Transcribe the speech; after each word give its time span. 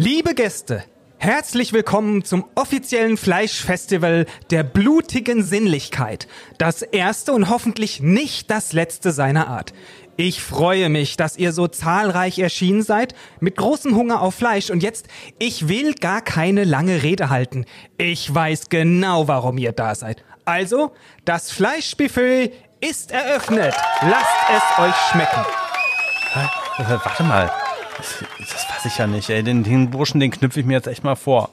Liebe 0.00 0.36
Gäste, 0.36 0.84
herzlich 1.16 1.72
willkommen 1.72 2.22
zum 2.24 2.44
offiziellen 2.54 3.16
Fleischfestival 3.16 4.26
der 4.52 4.62
blutigen 4.62 5.42
Sinnlichkeit. 5.42 6.28
Das 6.56 6.82
erste 6.82 7.32
und 7.32 7.50
hoffentlich 7.50 7.98
nicht 8.00 8.48
das 8.48 8.72
letzte 8.72 9.10
seiner 9.10 9.48
Art. 9.48 9.72
Ich 10.16 10.40
freue 10.40 10.88
mich, 10.88 11.16
dass 11.16 11.36
ihr 11.36 11.50
so 11.50 11.66
zahlreich 11.66 12.38
erschienen 12.38 12.84
seid, 12.84 13.16
mit 13.40 13.56
großem 13.56 13.96
Hunger 13.96 14.22
auf 14.22 14.36
Fleisch. 14.36 14.70
Und 14.70 14.84
jetzt, 14.84 15.08
ich 15.40 15.66
will 15.66 15.94
gar 15.94 16.20
keine 16.20 16.62
lange 16.62 17.02
Rede 17.02 17.28
halten. 17.28 17.64
Ich 17.96 18.32
weiß 18.32 18.68
genau, 18.68 19.26
warum 19.26 19.58
ihr 19.58 19.72
da 19.72 19.96
seid. 19.96 20.22
Also, 20.44 20.92
das 21.24 21.50
Fleischbuffet 21.50 22.52
ist 22.80 23.10
eröffnet. 23.10 23.74
Lasst 24.02 24.48
es 24.48 24.78
euch 24.78 24.94
schmecken. 25.10 25.44
Warte 26.86 27.24
mal. 27.24 27.50
Das, 27.98 28.24
das 28.38 28.68
weiß 28.70 28.84
ich 28.86 28.96
ja 28.96 29.06
nicht, 29.06 29.28
ey. 29.28 29.42
Den, 29.42 29.64
den 29.64 29.90
Burschen, 29.90 30.20
den 30.20 30.30
knüpfe 30.30 30.60
ich 30.60 30.66
mir 30.66 30.74
jetzt 30.74 30.86
echt 30.86 31.04
mal 31.04 31.16
vor. 31.16 31.50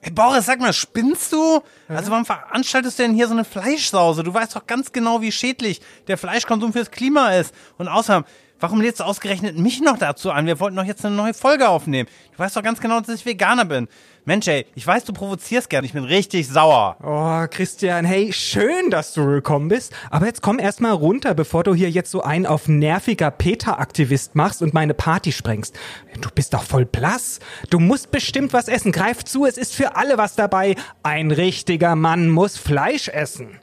Hey 0.00 0.12
Boris, 0.12 0.46
sag 0.46 0.60
mal, 0.60 0.72
spinnst 0.72 1.32
du? 1.32 1.60
Also 1.88 2.12
warum 2.12 2.24
veranstaltest 2.24 2.98
du 2.98 3.02
denn 3.02 3.14
hier 3.14 3.26
so 3.26 3.32
eine 3.32 3.44
Fleischsause? 3.44 4.22
Du 4.22 4.32
weißt 4.32 4.54
doch 4.54 4.66
ganz 4.66 4.92
genau, 4.92 5.22
wie 5.22 5.32
schädlich 5.32 5.80
der 6.06 6.16
Fleischkonsum 6.16 6.72
fürs 6.72 6.92
Klima 6.92 7.30
ist. 7.32 7.52
Und 7.78 7.88
außerdem, 7.88 8.24
warum 8.60 8.80
lädst 8.80 9.00
du 9.00 9.04
ausgerechnet 9.04 9.58
mich 9.58 9.80
noch 9.80 9.98
dazu 9.98 10.30
an? 10.30 10.46
Wir 10.46 10.60
wollten 10.60 10.76
doch 10.76 10.84
jetzt 10.84 11.04
eine 11.04 11.16
neue 11.16 11.34
Folge 11.34 11.68
aufnehmen. 11.68 12.08
Du 12.32 12.38
weißt 12.38 12.56
doch 12.56 12.62
ganz 12.62 12.80
genau, 12.80 13.00
dass 13.00 13.08
ich 13.08 13.26
Veganer 13.26 13.64
bin. 13.64 13.88
Mensch, 14.28 14.46
ey, 14.46 14.66
ich 14.74 14.86
weiß, 14.86 15.06
du 15.06 15.14
provozierst 15.14 15.70
gern. 15.70 15.86
Ich 15.86 15.94
bin 15.94 16.04
richtig 16.04 16.48
sauer. 16.48 16.98
Oh, 17.02 17.46
Christian, 17.50 18.04
hey, 18.04 18.30
schön, 18.30 18.90
dass 18.90 19.14
du 19.14 19.24
gekommen 19.24 19.68
bist. 19.68 19.94
Aber 20.10 20.26
jetzt 20.26 20.42
komm 20.42 20.58
erst 20.58 20.82
mal 20.82 20.92
runter, 20.92 21.32
bevor 21.32 21.64
du 21.64 21.74
hier 21.74 21.88
jetzt 21.88 22.10
so 22.10 22.20
einen 22.20 22.44
auf 22.44 22.68
nerviger 22.68 23.30
Peter-Aktivist 23.30 24.34
machst 24.34 24.60
und 24.60 24.74
meine 24.74 24.92
Party 24.92 25.32
sprengst. 25.32 25.78
Du 26.20 26.28
bist 26.28 26.52
doch 26.52 26.62
voll 26.62 26.84
blass. 26.84 27.40
Du 27.70 27.78
musst 27.78 28.10
bestimmt 28.10 28.52
was 28.52 28.68
essen. 28.68 28.92
Greif 28.92 29.24
zu, 29.24 29.46
es 29.46 29.56
ist 29.56 29.74
für 29.74 29.96
alle 29.96 30.18
was 30.18 30.34
dabei. 30.34 30.74
Ein 31.02 31.30
richtiger 31.30 31.96
Mann 31.96 32.28
muss 32.28 32.58
Fleisch 32.58 33.08
essen. 33.08 33.58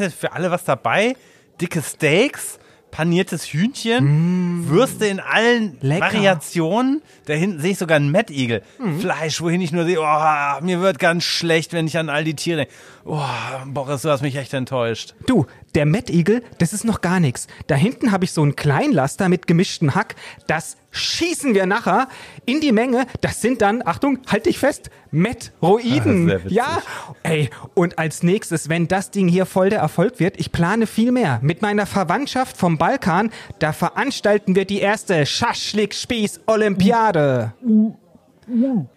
Ist 0.00 0.16
für 0.16 0.32
alle 0.32 0.50
was 0.50 0.64
dabei? 0.64 1.14
Dicke 1.60 1.82
Steaks? 1.82 2.58
Paniertes 2.90 3.52
Hühnchen, 3.52 4.62
mm. 4.62 4.68
Würste 4.68 5.06
in 5.06 5.20
allen 5.20 5.76
Lecker. 5.80 6.06
Variationen. 6.06 7.02
Da 7.26 7.34
hinten 7.34 7.60
sehe 7.60 7.72
ich 7.72 7.78
sogar 7.78 7.96
einen 7.96 8.10
Mettigel. 8.10 8.62
Mm. 8.78 8.98
Fleisch, 8.98 9.40
wohin 9.40 9.60
ich 9.60 9.72
nur 9.72 9.84
sehe, 9.84 10.00
oh, 10.00 10.64
mir 10.64 10.80
wird 10.80 10.98
ganz 10.98 11.24
schlecht, 11.24 11.72
wenn 11.72 11.86
ich 11.86 11.96
an 11.98 12.08
all 12.08 12.24
die 12.24 12.34
Tiere 12.34 12.58
denke. 12.58 12.72
Oh, 13.04 13.20
Boris, 13.66 14.02
du 14.02 14.10
hast 14.10 14.22
mich 14.22 14.36
echt 14.36 14.52
enttäuscht. 14.54 15.14
Du, 15.26 15.46
der 15.74 15.86
Mettigel, 15.86 16.42
das 16.58 16.72
ist 16.72 16.84
noch 16.84 17.00
gar 17.00 17.20
nichts. 17.20 17.46
Da 17.66 17.74
hinten 17.74 18.12
habe 18.12 18.24
ich 18.24 18.32
so 18.32 18.42
einen 18.42 18.56
Kleinlaster 18.56 19.28
mit 19.28 19.46
gemischten 19.46 19.94
Hack. 19.94 20.14
Das 20.46 20.76
schießen 20.90 21.54
wir 21.54 21.66
nachher 21.66 22.08
in 22.46 22.60
die 22.60 22.72
Menge. 22.72 23.06
Das 23.20 23.40
sind 23.40 23.62
dann, 23.62 23.82
Achtung, 23.84 24.18
halt 24.26 24.46
dich 24.46 24.58
fest, 24.58 24.90
Metroiden. 25.10 26.30
Ah, 26.30 26.38
ja, 26.48 26.82
ey, 27.22 27.50
und 27.74 27.98
als 27.98 28.22
nächstes, 28.22 28.68
wenn 28.68 28.86
das 28.88 29.10
Ding 29.10 29.28
hier 29.28 29.46
voll 29.46 29.70
der 29.70 29.80
Erfolg 29.80 30.20
wird, 30.20 30.38
ich 30.38 30.52
plane 30.52 30.86
viel 30.86 31.12
mehr. 31.12 31.38
Mit 31.42 31.62
meiner 31.62 31.86
Verwandtschaft 31.86 32.56
vom 32.56 32.78
Balkan, 32.78 33.30
da 33.58 33.72
veranstalten 33.72 34.54
wir 34.54 34.64
die 34.64 34.80
erste 34.80 35.26
Schaschlik-Spieß-Olympiade. 35.26 37.54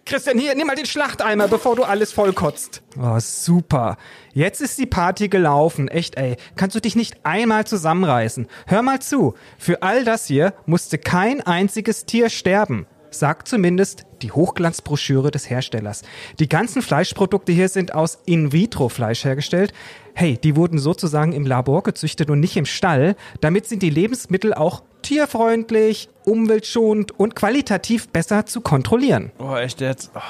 Christian, 0.04 0.38
hier, 0.38 0.54
nimm 0.54 0.66
mal 0.66 0.76
den 0.76 0.86
Schlachteimer, 0.86 1.48
bevor 1.48 1.76
du 1.76 1.84
alles 1.84 2.12
vollkotzt. 2.12 2.82
Oh, 2.98 3.18
super. 3.18 3.96
Jetzt 4.32 4.60
ist 4.60 4.78
die 4.78 4.86
Party 4.86 5.28
gelaufen. 5.28 5.88
Echt, 5.88 6.16
ey. 6.16 6.36
Kannst 6.56 6.74
du 6.74 6.80
dich 6.80 6.96
nicht 6.96 7.24
einmal 7.24 7.66
zusammenreißen? 7.66 8.48
Hör 8.66 8.82
mal 8.82 9.00
zu. 9.00 9.34
Für 9.58 9.82
all 9.82 10.04
das 10.04 10.26
hier 10.26 10.54
musste 10.66 10.98
kein 10.98 11.40
einziges 11.40 12.04
Tier 12.04 12.30
sterben. 12.30 12.86
Sagt 13.18 13.48
zumindest 13.48 14.06
die 14.22 14.32
Hochglanzbroschüre 14.32 15.30
des 15.30 15.48
Herstellers. 15.48 16.02
Die 16.38 16.48
ganzen 16.48 16.82
Fleischprodukte 16.82 17.52
hier 17.52 17.68
sind 17.68 17.94
aus 17.94 18.18
In-vitro-Fleisch 18.26 19.24
hergestellt. 19.24 19.72
Hey, 20.14 20.36
die 20.36 20.56
wurden 20.56 20.78
sozusagen 20.78 21.32
im 21.32 21.46
Labor 21.46 21.82
gezüchtet 21.82 22.30
und 22.30 22.40
nicht 22.40 22.56
im 22.56 22.66
Stall. 22.66 23.16
Damit 23.40 23.66
sind 23.66 23.82
die 23.82 23.90
Lebensmittel 23.90 24.52
auch 24.52 24.82
tierfreundlich, 25.02 26.08
umweltschonend 26.24 27.18
und 27.18 27.36
qualitativ 27.36 28.08
besser 28.08 28.46
zu 28.46 28.60
kontrollieren. 28.60 29.30
Oh, 29.38 29.54
echt 29.54 29.80
jetzt? 29.80 30.10
Oh. 30.14 30.20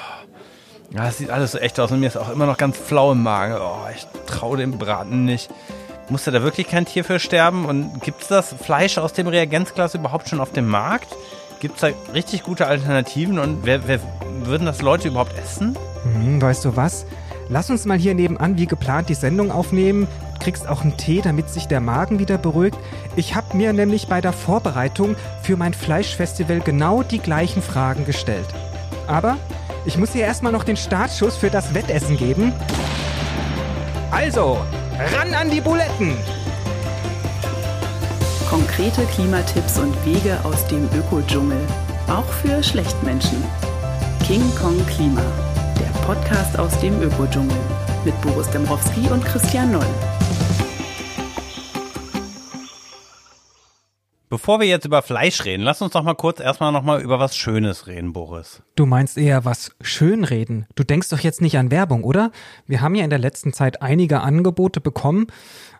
Ja, 0.93 1.05
das 1.05 1.17
sieht 1.17 1.29
alles 1.29 1.53
so 1.53 1.57
echt 1.57 1.79
aus 1.79 1.91
und 1.91 1.99
mir 1.99 2.07
ist 2.07 2.17
auch 2.17 2.31
immer 2.31 2.45
noch 2.45 2.57
ganz 2.57 2.77
flau 2.77 3.11
im 3.11 3.23
Magen. 3.23 3.55
Oh, 3.59 3.87
ich 3.93 4.05
traue 4.27 4.57
dem 4.57 4.77
Braten 4.77 5.25
nicht. 5.25 5.49
Musste 6.09 6.31
da 6.31 6.43
wirklich 6.43 6.67
kein 6.67 6.85
Tier 6.85 7.03
für 7.03 7.19
sterben? 7.19 7.65
Und 7.65 8.01
gibt 8.01 8.21
es 8.21 8.27
das 8.27 8.53
Fleisch 8.53 8.97
aus 8.97 9.13
dem 9.13 9.27
Reagenzglas 9.27 9.95
überhaupt 9.95 10.29
schon 10.29 10.39
auf 10.39 10.51
dem 10.51 10.67
Markt? 10.67 11.07
Gibt 11.59 11.75
es 11.75 11.81
da 11.81 11.87
richtig 12.13 12.43
gute 12.43 12.67
Alternativen 12.67 13.39
und 13.39 13.65
wer, 13.65 13.87
wer, 13.87 13.99
würden 14.43 14.65
das 14.65 14.81
Leute 14.81 15.07
überhaupt 15.07 15.37
essen? 15.37 15.77
Hm, 16.03 16.41
weißt 16.41 16.65
du 16.65 16.75
was? 16.75 17.05
Lass 17.49 17.69
uns 17.69 17.85
mal 17.85 17.97
hier 17.97 18.13
nebenan 18.15 18.57
wie 18.57 18.65
geplant 18.65 19.09
die 19.09 19.13
Sendung 19.13 19.51
aufnehmen 19.51 20.07
kriegst 20.45 20.67
auch 20.67 20.83
einen 20.83 20.95
Tee, 20.95 21.21
damit 21.21 21.49
sich 21.49 21.67
der 21.67 21.81
Magen 21.81 22.19
wieder 22.19 22.37
beruhigt. 22.37 22.77
Ich 23.15 23.33
habe 23.33 23.57
mir 23.57 23.73
nämlich 23.73 24.07
bei 24.07 24.21
der 24.21 24.31
Vorbereitung 24.31 25.15
für 25.41 25.57
mein 25.57 25.73
Fleischfestival 25.73 26.59
genau 26.59 27.01
die 27.01 27.17
gleichen 27.17 27.63
Fragen 27.63 28.05
gestellt. 28.05 28.45
Aber 29.07 29.37
ich 29.85 29.97
muss 29.97 30.13
hier 30.13 30.25
erstmal 30.25 30.51
noch 30.51 30.63
den 30.63 30.77
Startschuss 30.77 31.35
für 31.35 31.49
das 31.49 31.73
Wettessen 31.73 32.15
geben. 32.15 32.53
Also, 34.11 34.59
ran 35.15 35.33
an 35.33 35.49
die 35.49 35.61
Buletten! 35.61 36.15
Konkrete 38.49 39.03
Klimatipps 39.05 39.79
und 39.79 39.93
Wege 40.05 40.39
aus 40.43 40.67
dem 40.67 40.87
Ökodschungel. 40.95 41.57
Auch 42.07 42.27
für 42.27 42.61
Schlechtmenschen. 42.61 43.43
King 44.23 44.43
Kong 44.61 44.77
Klima. 44.85 45.23
Der 45.79 45.99
Podcast 46.05 46.57
aus 46.59 46.79
dem 46.79 47.01
Ökodschungel. 47.01 47.57
Mit 48.05 48.19
Boris 48.21 48.47
Dembrowski 48.51 49.09
und 49.09 49.25
Christian 49.25 49.71
Noll. 49.71 49.85
Bevor 54.27 54.59
wir 54.59 54.67
jetzt 54.67 54.85
über 54.85 55.01
Fleisch 55.01 55.45
reden, 55.45 55.61
lass 55.63 55.81
uns 55.81 55.93
doch 55.93 56.03
mal 56.03 56.13
kurz 56.13 56.39
erstmal 56.39 56.71
noch 56.71 56.83
mal 56.83 57.01
über 57.01 57.19
was 57.19 57.37
Schönes 57.37 57.87
reden, 57.87 58.11
Boris. 58.11 58.61
Du 58.75 58.85
meinst 58.85 59.17
eher 59.17 59.45
was 59.45 59.71
Schönreden. 59.81 60.65
Du 60.75 60.83
denkst 60.83 61.09
doch 61.09 61.19
jetzt 61.19 61.41
nicht 61.41 61.57
an 61.57 61.71
Werbung, 61.71 62.03
oder? 62.03 62.31
Wir 62.67 62.81
haben 62.81 62.95
ja 62.95 63.03
in 63.03 63.09
der 63.09 63.19
letzten 63.19 63.53
Zeit 63.53 63.81
einige 63.81 64.21
Angebote 64.21 64.81
bekommen, 64.81 65.27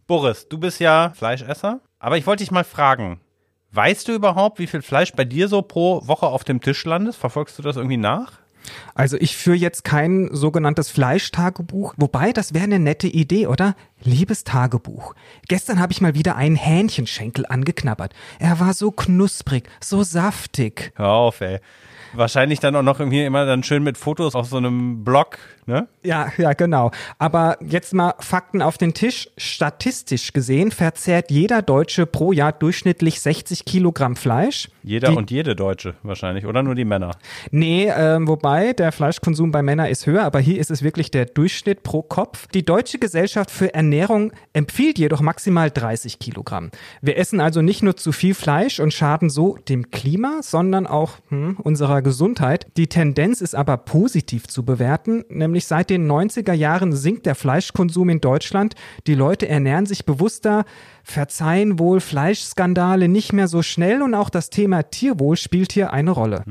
Boris, 0.07 0.47
du 0.50 0.57
bist 0.57 0.79
ja 0.79 1.13
Fleischesser, 1.15 1.79
aber 2.00 2.17
ich 2.17 2.27
wollte 2.27 2.44
dich 2.44 2.51
mal 2.51 2.65
fragen, 2.65 3.21
Weißt 3.75 4.07
du 4.07 4.11
überhaupt, 4.11 4.59
wie 4.59 4.67
viel 4.67 4.83
Fleisch 4.83 5.13
bei 5.13 5.25
dir 5.25 5.47
so 5.47 5.63
pro 5.63 6.07
Woche 6.07 6.27
auf 6.27 6.44
dem 6.44 6.61
Tisch 6.61 6.85
landet? 6.85 7.15
Verfolgst 7.15 7.57
du 7.57 7.63
das 7.63 7.75
irgendwie 7.75 7.97
nach? 7.97 8.33
Also 8.95 9.18
ich 9.18 9.36
führe 9.36 9.57
jetzt 9.57 9.83
kein 9.83 10.30
sogenanntes 10.31 10.89
Fleischtagebuch, 10.89 11.94
wobei 11.98 12.31
das 12.31 12.54
wäre 12.54 12.65
eine 12.65 12.80
nette 12.80 13.07
Idee, 13.07 13.48
oder? 13.48 13.75
Liebes 14.04 14.44
Tagebuch. 14.44 15.15
Gestern 15.48 15.80
habe 15.80 15.94
ich 15.94 16.01
mal 16.01 16.13
wieder 16.13 16.36
einen 16.36 16.56
Hähnchenschenkel 16.56 17.45
angeknabbert. 17.48 18.13
Er 18.39 18.60
war 18.60 18.74
so 18.74 18.92
knusprig, 18.92 19.69
so 19.81 20.04
saftig. 20.04 20.92
Hör 20.95 21.10
auf, 21.10 21.42
ey. 21.42 21.60
Wahrscheinlich 22.13 22.60
dann 22.60 22.75
auch 22.75 22.83
noch 22.83 23.00
irgendwie 23.00 23.25
immer 23.25 23.45
dann 23.45 23.63
schön 23.63 23.81
mit 23.83 23.98
Fotos 23.98 24.36
auf 24.36 24.48
so 24.48 24.57
einem 24.57 25.04
Blog, 25.04 25.39
ne? 25.65 25.88
Ja, 26.04 26.31
ja, 26.38 26.54
genau. 26.54 26.92
Aber 27.19 27.57
jetzt 27.62 27.94
mal 27.94 28.13
Fakten 28.19 28.62
auf 28.62 28.77
den 28.77 28.94
Tisch. 28.94 29.30
Statistisch 29.38 30.33
gesehen 30.33 30.71
verzehrt 30.71 31.31
jeder 31.31 31.62
Deutsche 31.62 32.06
pro 32.06 32.31
Jahr 32.31 32.51
durchschnittlich 32.51 33.21
60 33.21 33.65
Kilogramm 33.65 34.15
Fleisch. 34.15 34.69
Jeder 34.83 35.10
Die- 35.10 35.15
und 35.15 35.31
jede 35.31 35.56
Deutsche 35.56 35.95
wahrscheinlich, 36.04 36.45
oder 36.45 36.62
nur 36.62 36.75
die 36.75 36.86
Männer? 36.86 37.12
Nee, 37.51 37.92
ähm, 37.95 38.27
wobei 38.27 38.74
der 38.74 38.92
Fleischkonsum 38.92 39.51
bei 39.51 39.62
Männern 39.62 39.88
ist 39.88 40.06
höher, 40.06 40.24
aber 40.24 40.39
hier 40.39 40.60
ist 40.60 40.71
es 40.71 40.83
wirklich 40.83 41.12
der 41.12 41.25
Durchschnitt 41.25 41.83
pro 41.83 42.01
Kopf. 42.01 42.48
Die 42.48 42.65
Deutsche 42.65 43.00
Gesellschaft 43.00 43.50
für 43.50 43.74
Ernährung 43.74 44.33
empfiehlt 44.51 45.00
jedoch 45.00 45.21
maximal 45.21 45.71
30 45.71 46.19
Kilogramm. 46.19 46.71
Wir 47.01 47.18
essen 47.18 47.39
also 47.39 47.62
nicht 47.62 47.81
nur 47.81 47.95
zu 47.95 48.12
viel 48.12 48.33
Fleisch 48.33 48.80
und 48.80 48.94
schaden 48.94 49.30
so 49.30 49.57
dem 49.69 49.92
Klima, 49.92 50.39
sondern 50.42 50.86
auch 50.86 51.13
hm, 51.30 51.57
unserer 51.63 52.01
Gesundheit. 52.01 52.68
Die 52.77 52.88
Tendenz 52.88 53.42
ist 53.42 53.56
aber 53.56 53.77
positiv 53.77 54.48
zu 54.48 54.63
bewerten, 54.63 55.24
nämlich 55.30 55.52
seit 55.61 55.89
den 55.89 56.09
90er 56.09 56.53
Jahren 56.53 56.94
sinkt 56.94 57.25
der 57.25 57.35
Fleischkonsum 57.35 58.09
in 58.09 58.21
Deutschland. 58.21 58.75
Die 59.07 59.15
Leute 59.15 59.47
ernähren 59.47 59.85
sich 59.85 60.05
bewusster, 60.05 60.65
verzeihen 61.03 61.79
wohl 61.79 62.00
Fleischskandale 62.00 63.07
nicht 63.07 63.33
mehr 63.33 63.47
so 63.47 63.61
schnell 63.61 64.01
und 64.01 64.13
auch 64.13 64.29
das 64.29 64.50
Thema 64.50 64.83
Tierwohl 64.83 65.38
spielt 65.38 65.71
hier 65.71 65.94
eine 65.94 66.11
Rolle. 66.11 66.44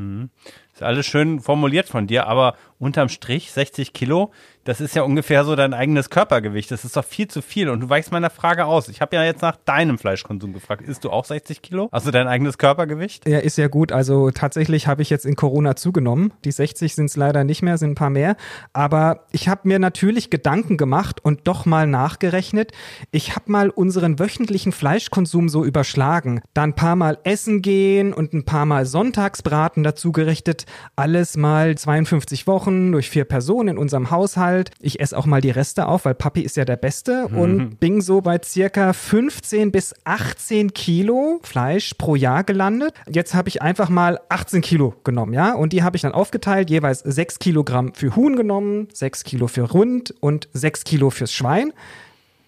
Ist 0.73 0.83
alles 0.83 1.07
schön 1.07 1.41
formuliert 1.41 1.89
von 1.89 2.07
dir, 2.07 2.27
aber 2.27 2.55
unterm 2.83 3.09
Strich 3.09 3.53
60 3.53 3.93
Kilo, 3.93 4.33
das 4.65 4.81
ist 4.81 4.95
ja 4.95 5.03
ungefähr 5.03 5.45
so 5.45 5.57
dein 5.57 5.75
eigenes 5.75 6.09
Körpergewicht. 6.09 6.71
Das 6.71 6.85
ist 6.85 6.97
doch 6.97 7.05
viel 7.05 7.27
zu 7.27 7.43
viel. 7.43 7.69
Und 7.69 7.81
du 7.81 7.89
weichst 7.89 8.13
meiner 8.13 8.31
Frage 8.31 8.65
aus. 8.65 8.89
Ich 8.89 9.01
habe 9.01 9.17
ja 9.17 9.25
jetzt 9.25 9.43
nach 9.43 9.57
deinem 9.57 9.99
Fleischkonsum 9.99 10.53
gefragt. 10.53 10.83
Isst 10.83 11.05
du 11.05 11.11
auch 11.11 11.25
60 11.25 11.63
Kilo? 11.63 11.89
Also 11.91 12.13
dein 12.13 12.29
eigenes 12.29 12.59
Körpergewicht? 12.59 13.29
Ja, 13.29 13.39
ist 13.39 13.59
ja 13.59 13.67
gut. 13.67 13.91
Also 13.91 14.31
tatsächlich 14.31 14.87
habe 14.87 15.03
ich 15.03 15.11
jetzt 15.11 15.27
in 15.27 15.35
Corona 15.35 15.75
zugenommen. 15.75 16.33
Die 16.45 16.53
60 16.53 16.95
sind 16.95 17.07
es 17.07 17.17
leider 17.17 17.43
nicht 17.43 17.63
mehr, 17.63 17.77
sind 17.77 17.93
ein 17.93 17.95
paar 17.97 18.11
mehr. 18.11 18.37
Aber 18.73 19.27
ich 19.33 19.49
habe 19.49 19.67
mir 19.67 19.81
natürlich 19.81 20.31
Gedanken 20.31 20.77
gemacht 20.77 21.25
und 21.25 21.41
doch 21.49 21.67
mal 21.67 21.89
nachgerechnet. 21.89 22.71
Ich 23.11 23.35
habe 23.35 23.51
mal 23.51 23.71
unseren 23.71 24.21
wöchentlichen 24.21 24.71
Fleischkonsum 24.71 25.49
so 25.49 25.65
überschlagen. 25.65 26.41
Dann 26.55 26.71
ein 26.71 26.77
paar 26.77 26.97
Mal 26.97 27.19
essen 27.25 27.63
gehen 27.63 28.13
und 28.13 28.33
ein 28.33 28.45
paar 28.45 28.67
Mal 28.67 28.87
Sonntagsbraten 28.87 29.83
dazu 29.83 30.13
gerichtet. 30.13 30.67
Alles 30.95 31.37
mal 31.37 31.77
52 31.77 32.47
Wochen 32.47 32.72
durch 32.93 33.11
vier 33.11 33.25
Personen 33.25 33.71
in 33.71 33.79
unserem 33.79 34.11
Haushalt. 34.11 34.71
Ich 34.81 35.01
esse 35.01 35.17
auch 35.17 35.27
mal 35.27 35.41
die 35.41 35.51
Reste 35.51 35.87
auf, 35.87 36.05
weil 36.05 36.15
Papi 36.15 36.41
ist 36.41 36.57
ja 36.57 36.65
der 36.65 36.77
Beste 36.77 37.29
und 37.29 37.79
bin 37.81 38.01
so 38.01 38.21
bei 38.21 38.41
circa 38.43 38.93
15 38.93 39.73
bis 39.73 39.95
18 40.05 40.75
Kilo 40.75 41.41
Fleisch 41.43 41.95
pro 41.95 42.17
Jahr 42.17 42.45
gelandet. 42.45 42.95
Jetzt 43.09 43.35
habe 43.35 43.49
ich 43.49 43.63
einfach 43.63 43.89
mal 43.89 44.21
18 44.29 44.61
Kilo 44.63 44.95
genommen, 45.05 45.33
ja, 45.33 45.55
und 45.55 45.73
die 45.73 45.83
habe 45.83 45.97
ich 45.97 46.03
dann 46.03 46.13
aufgeteilt, 46.13 46.71
jeweils 46.71 47.01
6 47.01 47.39
Kilogramm 47.39 47.95
für 47.95 48.17
Huhn 48.17 48.37
genommen, 48.37 48.89
6 48.93 49.25
Kilo 49.25 49.49
für 49.49 49.63
Rund 49.63 50.15
und 50.21 50.49
6 50.53 50.85
Kilo 50.85 51.11
fürs 51.11 51.33
Schwein 51.33 51.73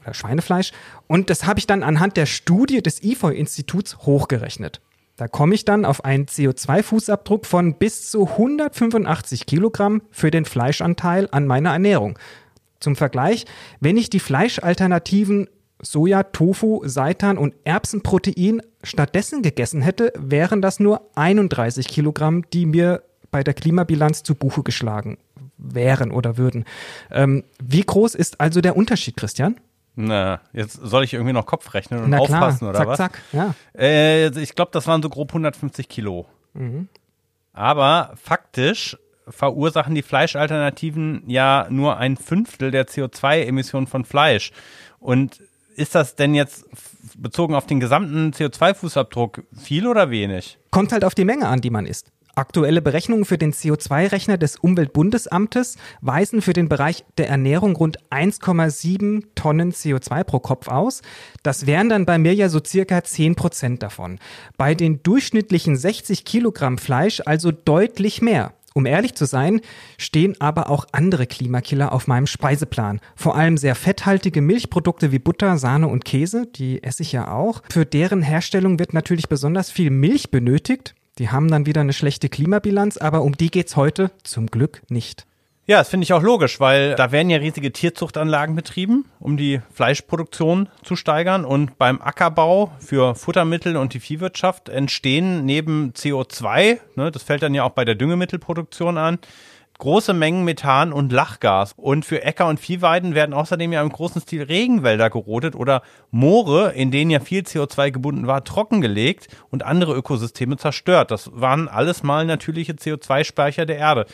oder 0.02 0.14
Schweinefleisch. 0.14 0.72
Und 1.06 1.30
das 1.30 1.46
habe 1.46 1.58
ich 1.58 1.66
dann 1.66 1.82
anhand 1.82 2.16
der 2.16 2.26
Studie 2.26 2.82
des 2.82 3.02
IFOI-Instituts 3.02 3.98
hochgerechnet. 3.98 4.80
Da 5.16 5.28
komme 5.28 5.54
ich 5.54 5.64
dann 5.64 5.84
auf 5.84 6.04
einen 6.04 6.26
CO2-Fußabdruck 6.26 7.46
von 7.46 7.74
bis 7.74 8.10
zu 8.10 8.28
185 8.30 9.46
Kilogramm 9.46 10.02
für 10.10 10.30
den 10.30 10.44
Fleischanteil 10.44 11.28
an 11.30 11.46
meiner 11.46 11.70
Ernährung. 11.70 12.18
Zum 12.80 12.96
Vergleich, 12.96 13.44
wenn 13.80 13.96
ich 13.96 14.10
die 14.10 14.20
Fleischalternativen 14.20 15.48
Soja, 15.80 16.24
Tofu, 16.24 16.82
Seitan 16.84 17.38
und 17.38 17.54
Erbsenprotein 17.64 18.62
stattdessen 18.82 19.42
gegessen 19.42 19.82
hätte, 19.82 20.12
wären 20.16 20.62
das 20.62 20.80
nur 20.80 21.10
31 21.14 21.86
Kilogramm, 21.88 22.42
die 22.52 22.66
mir 22.66 23.02
bei 23.30 23.44
der 23.44 23.54
Klimabilanz 23.54 24.22
zu 24.22 24.34
Buche 24.34 24.62
geschlagen 24.62 25.18
wären 25.56 26.10
oder 26.10 26.36
würden. 26.36 26.64
Ähm, 27.10 27.44
wie 27.62 27.82
groß 27.82 28.14
ist 28.14 28.40
also 28.40 28.60
der 28.60 28.76
Unterschied, 28.76 29.16
Christian? 29.16 29.56
Na, 29.96 30.40
jetzt 30.52 30.74
soll 30.74 31.04
ich 31.04 31.14
irgendwie 31.14 31.32
noch 31.32 31.46
Kopf 31.46 31.72
rechnen 31.74 32.02
und 32.02 32.10
Na 32.10 32.16
klar, 32.18 32.42
aufpassen, 32.42 32.68
oder 32.68 32.78
zack, 32.78 32.88
was? 32.88 32.96
zack, 32.96 33.22
ja. 33.32 33.54
Äh, 33.78 34.28
ich 34.40 34.54
glaube, 34.54 34.70
das 34.72 34.86
waren 34.86 35.02
so 35.02 35.08
grob 35.08 35.30
150 35.30 35.88
Kilo. 35.88 36.26
Aber 37.52 38.12
faktisch 38.22 38.96
verursachen 39.28 39.94
die 39.94 40.02
Fleischalternativen 40.02 41.22
ja 41.26 41.66
nur 41.70 41.96
ein 41.96 42.16
Fünftel 42.16 42.70
der 42.70 42.86
CO2-Emissionen 42.86 43.86
von 43.86 44.04
Fleisch. 44.04 44.52
Und 44.98 45.40
ist 45.76 45.94
das 45.94 46.14
denn 46.14 46.34
jetzt 46.34 46.66
bezogen 47.16 47.54
auf 47.54 47.66
den 47.66 47.80
gesamten 47.80 48.32
CO2-Fußabdruck 48.32 49.42
viel 49.56 49.86
oder 49.86 50.10
wenig? 50.10 50.58
Kommt 50.70 50.92
halt 50.92 51.04
auf 51.04 51.14
die 51.14 51.24
Menge 51.24 51.48
an, 51.48 51.60
die 51.60 51.70
man 51.70 51.86
isst. 51.86 52.10
Aktuelle 52.36 52.82
Berechnungen 52.82 53.24
für 53.24 53.38
den 53.38 53.52
CO2-Rechner 53.52 54.38
des 54.38 54.56
Umweltbundesamtes 54.56 55.76
weisen 56.00 56.42
für 56.42 56.52
den 56.52 56.68
Bereich 56.68 57.04
der 57.16 57.28
Ernährung 57.28 57.76
rund 57.76 57.98
1,7 58.10 59.24
Tonnen 59.34 59.72
CO2 59.72 60.24
pro 60.24 60.40
Kopf 60.40 60.68
aus. 60.68 61.02
Das 61.42 61.66
wären 61.66 61.88
dann 61.88 62.06
bei 62.06 62.18
mir 62.18 62.34
ja 62.34 62.48
so 62.48 62.60
circa 62.64 63.04
10 63.04 63.36
Prozent 63.36 63.82
davon. 63.82 64.18
Bei 64.56 64.74
den 64.74 65.02
durchschnittlichen 65.02 65.76
60 65.76 66.24
Kilogramm 66.24 66.78
Fleisch 66.78 67.22
also 67.24 67.52
deutlich 67.52 68.20
mehr. 68.20 68.52
Um 68.76 68.86
ehrlich 68.86 69.14
zu 69.14 69.24
sein, 69.24 69.60
stehen 69.98 70.34
aber 70.40 70.68
auch 70.68 70.86
andere 70.90 71.28
Klimakiller 71.28 71.92
auf 71.92 72.08
meinem 72.08 72.26
Speiseplan. 72.26 73.00
Vor 73.14 73.36
allem 73.36 73.56
sehr 73.56 73.76
fetthaltige 73.76 74.40
Milchprodukte 74.40 75.12
wie 75.12 75.20
Butter, 75.20 75.58
Sahne 75.58 75.86
und 75.86 76.04
Käse, 76.04 76.46
die 76.46 76.82
esse 76.82 77.04
ich 77.04 77.12
ja 77.12 77.30
auch. 77.30 77.62
Für 77.70 77.86
deren 77.86 78.22
Herstellung 78.22 78.80
wird 78.80 78.92
natürlich 78.92 79.28
besonders 79.28 79.70
viel 79.70 79.90
Milch 79.90 80.32
benötigt. 80.32 80.96
Die 81.18 81.30
haben 81.30 81.48
dann 81.48 81.66
wieder 81.66 81.80
eine 81.80 81.92
schlechte 81.92 82.28
Klimabilanz, 82.28 82.96
aber 82.96 83.22
um 83.22 83.36
die 83.36 83.50
geht's 83.50 83.76
heute 83.76 84.10
zum 84.24 84.48
Glück 84.48 84.82
nicht. 84.88 85.26
Ja, 85.66 85.78
das 85.78 85.88
finde 85.88 86.04
ich 86.04 86.12
auch 86.12 86.22
logisch, 86.22 86.60
weil 86.60 86.94
da 86.94 87.10
werden 87.10 87.30
ja 87.30 87.38
riesige 87.38 87.72
Tierzuchtanlagen 87.72 88.54
betrieben, 88.54 89.06
um 89.18 89.38
die 89.38 89.62
Fleischproduktion 89.72 90.68
zu 90.82 90.94
steigern. 90.94 91.46
Und 91.46 91.78
beim 91.78 92.02
Ackerbau 92.02 92.72
für 92.80 93.14
Futtermittel 93.14 93.78
und 93.78 93.94
die 93.94 94.00
Viehwirtschaft 94.00 94.68
entstehen 94.68 95.46
neben 95.46 95.92
CO2, 95.92 96.80
ne, 96.96 97.10
das 97.10 97.22
fällt 97.22 97.42
dann 97.42 97.54
ja 97.54 97.64
auch 97.64 97.70
bei 97.70 97.86
der 97.86 97.94
Düngemittelproduktion 97.94 98.98
an, 98.98 99.18
große 99.84 100.14
Mengen 100.14 100.44
Methan 100.44 100.94
und 100.94 101.12
Lachgas. 101.12 101.74
Und 101.76 102.06
für 102.06 102.24
Äcker- 102.24 102.48
und 102.48 102.58
Viehweiden 102.58 103.14
werden 103.14 103.34
außerdem 103.34 103.70
ja 103.70 103.82
im 103.82 103.90
großen 103.90 104.22
Stil 104.22 104.42
Regenwälder 104.44 105.10
gerodet 105.10 105.54
oder 105.54 105.82
Moore, 106.10 106.72
in 106.72 106.90
denen 106.90 107.10
ja 107.10 107.20
viel 107.20 107.42
CO2 107.42 107.90
gebunden 107.90 108.26
war, 108.26 108.44
trockengelegt 108.44 109.28
und 109.50 109.62
andere 109.62 109.94
Ökosysteme 109.94 110.56
zerstört. 110.56 111.10
Das 111.10 111.30
waren 111.34 111.68
alles 111.68 112.02
mal 112.02 112.24
natürliche 112.24 112.72
CO2-Speicher 112.72 113.66
der 113.66 113.76
Erde. 113.76 114.06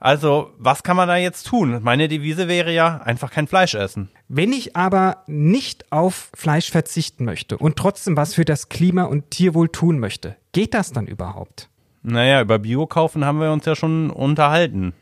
Also, 0.00 0.50
was 0.58 0.82
kann 0.82 0.96
man 0.96 1.06
da 1.06 1.16
jetzt 1.16 1.46
tun? 1.46 1.78
Meine 1.80 2.08
Devise 2.08 2.48
wäre 2.48 2.72
ja, 2.72 3.00
einfach 3.04 3.30
kein 3.30 3.46
Fleisch 3.46 3.76
essen. 3.76 4.10
Wenn 4.26 4.52
ich 4.52 4.74
aber 4.74 5.22
nicht 5.28 5.92
auf 5.92 6.32
Fleisch 6.34 6.72
verzichten 6.72 7.24
möchte 7.24 7.56
und 7.56 7.76
trotzdem 7.76 8.16
was 8.16 8.34
für 8.34 8.44
das 8.44 8.68
Klima 8.68 9.04
und 9.04 9.30
Tierwohl 9.30 9.68
tun 9.68 10.00
möchte, 10.00 10.34
geht 10.50 10.74
das 10.74 10.90
dann 10.90 11.06
überhaupt? 11.06 11.68
Naja, 12.02 12.42
über 12.42 12.58
Bio 12.58 12.88
kaufen 12.88 13.24
haben 13.24 13.38
wir 13.38 13.52
uns 13.52 13.64
ja 13.64 13.76
schon 13.76 14.10
unterhalten. 14.10 14.92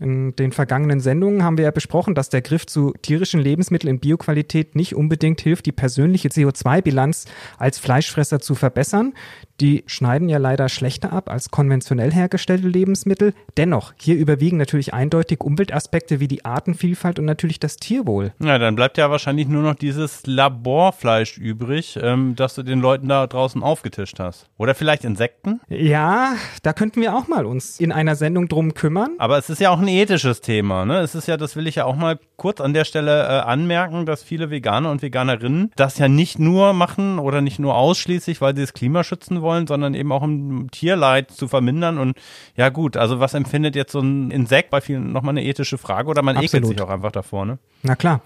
In 0.00 0.36
den 0.36 0.52
vergangenen 0.52 1.00
Sendungen 1.00 1.42
haben 1.42 1.58
wir 1.58 1.64
ja 1.64 1.70
besprochen, 1.70 2.14
dass 2.14 2.28
der 2.28 2.42
Griff 2.42 2.66
zu 2.66 2.92
tierischen 3.02 3.40
Lebensmitteln 3.40 3.94
in 3.94 4.00
Bioqualität 4.00 4.74
nicht 4.74 4.94
unbedingt 4.94 5.40
hilft, 5.40 5.66
die 5.66 5.72
persönliche 5.72 6.28
CO2-Bilanz 6.28 7.26
als 7.58 7.78
Fleischfresser 7.78 8.40
zu 8.40 8.54
verbessern. 8.54 9.14
Die 9.60 9.84
schneiden 9.86 10.28
ja 10.28 10.36
leider 10.36 10.68
schlechter 10.68 11.12
ab 11.12 11.30
als 11.30 11.50
konventionell 11.50 12.12
hergestellte 12.12 12.68
Lebensmittel. 12.68 13.32
Dennoch, 13.56 13.94
hier 13.96 14.16
überwiegen 14.16 14.58
natürlich 14.58 14.92
eindeutig 14.92 15.40
Umweltaspekte 15.40 16.20
wie 16.20 16.28
die 16.28 16.44
Artenvielfalt 16.44 17.18
und 17.18 17.24
natürlich 17.24 17.58
das 17.58 17.76
Tierwohl. 17.76 18.34
Ja, 18.38 18.58
dann 18.58 18.76
bleibt 18.76 18.98
ja 18.98 19.10
wahrscheinlich 19.10 19.48
nur 19.48 19.62
noch 19.62 19.74
dieses 19.74 20.26
Laborfleisch 20.26 21.38
übrig, 21.38 21.98
ähm, 22.02 22.34
das 22.36 22.54
du 22.54 22.62
den 22.62 22.80
Leuten 22.80 23.08
da 23.08 23.26
draußen 23.26 23.62
aufgetischt 23.62 24.18
hast. 24.18 24.46
Oder 24.58 24.74
vielleicht 24.74 25.04
Insekten? 25.04 25.60
Ja, 25.68 26.34
da 26.62 26.74
könnten 26.74 27.00
wir 27.00 27.14
auch 27.14 27.28
mal 27.28 27.46
uns 27.46 27.80
in 27.80 27.92
einer 27.92 28.14
Sendung 28.14 28.48
drum 28.48 28.74
kümmern. 28.74 29.12
Aber 29.18 29.38
es 29.38 29.45
ist 29.50 29.60
ja 29.60 29.70
auch 29.70 29.80
ein 29.80 29.88
ethisches 29.88 30.40
Thema. 30.40 30.84
Ne? 30.84 31.00
Es 31.00 31.14
ist 31.14 31.28
ja, 31.28 31.36
das 31.36 31.56
will 31.56 31.66
ich 31.66 31.76
ja 31.76 31.84
auch 31.84 31.96
mal 31.96 32.18
kurz 32.36 32.60
an 32.60 32.74
der 32.74 32.84
Stelle 32.84 33.22
äh, 33.22 33.40
anmerken, 33.40 34.06
dass 34.06 34.22
viele 34.22 34.50
Veganer 34.50 34.90
und 34.90 35.02
Veganerinnen 35.02 35.72
das 35.76 35.98
ja 35.98 36.08
nicht 36.08 36.38
nur 36.38 36.72
machen 36.72 37.18
oder 37.18 37.40
nicht 37.40 37.58
nur 37.58 37.76
ausschließlich, 37.76 38.40
weil 38.40 38.54
sie 38.54 38.62
das 38.62 38.72
Klima 38.72 39.04
schützen 39.04 39.42
wollen, 39.42 39.66
sondern 39.66 39.94
eben 39.94 40.12
auch 40.12 40.22
um 40.22 40.70
Tierleid 40.70 41.30
zu 41.30 41.48
vermindern. 41.48 41.98
Und 41.98 42.16
ja 42.56 42.68
gut, 42.68 42.96
also 42.96 43.20
was 43.20 43.34
empfindet 43.34 43.76
jetzt 43.76 43.92
so 43.92 44.00
ein 44.00 44.30
Insekt 44.30 44.70
bei 44.70 44.80
vielen 44.80 45.12
nochmal 45.12 45.32
eine 45.32 45.44
ethische 45.44 45.78
Frage 45.78 46.08
oder 46.08 46.22
man 46.22 46.36
ekelt 46.36 46.54
Absolut. 46.64 46.68
sich 46.68 46.80
auch 46.80 46.90
einfach 46.90 47.12
davor, 47.12 47.46
ne? 47.46 47.58
Na 47.82 47.96
klar. 47.96 48.20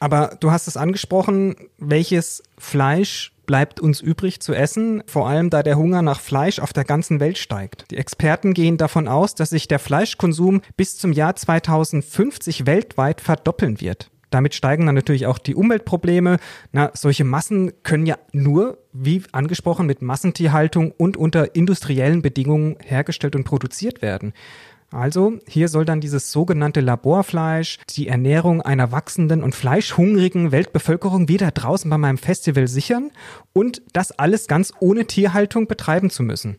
Aber 0.00 0.36
du 0.40 0.50
hast 0.50 0.66
es 0.66 0.76
angesprochen, 0.78 1.56
welches 1.78 2.42
Fleisch 2.58 3.32
bleibt 3.50 3.80
uns 3.80 4.00
übrig 4.00 4.38
zu 4.38 4.54
essen, 4.54 5.02
vor 5.08 5.28
allem 5.28 5.50
da 5.50 5.64
der 5.64 5.76
Hunger 5.76 6.02
nach 6.02 6.20
Fleisch 6.20 6.60
auf 6.60 6.72
der 6.72 6.84
ganzen 6.84 7.18
Welt 7.18 7.36
steigt. 7.36 7.90
Die 7.90 7.96
Experten 7.96 8.54
gehen 8.54 8.76
davon 8.76 9.08
aus, 9.08 9.34
dass 9.34 9.50
sich 9.50 9.66
der 9.66 9.80
Fleischkonsum 9.80 10.60
bis 10.76 10.96
zum 10.96 11.12
Jahr 11.12 11.34
2050 11.34 12.66
weltweit 12.66 13.20
verdoppeln 13.20 13.80
wird. 13.80 14.08
Damit 14.30 14.54
steigen 14.54 14.86
dann 14.86 14.94
natürlich 14.94 15.26
auch 15.26 15.38
die 15.38 15.56
Umweltprobleme. 15.56 16.36
Na, 16.70 16.92
solche 16.94 17.24
Massen 17.24 17.72
können 17.82 18.06
ja 18.06 18.18
nur, 18.30 18.78
wie 18.92 19.24
angesprochen, 19.32 19.86
mit 19.86 20.00
Massentierhaltung 20.00 20.92
und 20.92 21.16
unter 21.16 21.56
industriellen 21.56 22.22
Bedingungen 22.22 22.76
hergestellt 22.84 23.34
und 23.34 23.42
produziert 23.42 24.00
werden. 24.00 24.32
Also 24.92 25.38
hier 25.46 25.68
soll 25.68 25.84
dann 25.84 26.00
dieses 26.00 26.32
sogenannte 26.32 26.80
Laborfleisch 26.80 27.78
die 27.90 28.08
Ernährung 28.08 28.60
einer 28.60 28.90
wachsenden 28.90 29.42
und 29.42 29.54
fleischhungrigen 29.54 30.50
Weltbevölkerung 30.50 31.28
wieder 31.28 31.52
draußen 31.52 31.88
bei 31.88 31.98
meinem 31.98 32.18
Festival 32.18 32.66
sichern 32.66 33.12
und 33.52 33.82
das 33.92 34.10
alles 34.10 34.48
ganz 34.48 34.72
ohne 34.80 35.06
Tierhaltung 35.06 35.68
betreiben 35.68 36.10
zu 36.10 36.24
müssen. 36.24 36.58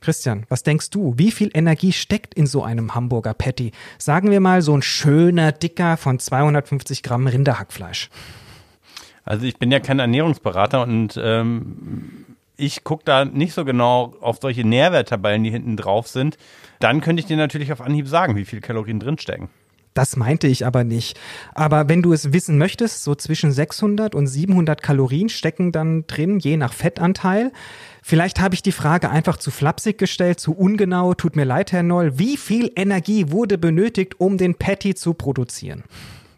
Christian, 0.00 0.44
was 0.48 0.62
denkst 0.62 0.90
du? 0.90 1.14
Wie 1.16 1.30
viel 1.30 1.50
Energie 1.54 1.92
steckt 1.92 2.34
in 2.34 2.46
so 2.46 2.64
einem 2.64 2.94
Hamburger 2.94 3.34
Patty? 3.34 3.72
Sagen 3.98 4.30
wir 4.30 4.40
mal 4.40 4.62
so 4.62 4.74
ein 4.76 4.82
schöner, 4.82 5.52
dicker 5.52 5.96
von 5.98 6.18
250 6.18 7.02
Gramm 7.02 7.26
Rinderhackfleisch. 7.26 8.08
Also 9.24 9.44
ich 9.44 9.58
bin 9.58 9.70
ja 9.70 9.78
kein 9.78 9.98
Ernährungsberater 9.98 10.82
und 10.82 11.20
ähm, 11.22 12.24
ich 12.60 12.84
gucke 12.84 13.04
da 13.04 13.24
nicht 13.24 13.54
so 13.54 13.64
genau 13.64 14.14
auf 14.20 14.38
solche 14.40 14.64
Nährwerttabellen, 14.64 15.42
die 15.42 15.50
hinten 15.50 15.76
drauf 15.76 16.08
sind. 16.08 16.36
Dann 16.78 17.00
könnte 17.00 17.20
ich 17.20 17.26
dir 17.26 17.36
natürlich 17.36 17.72
auf 17.72 17.80
Anhieb 17.80 18.06
sagen, 18.06 18.36
wie 18.36 18.44
viel 18.44 18.60
Kalorien 18.60 19.00
drinstecken. 19.00 19.48
Das 19.94 20.16
meinte 20.16 20.46
ich 20.46 20.64
aber 20.64 20.84
nicht. 20.84 21.18
Aber 21.52 21.88
wenn 21.88 22.00
du 22.00 22.12
es 22.12 22.32
wissen 22.32 22.58
möchtest, 22.58 23.02
so 23.02 23.16
zwischen 23.16 23.50
600 23.50 24.14
und 24.14 24.28
700 24.28 24.80
Kalorien 24.82 25.28
stecken 25.28 25.72
dann 25.72 26.06
drin, 26.06 26.38
je 26.38 26.56
nach 26.56 26.72
Fettanteil. 26.72 27.50
Vielleicht 28.02 28.40
habe 28.40 28.54
ich 28.54 28.62
die 28.62 28.72
Frage 28.72 29.10
einfach 29.10 29.36
zu 29.36 29.50
flapsig 29.50 29.98
gestellt, 29.98 30.38
zu 30.38 30.52
ungenau. 30.52 31.14
Tut 31.14 31.34
mir 31.34 31.44
leid, 31.44 31.72
Herr 31.72 31.82
Noll. 31.82 32.18
Wie 32.18 32.36
viel 32.36 32.70
Energie 32.76 33.30
wurde 33.30 33.58
benötigt, 33.58 34.20
um 34.20 34.38
den 34.38 34.54
Patty 34.54 34.94
zu 34.94 35.14
produzieren? 35.14 35.82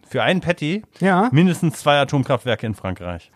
Für 0.09 0.23
einen 0.23 0.41
Patty? 0.41 0.83
Ja. 1.01 1.29
Mindestens 1.31 1.79
zwei 1.79 1.99
Atomkraftwerke 1.99 2.67
in 2.67 2.75
Frankreich. 2.75 3.31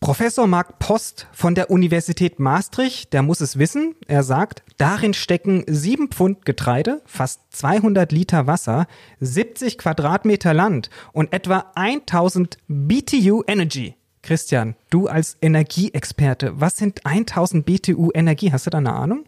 Professor 0.00 0.46
Marc 0.46 0.78
Post 0.78 1.26
von 1.30 1.54
der 1.54 1.70
Universität 1.70 2.40
Maastricht, 2.40 3.12
der 3.12 3.20
muss 3.20 3.42
es 3.42 3.58
wissen. 3.58 3.94
Er 4.08 4.22
sagt, 4.22 4.62
darin 4.78 5.12
stecken 5.12 5.62
sieben 5.66 6.08
Pfund 6.08 6.46
Getreide, 6.46 7.02
fast 7.04 7.42
200 7.50 8.10
Liter 8.10 8.46
Wasser, 8.46 8.86
70 9.20 9.76
Quadratmeter 9.76 10.54
Land 10.54 10.88
und 11.12 11.34
etwa 11.34 11.66
1000 11.74 12.56
BTU 12.66 13.42
Energy. 13.46 13.94
Christian, 14.22 14.74
du 14.88 15.06
als 15.06 15.36
Energieexperte, 15.42 16.52
was 16.54 16.78
sind 16.78 17.04
1000 17.04 17.66
BTU 17.66 18.10
Energie? 18.14 18.52
Hast 18.52 18.64
du 18.64 18.70
da 18.70 18.78
eine 18.78 18.94
Ahnung? 18.94 19.26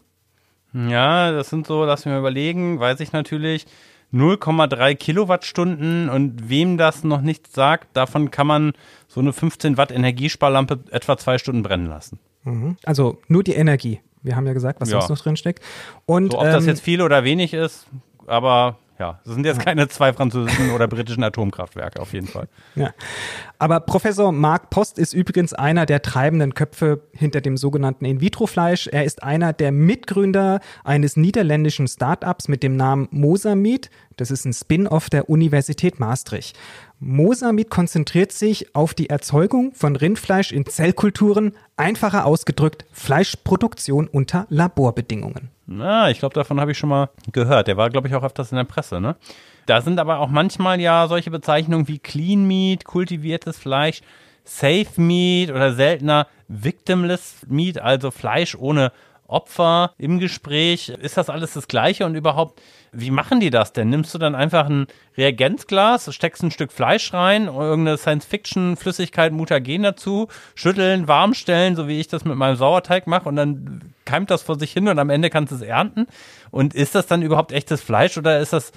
Ja, 0.73 1.31
das 1.31 1.51
sind 1.51 1.67
so, 1.67 1.85
lass 1.85 2.03
mich 2.05 2.13
mal 2.13 2.19
überlegen, 2.19 2.79
weiß 2.79 2.99
ich 3.01 3.13
natürlich. 3.13 3.67
0,3 4.13 4.95
Kilowattstunden 4.95 6.09
und 6.09 6.49
wem 6.49 6.77
das 6.77 7.03
noch 7.03 7.21
nicht 7.21 7.51
sagt, 7.51 7.97
davon 7.97 8.31
kann 8.31 8.47
man 8.47 8.73
so 9.07 9.19
eine 9.19 9.33
15 9.33 9.77
Watt 9.77 9.91
Energiesparlampe 9.91 10.79
etwa 10.91 11.17
zwei 11.17 11.37
Stunden 11.37 11.63
brennen 11.63 11.87
lassen. 11.87 12.19
Mhm. 12.43 12.77
Also 12.83 13.19
nur 13.27 13.43
die 13.43 13.53
Energie. 13.53 14.01
Wir 14.21 14.35
haben 14.35 14.45
ja 14.45 14.53
gesagt, 14.53 14.79
was 14.79 14.89
ja. 14.89 14.99
sonst 15.01 15.09
noch 15.09 15.23
drin 15.23 15.35
steckt. 15.35 15.63
Und, 16.05 16.31
so, 16.31 16.39
ob 16.39 16.45
ähm, 16.45 16.53
das 16.53 16.65
jetzt 16.65 16.81
viel 16.81 17.01
oder 17.01 17.23
wenig 17.23 17.53
ist, 17.53 17.87
aber 18.27 18.77
ja, 19.03 19.19
das 19.25 19.33
sind 19.33 19.45
jetzt 19.45 19.59
keine 19.59 19.89
zwei 19.89 20.13
französischen 20.13 20.71
oder 20.71 20.87
britischen 20.87 21.23
Atomkraftwerke 21.23 21.99
auf 22.01 22.13
jeden 22.13 22.27
Fall. 22.27 22.47
Ja. 22.75 22.93
Aber 23.59 23.81
Professor 23.81 24.31
Marc 24.31 24.69
Post 24.69 24.97
ist 24.97 25.13
übrigens 25.13 25.53
einer 25.53 25.85
der 25.85 26.01
treibenden 26.01 26.53
Köpfe 26.53 27.01
hinter 27.11 27.41
dem 27.41 27.57
sogenannten 27.57 28.05
In-vitro-Fleisch. 28.05 28.87
Er 28.87 29.03
ist 29.03 29.21
einer 29.21 29.51
der 29.51 29.73
Mitgründer 29.73 30.61
eines 30.85 31.17
niederländischen 31.17 31.85
Startups 31.89 32.47
mit 32.47 32.63
dem 32.63 32.77
Namen 32.77 33.09
Mosamid. 33.11 33.89
Das 34.15 34.31
ist 34.31 34.45
ein 34.45 34.53
Spin-off 34.53 35.09
der 35.09 35.29
Universität 35.29 35.99
Maastricht. 35.99 36.57
Mosamid 36.99 37.69
konzentriert 37.69 38.31
sich 38.31 38.73
auf 38.73 38.93
die 38.93 39.09
Erzeugung 39.09 39.73
von 39.73 39.97
Rindfleisch 39.97 40.53
in 40.53 40.65
Zellkulturen, 40.65 41.57
einfacher 41.75 42.25
ausgedrückt 42.25 42.85
Fleischproduktion 42.93 44.07
unter 44.07 44.45
Laborbedingungen. 44.47 45.52
Na, 45.65 46.09
ich 46.09 46.19
glaube, 46.19 46.35
davon 46.35 46.59
habe 46.59 46.71
ich 46.71 46.77
schon 46.77 46.89
mal 46.89 47.09
gehört. 47.31 47.67
Der 47.67 47.77
war, 47.77 47.89
glaube 47.89 48.07
ich, 48.07 48.15
auch 48.15 48.23
öfters 48.23 48.51
in 48.51 48.57
der 48.57 48.65
Presse, 48.65 48.99
ne? 48.99 49.15
Da 49.65 49.81
sind 49.81 49.99
aber 49.99 50.19
auch 50.19 50.29
manchmal 50.29 50.81
ja 50.81 51.07
solche 51.07 51.31
Bezeichnungen 51.31 51.87
wie 51.87 51.99
Clean 51.99 52.45
Meat, 52.45 52.83
kultiviertes 52.83 53.57
Fleisch, 53.57 54.01
Safe 54.43 54.89
Meat 54.97 55.51
oder 55.51 55.73
seltener 55.73 56.27
Victimless 56.49 57.45
Meat, 57.47 57.79
also 57.79 58.11
Fleisch 58.11 58.55
ohne 58.55 58.91
Opfer 59.33 59.93
im 59.97 60.19
Gespräch. 60.19 60.89
Ist 60.89 61.17
das 61.17 61.29
alles 61.29 61.53
das 61.53 61.67
Gleiche 61.67 62.05
und 62.05 62.15
überhaupt, 62.15 62.61
wie 62.91 63.11
machen 63.11 63.39
die 63.39 63.49
das 63.49 63.73
denn? 63.73 63.89
Nimmst 63.89 64.13
du 64.13 64.17
dann 64.17 64.35
einfach 64.35 64.69
ein 64.69 64.87
Reagenzglas, 65.17 66.13
steckst 66.13 66.43
ein 66.43 66.51
Stück 66.51 66.71
Fleisch 66.71 67.13
rein, 67.13 67.47
irgendeine 67.47 67.97
Science-Fiction-Flüssigkeit, 67.97 69.33
Mutagen 69.33 69.83
dazu, 69.83 70.27
schütteln, 70.55 71.07
warm 71.07 71.33
stellen, 71.33 71.75
so 71.75 71.87
wie 71.87 71.99
ich 71.99 72.07
das 72.07 72.23
mit 72.23 72.37
meinem 72.37 72.55
Sauerteig 72.55 73.07
mache 73.07 73.27
und 73.27 73.35
dann 73.35 73.81
keimt 74.05 74.29
das 74.29 74.43
vor 74.43 74.59
sich 74.59 74.71
hin 74.71 74.87
und 74.87 74.99
am 74.99 75.09
Ende 75.09 75.29
kannst 75.29 75.51
du 75.51 75.55
es 75.55 75.61
ernten? 75.61 76.07
Und 76.51 76.73
ist 76.75 76.95
das 76.95 77.07
dann 77.07 77.21
überhaupt 77.21 77.51
echtes 77.51 77.81
Fleisch 77.81 78.17
oder 78.17 78.39
ist 78.39 78.53
das 78.53 78.71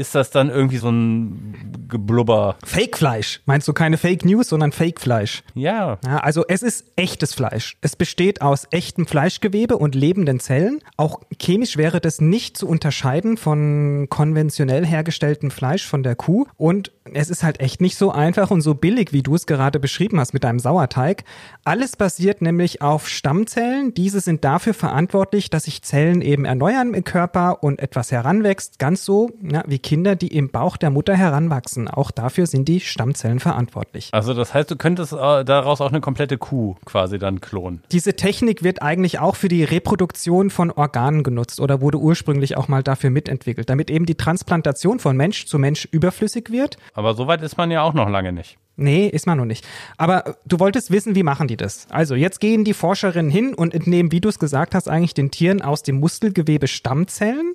ist 0.00 0.14
das 0.14 0.30
dann 0.30 0.48
irgendwie 0.48 0.78
so 0.78 0.90
ein 0.90 1.86
Geblubber. 1.88 2.56
Fake-Fleisch. 2.64 3.42
Meinst 3.44 3.68
du 3.68 3.74
keine 3.74 3.98
Fake 3.98 4.24
News, 4.24 4.48
sondern 4.48 4.72
Fake-Fleisch? 4.72 5.42
Ja. 5.54 5.98
ja. 6.04 6.16
Also 6.18 6.44
es 6.48 6.62
ist 6.62 6.86
echtes 6.96 7.34
Fleisch. 7.34 7.76
Es 7.82 7.96
besteht 7.96 8.40
aus 8.40 8.66
echtem 8.70 9.06
Fleischgewebe 9.06 9.76
und 9.76 9.94
lebenden 9.94 10.40
Zellen. 10.40 10.80
Auch 10.96 11.20
chemisch 11.38 11.76
wäre 11.76 12.00
das 12.00 12.20
nicht 12.20 12.56
zu 12.56 12.66
unterscheiden 12.66 13.36
von 13.36 14.06
konventionell 14.08 14.86
hergestelltem 14.86 15.50
Fleisch 15.50 15.86
von 15.86 16.02
der 16.02 16.16
Kuh. 16.16 16.46
Und 16.56 16.92
es 17.12 17.28
ist 17.28 17.42
halt 17.42 17.60
echt 17.60 17.80
nicht 17.80 17.96
so 17.96 18.10
einfach 18.10 18.50
und 18.50 18.62
so 18.62 18.74
billig, 18.74 19.12
wie 19.12 19.22
du 19.22 19.34
es 19.34 19.46
gerade 19.46 19.80
beschrieben 19.80 20.18
hast 20.18 20.32
mit 20.32 20.44
deinem 20.44 20.60
Sauerteig. 20.60 21.24
Alles 21.64 21.96
basiert 21.96 22.40
nämlich 22.40 22.80
auf 22.80 23.06
Stammzellen. 23.06 23.92
Diese 23.92 24.20
sind 24.20 24.44
dafür 24.44 24.72
verantwortlich, 24.72 25.50
dass 25.50 25.64
sich 25.64 25.82
Zellen 25.82 26.22
eben 26.22 26.46
erneuern 26.46 26.94
im 26.94 27.04
Körper 27.04 27.62
und 27.62 27.80
etwas 27.80 28.12
heranwächst. 28.12 28.78
Ganz 28.78 29.04
so 29.04 29.30
ja, 29.42 29.62
wie 29.66 29.78
Kinder, 29.90 30.14
die 30.14 30.28
im 30.28 30.50
Bauch 30.50 30.76
der 30.76 30.90
Mutter 30.90 31.16
heranwachsen. 31.16 31.88
Auch 31.88 32.12
dafür 32.12 32.46
sind 32.46 32.68
die 32.68 32.78
Stammzellen 32.78 33.40
verantwortlich. 33.40 34.10
Also 34.12 34.34
das 34.34 34.54
heißt, 34.54 34.70
du 34.70 34.76
könntest 34.76 35.12
äh, 35.12 35.44
daraus 35.44 35.80
auch 35.80 35.88
eine 35.88 36.00
komplette 36.00 36.38
Kuh 36.38 36.76
quasi 36.84 37.18
dann 37.18 37.40
klonen. 37.40 37.82
Diese 37.90 38.14
Technik 38.14 38.62
wird 38.62 38.82
eigentlich 38.82 39.18
auch 39.18 39.34
für 39.34 39.48
die 39.48 39.64
Reproduktion 39.64 40.50
von 40.50 40.70
Organen 40.70 41.24
genutzt 41.24 41.58
oder 41.58 41.80
wurde 41.80 41.98
ursprünglich 41.98 42.56
auch 42.56 42.68
mal 42.68 42.84
dafür 42.84 43.10
mitentwickelt, 43.10 43.68
damit 43.68 43.90
eben 43.90 44.06
die 44.06 44.14
Transplantation 44.14 45.00
von 45.00 45.16
Mensch 45.16 45.46
zu 45.46 45.58
Mensch 45.58 45.88
überflüssig 45.90 46.50
wird. 46.50 46.76
Aber 46.94 47.14
so 47.14 47.26
weit 47.26 47.42
ist 47.42 47.56
man 47.56 47.72
ja 47.72 47.82
auch 47.82 47.92
noch 47.92 48.08
lange 48.08 48.30
nicht. 48.32 48.58
Nee, 48.80 49.08
ist 49.08 49.26
man 49.26 49.36
noch 49.36 49.44
nicht. 49.44 49.66
Aber 49.98 50.36
du 50.46 50.58
wolltest 50.58 50.90
wissen, 50.90 51.14
wie 51.14 51.22
machen 51.22 51.48
die 51.48 51.58
das? 51.58 51.86
Also, 51.90 52.14
jetzt 52.14 52.40
gehen 52.40 52.64
die 52.64 52.72
Forscherinnen 52.72 53.30
hin 53.30 53.52
und 53.52 53.74
entnehmen, 53.74 54.10
wie 54.10 54.22
du 54.22 54.30
es 54.30 54.38
gesagt 54.38 54.74
hast, 54.74 54.88
eigentlich 54.88 55.12
den 55.12 55.30
Tieren 55.30 55.60
aus 55.60 55.82
dem 55.82 56.00
Muskelgewebe 56.00 56.66
Stammzellen. 56.66 57.54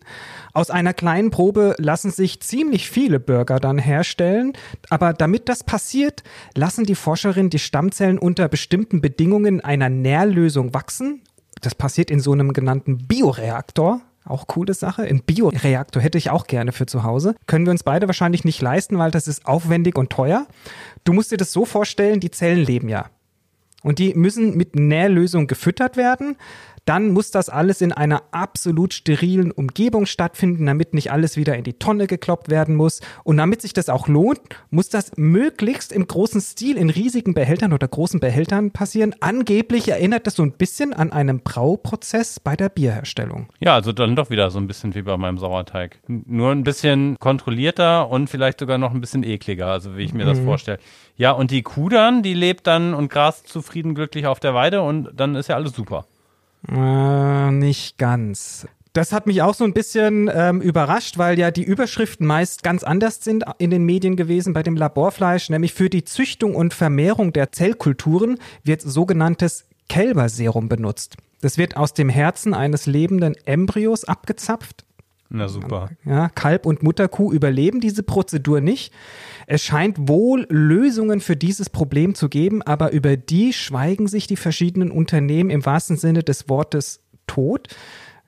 Aus 0.54 0.70
einer 0.70 0.94
kleinen 0.94 1.32
Probe 1.32 1.76
lassen 1.80 2.12
sich 2.12 2.42
ziemlich 2.42 2.90
viele 2.90 3.20
Burger 3.20 3.60
dann 3.60 3.80
herstellen. 3.80 4.54
Aber 4.92 5.14
damit 5.14 5.50
das 5.50 5.64
passiert, 5.64 6.24
lassen 6.54 6.86
die 6.86 6.94
Forscherinnen 6.94 7.50
die 7.50 7.58
Stammzellen 7.58 8.20
unter 8.20 8.48
bestimmten 8.48 9.02
Bedingungen 9.02 9.62
einer 9.62 9.90
Nährlösung 9.90 10.76
wachsen. 10.76 11.22
Das 11.62 11.74
passiert 11.74 12.12
in 12.12 12.20
so 12.20 12.34
einem 12.34 12.54
genannten 12.54 13.08
Bioreaktor. 13.08 14.02
Auch 14.26 14.48
coole 14.48 14.74
Sache. 14.74 15.04
Ein 15.04 15.22
Bioreaktor 15.22 16.02
hätte 16.02 16.18
ich 16.18 16.32
auch 16.32 16.48
gerne 16.48 16.72
für 16.72 16.88
zu 16.88 17.04
Hause. 17.04 17.36
Können 17.46 17.66
wir 17.66 17.72
uns 17.72 17.84
beide 17.84 18.08
wahrscheinlich 18.08 18.44
nicht 18.44 18.62
leisten, 18.62 18.98
weil 18.98 19.12
das 19.12 19.28
ist 19.28 19.46
aufwendig 19.46 19.98
und 19.98 20.10
teuer. 20.10 20.48
Du 21.04 21.14
musst 21.14 21.32
dir 21.32 21.38
das 21.38 21.52
so 21.52 21.64
vorstellen, 21.66 22.20
die 22.20 22.32
Zellen 22.32 22.66
leben 22.66 22.90
ja. 22.90 23.06
Und 23.84 24.00
die 24.00 24.16
müssen 24.16 24.58
mit 24.58 24.76
Nährlösung 24.76 25.46
gefüttert 25.46 25.96
werden 25.96 26.38
dann 26.86 27.10
muss 27.10 27.32
das 27.32 27.50
alles 27.50 27.82
in 27.82 27.92
einer 27.92 28.24
absolut 28.32 28.94
sterilen 28.94 29.52
Umgebung 29.52 30.06
stattfinden, 30.06 30.66
damit 30.68 30.94
nicht 30.94 31.12
alles 31.12 31.36
wieder 31.36 31.56
in 31.56 31.64
die 31.64 31.74
Tonne 31.74 32.08
gekloppt 32.08 32.50
werden 32.50 32.76
muss. 32.76 33.02
Und 33.24 33.38
damit 33.38 33.62
sich 33.62 33.74
das 33.74 33.90
auch 33.90 34.08
lohnt, 34.08 34.40
muss 34.70 34.90
das 34.90 35.12
möglichst 35.18 35.92
im 35.92 36.08
großen 36.08 36.40
Stil 36.42 36.78
in 36.78 36.90
riesigen 36.90 37.34
Behältern 37.34 37.74
oder 37.74 37.88
großen 37.88 38.20
Behältern 38.20 38.72
passieren. 38.72 39.16
Angeblich 39.20 39.90
erinnert 39.90 40.28
das 40.28 40.36
so 40.36 40.44
ein 40.44 40.52
bisschen 40.52 40.94
an 40.94 41.12
einen 41.12 41.42
Brauprozess 41.42 42.40
bei 42.40 42.56
der 42.56 42.70
Bierherstellung. 42.70 43.48
Ja, 43.60 43.74
also 43.74 43.92
dann 43.92 44.16
doch 44.16 44.30
wieder 44.30 44.52
so 44.52 44.60
ein 44.60 44.68
bisschen 44.68 44.94
wie 44.94 45.02
bei 45.02 45.18
meinem 45.18 45.38
Sauerteig. 45.38 46.00
Nur 46.08 46.52
ein 46.52 46.64
bisschen 46.64 47.18
kontrollierter 47.20 48.10
und 48.10 48.30
vielleicht 48.30 48.60
sogar 48.60 48.78
noch 48.78 48.94
ein 48.94 49.02
bisschen 49.02 49.24
ekliger, 49.24 49.68
also 49.68 49.98
wie 49.98 50.04
ich 50.04 50.14
mir 50.14 50.26
mhm. 50.26 50.30
das 50.30 50.40
vorstelle. 50.40 50.80
Ja, 51.18 51.32
und 51.32 51.50
die 51.50 51.64
Kuh 51.64 51.90
dann, 51.90 52.22
die 52.22 52.34
lebt 52.34 52.68
dann 52.68 52.94
und 52.94 53.10
grast 53.10 53.48
zufrieden 53.48 53.96
glücklich 53.96 54.28
auf 54.28 54.40
der 54.40 54.54
Weide 54.54 54.82
und 54.82 55.10
dann 55.16 55.36
ist 55.36 55.48
ja 55.48 55.56
alles 55.56 55.74
super. 55.74 56.06
Äh, 56.70 57.52
nicht 57.52 57.98
ganz. 57.98 58.68
Das 58.94 59.12
hat 59.12 59.28
mich 59.28 59.42
auch 59.42 59.54
so 59.54 59.66
ein 59.66 59.74
bisschen 59.74 60.32
ähm, 60.34 60.62
überrascht, 60.62 61.18
weil 61.18 61.38
ja 61.38 61.52
die 61.52 61.64
Überschriften 61.64 62.26
meist 62.26 62.64
ganz 62.64 62.82
anders 62.84 63.22
sind 63.22 63.44
in 63.58 63.70
den 63.70 63.84
Medien 63.84 64.16
gewesen 64.16 64.54
bei 64.54 64.64
dem 64.64 64.78
Laborfleisch, 64.78 65.50
nämlich 65.50 65.74
für 65.74 65.90
die 65.90 66.06
Züchtung 66.06 66.56
und 66.56 66.74
Vermehrung 66.74 67.34
der 67.34 67.52
Zellkulturen 67.52 68.40
wird 68.64 68.82
sogenanntes 68.82 69.66
Kälberserum 69.90 70.70
benutzt. 70.70 71.18
Das 71.42 71.58
wird 71.58 71.76
aus 71.76 71.94
dem 71.94 72.08
Herzen 72.08 72.54
eines 72.54 72.86
lebenden 72.86 73.36
Embryos 73.46 74.06
abgezapft. 74.06 74.86
Na 75.30 75.48
super. 75.48 75.90
Ja, 76.06 76.30
Kalb 76.30 76.66
und 76.66 76.84
Mutterkuh 76.84 77.32
überleben 77.32 77.82
diese 77.82 78.04
Prozedur 78.04 78.62
nicht. 78.62 78.94
Es 79.48 79.64
scheint 79.64 80.08
wohl 80.08 80.46
Lösungen 80.50 81.20
für 81.20 81.36
dieses 81.36 81.70
Problem 81.70 82.14
zu 82.14 82.30
geben, 82.30 82.62
aber 82.62 82.92
über 82.92 83.18
die 83.18 83.52
schweigen 83.52 84.08
sich 84.08 84.28
die 84.28 84.36
verschiedenen 84.36 84.92
Unternehmen 84.92 85.50
im 85.50 85.66
wahrsten 85.66 85.98
Sinne 85.98 86.24
des 86.24 86.48
Wortes 86.48 87.02
tot. 87.26 87.70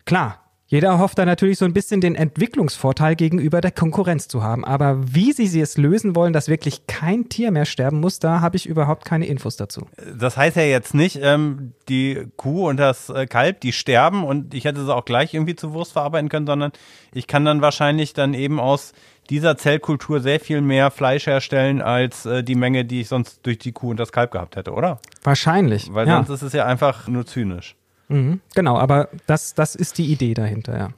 Klar, 0.05 0.46
jeder 0.69 0.99
hofft 0.99 1.17
da 1.17 1.25
natürlich 1.25 1.57
so 1.57 1.65
ein 1.65 1.71
bisschen 1.71 2.01
den 2.01 2.15
Entwicklungsvorteil 2.15 3.15
gegenüber 3.15 3.61
der 3.61 3.71
Konkurrenz 3.71 4.27
zu 4.27 4.43
haben. 4.43 4.65
Aber 4.65 4.97
wie 5.01 5.31
sie, 5.31 5.47
sie 5.47 5.61
es 5.61 5.77
lösen 5.77 6.13
wollen, 6.13 6.33
dass 6.33 6.49
wirklich 6.49 6.87
kein 6.87 7.29
Tier 7.29 7.51
mehr 7.51 7.63
sterben 7.63 8.01
muss, 8.01 8.19
da 8.19 8.41
habe 8.41 8.57
ich 8.57 8.67
überhaupt 8.67 9.05
keine 9.05 9.27
Infos 9.27 9.55
dazu. 9.55 9.87
Das 10.13 10.35
heißt 10.35 10.57
ja 10.57 10.63
jetzt 10.63 10.93
nicht, 10.93 11.19
ähm, 11.21 11.71
die 11.87 12.27
Kuh 12.35 12.67
und 12.67 12.77
das 12.77 13.09
äh, 13.09 13.27
Kalb, 13.27 13.61
die 13.61 13.71
sterben 13.71 14.25
und 14.25 14.53
ich 14.53 14.65
hätte 14.65 14.83
sie 14.83 14.93
auch 14.93 15.05
gleich 15.05 15.33
irgendwie 15.33 15.55
zu 15.55 15.71
Wurst 15.71 15.93
verarbeiten 15.93 16.27
können, 16.27 16.47
sondern 16.47 16.73
ich 17.13 17.27
kann 17.27 17.45
dann 17.45 17.61
wahrscheinlich 17.61 18.11
dann 18.11 18.33
eben 18.33 18.59
aus 18.59 18.91
dieser 19.29 19.55
Zellkultur 19.55 20.19
sehr 20.19 20.41
viel 20.41 20.59
mehr 20.59 20.91
Fleisch 20.91 21.27
herstellen 21.27 21.81
als 21.81 22.25
äh, 22.25 22.43
die 22.43 22.55
Menge, 22.55 22.83
die 22.83 23.01
ich 23.01 23.07
sonst 23.07 23.39
durch 23.45 23.57
die 23.57 23.71
Kuh 23.71 23.91
und 23.91 23.99
das 24.01 24.11
Kalb 24.11 24.31
gehabt 24.31 24.57
hätte, 24.57 24.73
oder? 24.73 24.99
Wahrscheinlich. 25.23 25.93
Weil 25.93 26.09
ja. 26.09 26.17
sonst 26.17 26.29
ist 26.29 26.41
es 26.41 26.51
ja 26.51 26.65
einfach 26.65 27.07
nur 27.07 27.25
zynisch. 27.25 27.76
Mhm, 28.09 28.41
genau, 28.55 28.77
aber 28.77 29.09
das, 29.25 29.53
das 29.53 29.75
ist 29.75 29.97
die 29.97 30.11
Idee 30.11 30.33
dahinter, 30.33 30.77
ja. 30.77 30.89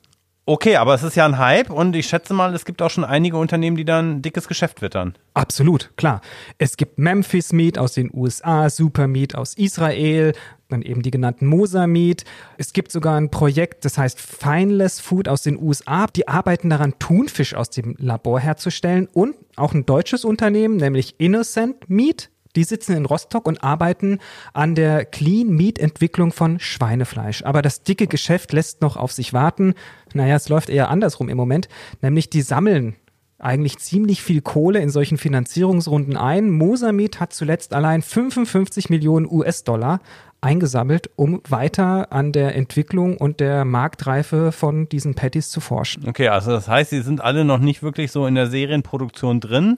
Okay, 0.51 0.77
aber 0.77 0.95
es 0.95 1.03
ist 1.03 1.15
ja 1.15 1.27
ein 1.27 1.37
Hype 1.37 1.69
und 1.69 1.95
ich 1.95 2.07
schätze 2.07 2.33
mal, 2.33 2.55
es 2.55 2.65
gibt 2.65 2.81
auch 2.81 2.89
schon 2.89 3.03
einige 3.03 3.37
Unternehmen, 3.37 3.77
die 3.77 3.85
dann 3.85 4.15
ein 4.15 4.21
dickes 4.23 4.47
Geschäft 4.47 4.81
wittern. 4.81 5.13
Absolut, 5.35 5.91
klar. 5.95 6.21
Es 6.57 6.75
gibt 6.75 6.97
Memphis 6.97 7.53
Meat 7.53 7.77
aus 7.77 7.93
den 7.93 8.09
USA, 8.11 8.67
Super 8.71 9.05
Meat 9.05 9.35
aus 9.35 9.53
Israel, 9.53 10.33
dann 10.67 10.81
eben 10.81 11.03
die 11.03 11.11
genannten 11.11 11.45
Mosa 11.45 11.85
Meat. 11.85 12.23
Es 12.57 12.73
gibt 12.73 12.91
sogar 12.91 13.15
ein 13.15 13.29
Projekt, 13.29 13.85
das 13.85 13.99
heißt 13.99 14.19
Fineless 14.19 14.99
Food 14.99 15.27
aus 15.27 15.43
den 15.43 15.61
USA. 15.61 16.07
Die 16.07 16.27
arbeiten 16.27 16.71
daran, 16.71 16.95
Thunfisch 16.97 17.53
aus 17.53 17.69
dem 17.69 17.95
Labor 17.99 18.39
herzustellen 18.39 19.07
und 19.13 19.35
auch 19.55 19.75
ein 19.75 19.85
deutsches 19.85 20.25
Unternehmen, 20.25 20.77
nämlich 20.77 21.19
Innocent 21.19 21.87
Meat 21.91 22.31
die 22.55 22.63
sitzen 22.63 22.95
in 22.95 23.05
Rostock 23.05 23.47
und 23.47 23.63
arbeiten 23.63 24.19
an 24.53 24.75
der 24.75 25.05
Clean 25.05 25.49
Meat 25.49 25.79
Entwicklung 25.79 26.31
von 26.31 26.59
Schweinefleisch. 26.59 27.43
Aber 27.43 27.61
das 27.61 27.83
dicke 27.83 28.07
Geschäft 28.07 28.53
lässt 28.53 28.81
noch 28.81 28.97
auf 28.97 29.11
sich 29.11 29.33
warten. 29.33 29.73
Naja, 30.13 30.35
es 30.35 30.49
läuft 30.49 30.69
eher 30.69 30.89
andersrum 30.89 31.29
im 31.29 31.37
Moment. 31.37 31.69
Nämlich 32.01 32.29
die 32.29 32.41
sammeln 32.41 32.95
eigentlich 33.39 33.77
ziemlich 33.79 34.21
viel 34.21 34.41
Kohle 34.41 34.79
in 34.79 34.89
solchen 34.89 35.17
Finanzierungsrunden 35.17 36.17
ein. 36.17 36.49
Mosamid 36.49 37.19
hat 37.19 37.33
zuletzt 37.33 37.73
allein 37.73 38.01
55 38.01 38.89
Millionen 38.89 39.27
US-Dollar 39.29 40.01
eingesammelt, 40.41 41.09
um 41.15 41.41
weiter 41.47 42.11
an 42.11 42.31
der 42.31 42.55
Entwicklung 42.55 43.17
und 43.17 43.39
der 43.39 43.65
Marktreife 43.65 44.51
von 44.51 44.87
diesen 44.89 45.15
Patties 45.15 45.49
zu 45.49 45.61
forschen. 45.61 46.07
Okay, 46.07 46.27
also 46.27 46.51
das 46.51 46.67
heißt, 46.67 46.89
sie 46.89 47.01
sind 47.01 47.21
alle 47.21 47.45
noch 47.45 47.59
nicht 47.59 47.83
wirklich 47.83 48.11
so 48.11 48.25
in 48.25 48.35
der 48.35 48.47
Serienproduktion 48.47 49.39
drin. 49.39 49.77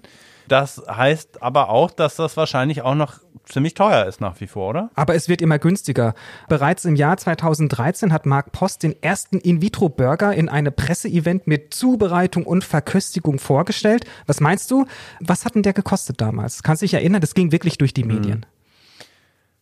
Das 0.52 0.84
heißt 0.86 1.42
aber 1.42 1.70
auch, 1.70 1.92
dass 1.92 2.18
das 2.18 2.36
wahrscheinlich 2.36 2.82
auch 2.82 2.94
noch 2.94 3.20
ziemlich 3.46 3.74
teuer 3.74 4.06
ist 4.06 4.20
nach 4.20 4.42
wie 4.42 4.48
vor, 4.48 4.72
oder? 4.72 4.90
Aber 4.96 5.16
es 5.16 5.30
wird 5.30 5.42
immer 5.42 5.60
günstiger. 5.60 6.14
Bereits 6.50 6.84
im 6.84 6.98
Jahr 6.98 7.16
2013 7.16 8.12
hat 8.12 8.26
Mark 8.26 8.52
Post 8.52 8.84
den 8.84 9.02
ersten 9.02 9.38
In-vitro-Burger 9.38 10.34
in 10.34 10.50
einem 10.50 10.74
Presseevent 10.74 11.48
mit 11.48 11.74
Zubereitung 11.74 12.46
und 12.46 12.66
Verköstigung 12.66 13.40
vorgestellt. 13.40 14.04
Was 14.26 14.42
meinst 14.42 14.70
du? 14.72 14.86
Was 15.22 15.46
hat 15.46 15.56
denn 15.56 15.64
der 15.64 15.72
gekostet 15.72 16.20
damals? 16.20 16.64
Kannst 16.64 16.82
du 16.82 16.84
dich 16.84 16.96
erinnern? 16.96 17.22
Das 17.22 17.34
ging 17.34 17.54
wirklich 17.54 17.78
durch 17.78 17.94
die 17.94 18.04
Medien. 18.04 18.46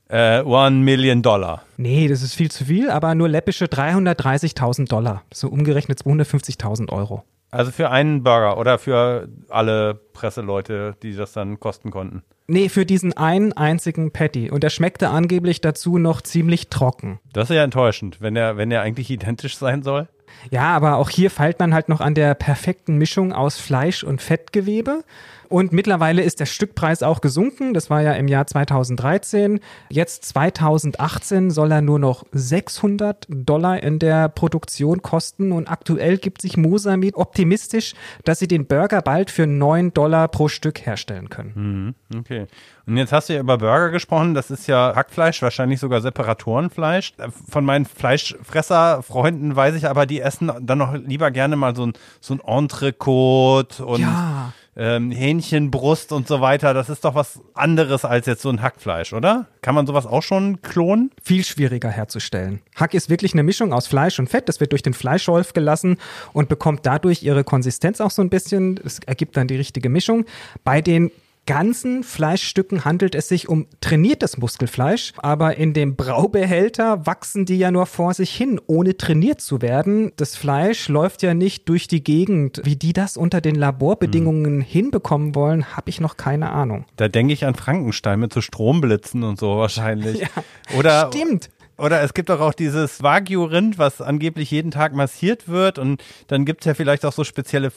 Äh, 0.08 0.42
one 0.42 0.78
Million 0.78 1.22
Dollar. 1.22 1.66
Nee, 1.78 2.08
das 2.08 2.24
ist 2.24 2.34
viel 2.34 2.50
zu 2.50 2.66
viel, 2.66 2.90
aber 2.90 3.14
nur 3.14 3.30
läppische 3.30 3.66
330.000 3.66 4.88
Dollar. 4.88 5.22
So 5.32 5.50
umgerechnet 5.50 6.00
250.000 6.00 6.92
Euro. 6.92 7.26
Also 7.52 7.72
für 7.72 7.90
einen 7.90 8.24
Burger 8.24 8.58
oder 8.58 8.78
für 8.78 9.28
alle 9.50 9.96
Presseleute, 10.14 10.96
die 11.02 11.16
das 11.16 11.34
dann 11.34 11.60
kosten 11.60 11.92
konnten? 11.92 12.24
Nee, 12.48 12.70
für 12.70 12.86
diesen 12.86 13.14
einen 13.14 13.54
einzigen 13.54 14.12
Patty. 14.12 14.50
Und 14.50 14.64
der 14.64 14.70
schmeckte 14.70 15.10
angeblich 15.10 15.62
dazu 15.62 15.98
noch 16.00 16.22
ziemlich 16.22 16.70
trocken. 16.70 17.20
Das 17.32 17.50
ist 17.50 17.56
ja 17.56 17.64
enttäuschend, 17.64 18.22
wenn 18.22 18.36
er, 18.36 18.58
wenn 18.58 18.72
er 18.72 18.82
eigentlich 18.82 19.10
identisch 19.12 19.58
sein 19.58 19.84
soll. 19.84 20.08
Ja, 20.52 20.76
aber 20.76 20.98
auch 20.98 21.10
hier 21.10 21.32
feilt 21.32 21.60
man 21.60 21.74
halt 21.74 21.90
noch 21.90 22.02
an 22.02 22.16
der 22.16 22.34
perfekten 22.34 22.98
Mischung 22.98 23.34
aus 23.34 23.60
Fleisch 23.60 24.04
und 24.04 24.22
Fettgewebe. 24.22 25.04
Und 25.50 25.74
mittlerweile 25.74 26.22
ist 26.22 26.40
der 26.40 26.46
Stückpreis 26.46 27.02
auch 27.02 27.22
gesunken. 27.22 27.74
Das 27.74 27.90
war 27.90 28.02
ja 28.02 28.14
im 28.14 28.28
Jahr 28.28 28.46
2013. 28.46 29.60
Jetzt 29.90 30.26
2018 30.26 31.50
soll 31.50 31.72
er 31.72 31.82
nur 31.82 31.98
noch 31.98 32.24
600 32.32 33.26
Dollar 33.28 33.82
in 33.82 33.98
der 33.98 34.30
Produktion 34.30 35.02
kosten. 35.02 35.52
Und 35.52 35.68
aktuell 35.68 36.18
gibt 36.18 36.42
sich 36.42 36.56
Mosamid 36.56 37.16
optimistisch, 37.16 37.96
dass 38.24 38.38
sie 38.40 38.48
den 38.48 38.68
Burger 38.68 39.02
bald 39.02 39.32
für 39.32 39.48
9 39.48 39.94
Dollar 39.94 40.28
pro 40.28 40.48
Stück 40.48 40.86
herstellen 40.86 41.30
können. 41.30 41.96
Mhm, 42.12 42.20
okay. 42.20 42.46
Und 42.86 42.98
jetzt 42.98 43.12
hast 43.12 43.30
du 43.30 43.34
ja 43.34 43.40
über 43.40 43.58
Burger 43.58 43.90
gesprochen. 43.90 44.36
Das 44.36 44.52
ist 44.52 44.68
ja 44.68 44.94
Hackfleisch, 44.96 45.42
wahrscheinlich 45.42 45.80
sogar 45.80 46.02
Separatorenfleisch. 46.02 47.14
Von 47.50 47.66
meinen 47.66 47.86
Fleischfresser-Freunden 47.86 49.56
weiß 49.56 49.76
ich 49.76 49.88
aber, 49.88 50.06
die 50.06 50.22
essen 50.22 50.52
dann 50.62 50.78
noch 50.78 50.94
lieber 50.94 51.32
gerne 51.32 51.56
mal 51.56 51.76
so 51.76 51.88
ein, 51.88 51.94
so 52.20 52.36
ein 52.36 52.40
Entrecote 52.40 53.86
und 53.86 54.02
Ja. 54.02 54.54
Ähm, 54.76 55.12
Hähnchenbrust 55.12 56.12
und 56.12 56.28
so 56.28 56.42
weiter. 56.42 56.74
Das 56.74 56.90
ist 56.90 57.06
doch 57.06 57.16
was 57.16 57.40
anderes 57.54 58.06
als 58.06 58.26
jetzt 58.26 58.42
so 58.42 58.50
ein 58.50 58.62
Hackfleisch, 58.62 59.14
oder? 59.14 59.48
Kann 59.62 59.76
man 59.76 59.88
sowas 59.88 60.06
auch 60.06 60.24
schon 60.24 60.62
klonen? 60.62 61.12
viel 61.22 61.44
schwieriger 61.44 61.90
herzustellen. 61.90 62.62
Hack 62.76 62.94
ist 62.94 63.10
wirklich 63.10 63.34
eine 63.34 63.44
Mischung 63.44 63.74
aus 63.74 63.88
Fleisch 63.88 64.20
und 64.20 64.30
Fett. 64.30 64.50
Das 64.50 64.60
wird 64.60 64.72
durch 64.72 64.82
den 64.82 64.94
Fleischwolf 64.94 65.54
gelassen 65.54 65.98
und 66.34 66.50
bekommt 66.50 66.86
dadurch 66.86 67.24
ihre 67.24 67.44
Konsistenz 67.44 68.02
auch 68.02 68.12
so 68.12 68.22
ein 68.22 68.30
bisschen. 68.30 68.80
Es 68.84 69.00
ergibt 69.06 69.38
dann 69.38 69.48
die 69.48 69.58
richtige 69.58 69.90
Mischung. 69.90 70.26
Bei 70.64 70.82
den 70.82 71.12
ganzen 71.50 72.04
Fleischstücken 72.04 72.86
handelt 72.86 73.16
es 73.16 73.28
sich 73.28 73.50
um 73.50 73.66
trainiertes 73.82 74.38
Muskelfleisch, 74.38 75.14
aber 75.18 75.58
in 75.58 75.74
dem 75.74 75.96
Braubehälter 75.96 77.08
wachsen 77.08 77.46
die 77.46 77.58
ja 77.58 77.72
nur 77.72 77.88
vor 77.88 78.14
sich 78.14 78.30
hin, 78.36 78.62
ohne 78.68 78.98
trainiert 78.98 79.42
zu 79.42 79.60
werden. 79.60 80.12
Das 80.18 80.36
Fleisch 80.36 80.90
läuft 80.90 81.24
ja 81.24 81.34
nicht 81.34 81.68
durch 81.68 81.88
die 81.88 82.04
Gegend. 82.04 82.62
Wie 82.66 82.76
die 82.76 82.94
das 82.94 83.18
unter 83.18 83.42
den 83.42 83.56
Laborbedingungen 83.56 84.62
hinbekommen 84.62 85.34
wollen, 85.34 85.76
habe 85.76 85.90
ich 85.90 86.00
noch 86.00 86.18
keine 86.18 86.52
Ahnung. 86.52 86.86
Da 86.98 87.08
denke 87.08 87.34
ich 87.34 87.46
an 87.48 87.56
Frankenstein 87.56 88.20
mit 88.20 88.32
so 88.32 88.42
Stromblitzen 88.42 89.24
und 89.24 89.40
so 89.40 89.58
wahrscheinlich. 89.58 90.22
Oder, 90.78 91.10
Stimmt. 91.12 91.50
Oder 91.80 92.02
es 92.02 92.14
gibt 92.14 92.30
doch 92.30 92.42
auch 92.42 92.54
dieses 92.54 93.02
Wagyu-Rind, 93.02 93.78
was 93.78 94.02
angeblich 94.02 94.52
jeden 94.52 94.70
Tag 94.70 94.94
massiert 94.94 95.48
wird. 95.48 95.80
Und 95.80 96.04
dann 96.28 96.44
gibt 96.44 96.62
es 96.62 96.66
ja 96.66 96.74
vielleicht 96.74 97.06
auch 97.06 97.14
so 97.14 97.24
spezielle 97.24 97.72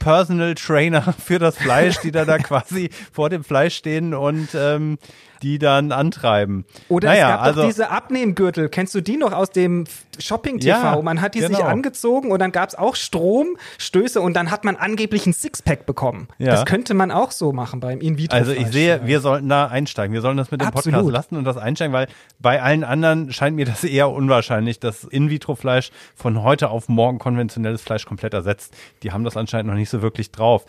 Fitness-Personal 0.00 0.54
Trainer 0.54 1.02
für 1.18 1.38
das 1.38 1.56
Fleisch, 1.56 1.98
die 1.98 2.10
da, 2.10 2.24
da 2.24 2.38
quasi 2.38 2.90
vor 3.12 3.30
dem 3.30 3.44
Fleisch 3.44 3.76
stehen 3.76 4.14
und 4.14 4.48
ähm, 4.54 4.98
die 5.42 5.58
dann 5.58 5.92
antreiben. 5.92 6.64
Oder 6.88 7.08
naja, 7.08 7.28
es 7.28 7.34
gab 7.34 7.42
also, 7.42 7.60
doch 7.62 7.68
diese 7.68 7.90
Abnehmgürtel. 7.90 8.68
Kennst 8.68 8.94
du 8.94 9.00
die 9.00 9.16
noch 9.16 9.32
aus 9.32 9.50
dem 9.50 9.84
Shopping-TV? 10.18 10.68
Ja, 10.68 11.00
man 11.02 11.20
hat 11.20 11.34
die 11.34 11.40
sich 11.40 11.48
genau. 11.48 11.64
angezogen 11.64 12.30
und 12.30 12.40
dann 12.40 12.52
gab 12.52 12.68
es 12.68 12.74
auch 12.74 12.94
Stromstöße 12.94 14.20
und 14.20 14.34
dann 14.34 14.50
hat 14.50 14.64
man 14.64 14.76
angeblich 14.76 15.26
ein 15.26 15.32
Sixpack 15.32 15.86
bekommen. 15.86 16.28
Ja. 16.38 16.52
Das 16.52 16.66
könnte 16.66 16.94
man 16.94 17.10
auch 17.10 17.30
so 17.30 17.52
machen 17.52 17.80
beim 17.80 18.00
in 18.00 18.18
vitro 18.18 18.36
Also 18.36 18.52
ich 18.52 18.68
sehe, 18.68 19.00
wir 19.04 19.20
sollten 19.20 19.48
da 19.48 19.66
einsteigen. 19.66 20.12
Wir 20.12 20.20
sollen 20.20 20.36
das 20.36 20.50
mit 20.50 20.60
dem 20.60 20.68
Absolut. 20.68 21.00
Podcast 21.00 21.12
lassen 21.12 21.36
und 21.36 21.44
das 21.44 21.56
einsteigen, 21.56 21.92
weil 21.92 22.08
bei 22.38 22.62
allen 22.62 22.84
anderen 22.84 23.32
scheint 23.32 23.56
mir 23.56 23.64
das 23.64 23.84
eher 23.90 24.10
unwahrscheinlich, 24.10 24.78
dass 24.80 25.04
In-vitro-Fleisch 25.04 25.90
von 26.14 26.42
heute 26.42 26.70
auf 26.70 26.88
morgen 26.88 27.18
konventionelles 27.18 27.82
Fleisch 27.82 28.04
komplett 28.06 28.34
ersetzt. 28.34 28.74
Die 29.02 29.12
haben 29.12 29.24
das 29.24 29.36
anscheinend 29.36 29.70
noch 29.70 29.76
nicht 29.76 29.89
so 29.90 30.02
wirklich 30.02 30.32
drauf. 30.32 30.64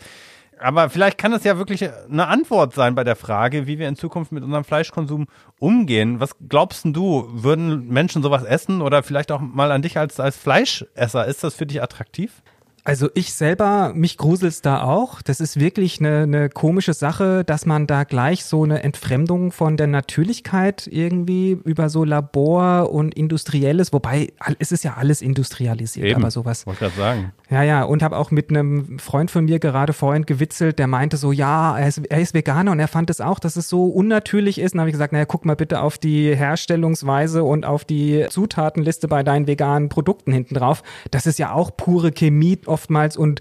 Aber 0.62 0.90
vielleicht 0.90 1.18
kann 1.18 1.32
es 1.32 1.42
ja 1.42 1.58
wirklich 1.58 1.90
eine 2.08 2.28
Antwort 2.28 2.72
sein 2.72 2.94
bei 2.94 3.02
der 3.02 3.16
Frage, 3.16 3.66
wie 3.66 3.80
wir 3.80 3.88
in 3.88 3.96
Zukunft 3.96 4.30
mit 4.30 4.44
unserem 4.44 4.62
Fleischkonsum 4.62 5.26
umgehen. 5.58 6.20
Was 6.20 6.36
glaubst 6.48 6.84
du, 6.84 7.26
würden 7.32 7.88
Menschen 7.88 8.22
sowas 8.22 8.44
essen 8.44 8.80
oder 8.80 9.02
vielleicht 9.02 9.32
auch 9.32 9.40
mal 9.40 9.72
an 9.72 9.82
dich 9.82 9.98
als, 9.98 10.20
als 10.20 10.36
Fleischesser? 10.36 11.26
Ist 11.26 11.42
das 11.42 11.54
für 11.54 11.66
dich 11.66 11.82
attraktiv? 11.82 12.42
Also 12.84 13.08
ich 13.14 13.32
selber, 13.32 13.92
mich 13.94 14.16
gruselt's 14.16 14.60
da 14.60 14.82
auch. 14.82 15.22
Das 15.22 15.40
ist 15.40 15.60
wirklich 15.60 16.00
eine, 16.00 16.22
eine 16.22 16.48
komische 16.48 16.94
Sache, 16.94 17.44
dass 17.44 17.64
man 17.64 17.86
da 17.86 18.02
gleich 18.02 18.44
so 18.44 18.64
eine 18.64 18.82
Entfremdung 18.82 19.52
von 19.52 19.76
der 19.76 19.86
Natürlichkeit 19.86 20.88
irgendwie 20.90 21.58
über 21.64 21.88
so 21.88 22.02
Labor 22.02 22.92
und 22.92 23.14
Industrielles, 23.14 23.92
wobei 23.92 24.32
es 24.58 24.72
ist 24.72 24.82
ja 24.82 24.94
alles 24.94 25.22
industrialisiert, 25.22 26.08
Eben. 26.08 26.22
aber 26.22 26.32
sowas. 26.32 26.66
Wollte 26.66 26.80
gerade 26.80 26.96
sagen. 26.96 27.32
Ja, 27.50 27.62
ja, 27.62 27.84
und 27.84 28.02
habe 28.02 28.16
auch 28.16 28.32
mit 28.32 28.50
einem 28.50 28.98
Freund 28.98 29.30
von 29.30 29.44
mir 29.44 29.60
gerade 29.60 29.92
vorhin 29.92 30.26
gewitzelt, 30.26 30.80
der 30.80 30.88
meinte 30.88 31.16
so, 31.18 31.30
ja, 31.30 31.78
er 31.78 31.86
ist, 31.86 31.98
er 32.08 32.20
ist 32.20 32.34
Veganer 32.34 32.72
und 32.72 32.80
er 32.80 32.88
fand 32.88 33.10
es 33.10 33.20
auch, 33.20 33.38
dass 33.38 33.54
es 33.54 33.68
so 33.68 33.84
unnatürlich 33.84 34.58
ist. 34.58 34.74
Und 34.74 34.80
habe 34.80 34.90
ich 34.90 34.94
gesagt, 34.94 35.12
naja, 35.12 35.26
guck 35.26 35.44
mal 35.44 35.54
bitte 35.54 35.82
auf 35.82 35.98
die 35.98 36.34
Herstellungsweise 36.34 37.44
und 37.44 37.64
auf 37.64 37.84
die 37.84 38.26
Zutatenliste 38.28 39.06
bei 39.06 39.22
deinen 39.22 39.46
veganen 39.46 39.88
Produkten 39.88 40.32
hinten 40.32 40.54
drauf. 40.56 40.82
Das 41.12 41.26
ist 41.26 41.38
ja 41.38 41.52
auch 41.52 41.76
pure 41.76 42.10
Chemie 42.10 42.56
oftmals 42.72 43.16
und 43.16 43.40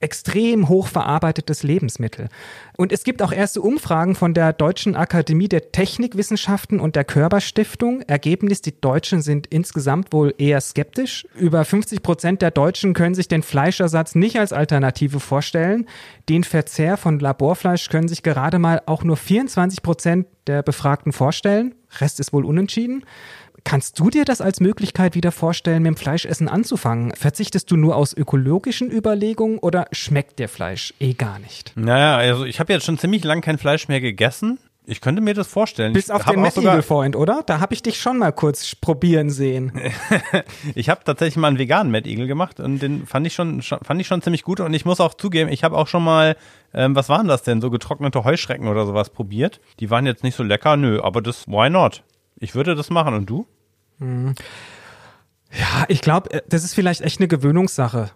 extrem 0.00 0.68
hochverarbeitetes 0.68 1.62
Lebensmittel. 1.62 2.28
Und 2.76 2.90
es 2.90 3.04
gibt 3.04 3.22
auch 3.22 3.32
erste 3.32 3.60
Umfragen 3.60 4.14
von 4.14 4.32
der 4.32 4.54
Deutschen 4.54 4.96
Akademie 4.96 5.48
der 5.48 5.72
Technikwissenschaften 5.72 6.80
und 6.80 6.96
der 6.96 7.04
Körperstiftung. 7.04 8.00
Ergebnis, 8.02 8.62
die 8.62 8.80
Deutschen 8.80 9.20
sind 9.20 9.46
insgesamt 9.48 10.12
wohl 10.14 10.34
eher 10.38 10.60
skeptisch. 10.62 11.26
Über 11.38 11.66
50 11.66 12.02
Prozent 12.02 12.42
der 12.42 12.50
Deutschen 12.50 12.94
können 12.94 13.14
sich 13.14 13.28
den 13.28 13.42
Fleischersatz 13.42 14.14
nicht 14.14 14.38
als 14.38 14.54
Alternative 14.54 15.20
vorstellen. 15.20 15.86
Den 16.30 16.44
Verzehr 16.44 16.96
von 16.96 17.18
Laborfleisch 17.18 17.90
können 17.90 18.08
sich 18.08 18.22
gerade 18.22 18.58
mal 18.58 18.80
auch 18.86 19.04
nur 19.04 19.18
24 19.18 19.82
Prozent 19.82 20.26
der 20.46 20.62
Befragten 20.62 21.12
vorstellen. 21.12 21.74
Rest 22.00 22.20
ist 22.20 22.32
wohl 22.32 22.46
unentschieden. 22.46 23.04
Kannst 23.64 23.98
du 23.98 24.10
dir 24.10 24.24
das 24.24 24.40
als 24.40 24.60
Möglichkeit 24.60 25.14
wieder 25.14 25.32
vorstellen, 25.32 25.82
mit 25.82 25.88
dem 25.94 25.96
Fleischessen 25.96 26.48
anzufangen? 26.48 27.14
Verzichtest 27.14 27.70
du 27.70 27.76
nur 27.76 27.96
aus 27.96 28.12
ökologischen 28.12 28.90
Überlegungen 28.90 29.58
oder 29.58 29.86
schmeckt 29.92 30.38
dir 30.38 30.48
Fleisch 30.48 30.94
eh 31.00 31.12
gar 31.14 31.38
nicht? 31.38 31.72
Naja, 31.76 32.16
also 32.16 32.44
ich 32.44 32.60
habe 32.60 32.72
jetzt 32.72 32.86
schon 32.86 32.98
ziemlich 32.98 33.24
lang 33.24 33.40
kein 33.40 33.58
Fleisch 33.58 33.88
mehr 33.88 34.00
gegessen. 34.00 34.58
Ich 34.86 35.00
könnte 35.00 35.20
mir 35.20 35.34
das 35.34 35.46
vorstellen. 35.46 35.92
Bis 35.92 36.10
auf 36.10 36.24
den 36.24 36.44
sogar- 36.50 36.72
Eagle 36.72 36.82
Freund, 36.82 37.14
oder? 37.14 37.42
Da 37.46 37.60
habe 37.60 37.74
ich 37.74 37.82
dich 37.82 38.00
schon 38.00 38.18
mal 38.18 38.32
kurz 38.32 38.74
probieren 38.74 39.30
sehen. 39.30 39.72
Ich 40.74 40.88
habe 40.88 41.02
tatsächlich 41.04 41.36
mal 41.36 41.48
einen 41.48 41.58
veganen 41.58 41.92
Mad 41.92 42.08
Eagle 42.08 42.26
gemacht 42.26 42.60
und 42.60 42.80
den 42.80 43.06
fand 43.06 43.26
ich 43.26 43.34
schon, 43.34 43.62
schon 43.62 43.78
fand 43.82 44.00
ich 44.00 44.06
schon 44.06 44.22
ziemlich 44.22 44.42
gut 44.42 44.60
und 44.60 44.74
ich 44.74 44.84
muss 44.84 45.00
auch 45.00 45.14
zugeben, 45.14 45.50
ich 45.50 45.64
habe 45.64 45.76
auch 45.76 45.86
schon 45.86 46.02
mal 46.04 46.36
ähm, 46.74 46.94
was 46.94 47.08
waren 47.08 47.28
das 47.28 47.42
denn 47.42 47.60
so 47.60 47.70
getrocknete 47.70 48.24
Heuschrecken 48.24 48.68
oder 48.68 48.86
sowas 48.86 49.10
probiert. 49.10 49.60
Die 49.80 49.90
waren 49.90 50.06
jetzt 50.06 50.22
nicht 50.24 50.36
so 50.36 50.42
lecker, 50.42 50.76
nö, 50.76 51.00
aber 51.02 51.22
das 51.22 51.46
why 51.46 51.68
not? 51.70 52.02
Ich 52.40 52.54
würde 52.54 52.74
das 52.74 52.90
machen 52.90 53.14
und 53.14 53.26
du? 53.30 53.46
Ja, 54.00 55.84
ich 55.88 56.00
glaube, 56.00 56.42
das 56.48 56.64
ist 56.64 56.74
vielleicht 56.74 57.02
echt 57.02 57.20
eine 57.20 57.28
Gewöhnungssache. 57.28 58.10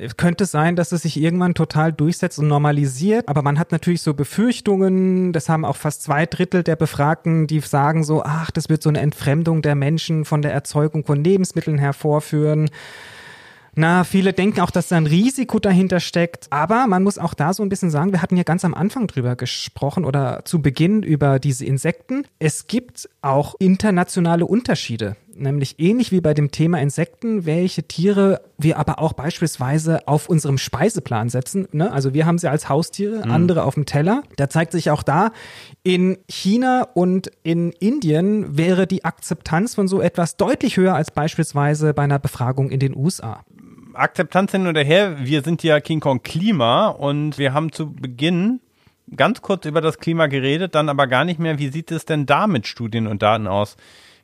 Es 0.00 0.16
könnte 0.16 0.46
sein, 0.46 0.76
dass 0.76 0.92
es 0.92 1.02
sich 1.02 1.20
irgendwann 1.20 1.54
total 1.54 1.92
durchsetzt 1.92 2.38
und 2.38 2.46
normalisiert, 2.46 3.28
aber 3.28 3.42
man 3.42 3.58
hat 3.58 3.72
natürlich 3.72 4.02
so 4.02 4.14
Befürchtungen, 4.14 5.32
das 5.32 5.48
haben 5.48 5.64
auch 5.64 5.74
fast 5.74 6.02
zwei 6.02 6.24
Drittel 6.24 6.62
der 6.62 6.76
Befragten, 6.76 7.48
die 7.48 7.58
sagen 7.60 8.04
so, 8.04 8.22
ach, 8.22 8.52
das 8.52 8.68
wird 8.68 8.82
so 8.82 8.90
eine 8.90 9.00
Entfremdung 9.00 9.60
der 9.60 9.74
Menschen 9.74 10.24
von 10.24 10.40
der 10.40 10.52
Erzeugung 10.52 11.04
von 11.04 11.24
Lebensmitteln 11.24 11.78
hervorführen. 11.78 12.70
Na, 13.78 14.02
viele 14.02 14.32
denken 14.32 14.60
auch, 14.60 14.72
dass 14.72 14.88
da 14.88 14.96
ein 14.96 15.06
Risiko 15.06 15.60
dahinter 15.60 16.00
steckt. 16.00 16.48
Aber 16.50 16.88
man 16.88 17.04
muss 17.04 17.16
auch 17.16 17.32
da 17.32 17.54
so 17.54 17.62
ein 17.62 17.68
bisschen 17.68 17.90
sagen, 17.90 18.10
wir 18.10 18.22
hatten 18.22 18.36
ja 18.36 18.42
ganz 18.42 18.64
am 18.64 18.74
Anfang 18.74 19.06
drüber 19.06 19.36
gesprochen 19.36 20.04
oder 20.04 20.40
zu 20.44 20.60
Beginn 20.60 21.04
über 21.04 21.38
diese 21.38 21.64
Insekten. 21.64 22.24
Es 22.40 22.66
gibt 22.66 23.08
auch 23.22 23.54
internationale 23.60 24.46
Unterschiede. 24.46 25.14
Nämlich 25.32 25.78
ähnlich 25.78 26.10
wie 26.10 26.20
bei 26.20 26.34
dem 26.34 26.50
Thema 26.50 26.80
Insekten, 26.80 27.46
welche 27.46 27.84
Tiere 27.84 28.40
wir 28.58 28.80
aber 28.80 28.98
auch 28.98 29.12
beispielsweise 29.12 30.08
auf 30.08 30.28
unserem 30.28 30.58
Speiseplan 30.58 31.28
setzen. 31.28 31.68
Ne? 31.70 31.92
Also 31.92 32.12
wir 32.12 32.26
haben 32.26 32.38
sie 32.38 32.50
als 32.50 32.68
Haustiere, 32.68 33.22
andere 33.30 33.62
auf 33.62 33.74
dem 33.74 33.86
Teller. 33.86 34.24
Da 34.34 34.50
zeigt 34.50 34.72
sich 34.72 34.90
auch 34.90 35.04
da, 35.04 35.30
in 35.84 36.18
China 36.28 36.88
und 36.94 37.30
in 37.44 37.70
Indien 37.70 38.58
wäre 38.58 38.88
die 38.88 39.04
Akzeptanz 39.04 39.76
von 39.76 39.86
so 39.86 40.00
etwas 40.00 40.36
deutlich 40.36 40.76
höher 40.76 40.96
als 40.96 41.12
beispielsweise 41.12 41.94
bei 41.94 42.02
einer 42.02 42.18
Befragung 42.18 42.70
in 42.70 42.80
den 42.80 42.96
USA. 42.96 43.44
Akzeptanz 43.98 44.52
hin 44.52 44.66
oder 44.66 44.82
her, 44.82 45.16
wir 45.18 45.42
sind 45.42 45.62
ja 45.62 45.80
King 45.80 46.00
Kong 46.00 46.22
Klima 46.22 46.88
und 46.88 47.38
wir 47.38 47.52
haben 47.52 47.72
zu 47.72 47.92
Beginn 47.92 48.60
ganz 49.16 49.42
kurz 49.42 49.64
über 49.66 49.80
das 49.80 49.98
Klima 49.98 50.26
geredet, 50.26 50.74
dann 50.74 50.88
aber 50.88 51.06
gar 51.06 51.24
nicht 51.24 51.40
mehr. 51.40 51.58
Wie 51.58 51.68
sieht 51.68 51.90
es 51.90 52.04
denn 52.04 52.26
da 52.26 52.46
mit 52.46 52.66
Studien 52.66 53.06
und 53.06 53.22
Daten 53.22 53.46
aus? 53.46 53.76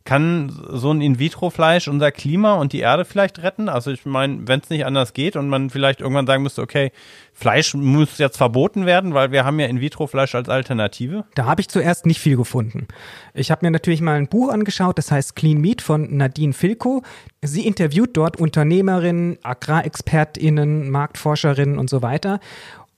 Kann 0.04 0.52
so 0.68 0.90
ein 0.90 1.00
In-vitro-Fleisch 1.00 1.88
unser 1.88 2.12
Klima 2.12 2.54
und 2.54 2.74
die 2.74 2.80
Erde 2.80 3.06
vielleicht 3.06 3.42
retten? 3.42 3.70
Also 3.70 3.90
ich 3.90 4.04
meine, 4.04 4.46
wenn 4.46 4.60
es 4.60 4.68
nicht 4.68 4.84
anders 4.84 5.14
geht 5.14 5.34
und 5.34 5.48
man 5.48 5.70
vielleicht 5.70 6.02
irgendwann 6.02 6.26
sagen 6.26 6.42
müsste, 6.42 6.60
okay, 6.60 6.92
Fleisch 7.32 7.72
muss 7.72 8.18
jetzt 8.18 8.36
verboten 8.36 8.84
werden, 8.84 9.14
weil 9.14 9.32
wir 9.32 9.46
haben 9.46 9.58
ja 9.58 9.66
In-vitro-Fleisch 9.66 10.34
als 10.34 10.50
Alternative. 10.50 11.24
Da 11.34 11.46
habe 11.46 11.62
ich 11.62 11.68
zuerst 11.68 12.04
nicht 12.04 12.20
viel 12.20 12.36
gefunden. 12.36 12.86
Ich 13.32 13.50
habe 13.50 13.64
mir 13.64 13.70
natürlich 13.70 14.02
mal 14.02 14.16
ein 14.16 14.28
Buch 14.28 14.50
angeschaut, 14.50 14.98
das 14.98 15.10
heißt 15.10 15.36
Clean 15.36 15.58
Meat 15.58 15.80
von 15.80 16.14
Nadine 16.14 16.52
Filko. 16.52 17.02
Sie 17.40 17.66
interviewt 17.66 18.14
dort 18.14 18.36
Unternehmerinnen, 18.36 19.38
Agrarexpertinnen, 19.42 20.90
Marktforscherinnen 20.90 21.78
und 21.78 21.88
so 21.88 22.02
weiter. 22.02 22.40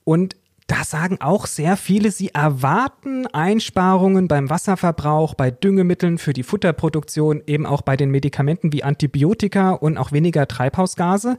Und 0.03 0.35
da 0.67 0.83
sagen 0.83 1.19
auch 1.21 1.47
sehr 1.47 1.77
viele, 1.77 2.11
sie 2.11 2.29
erwarten 2.29 3.25
Einsparungen 3.27 4.27
beim 4.27 4.49
Wasserverbrauch, 4.49 5.33
bei 5.33 5.49
Düngemitteln 5.49 6.17
für 6.17 6.33
die 6.33 6.43
Futterproduktion, 6.43 7.41
eben 7.47 7.65
auch 7.65 7.81
bei 7.81 7.95
den 7.95 8.11
Medikamenten 8.11 8.73
wie 8.73 8.83
Antibiotika 8.83 9.71
und 9.71 9.97
auch 9.97 10.11
weniger 10.11 10.45
Treibhausgase. 10.45 11.37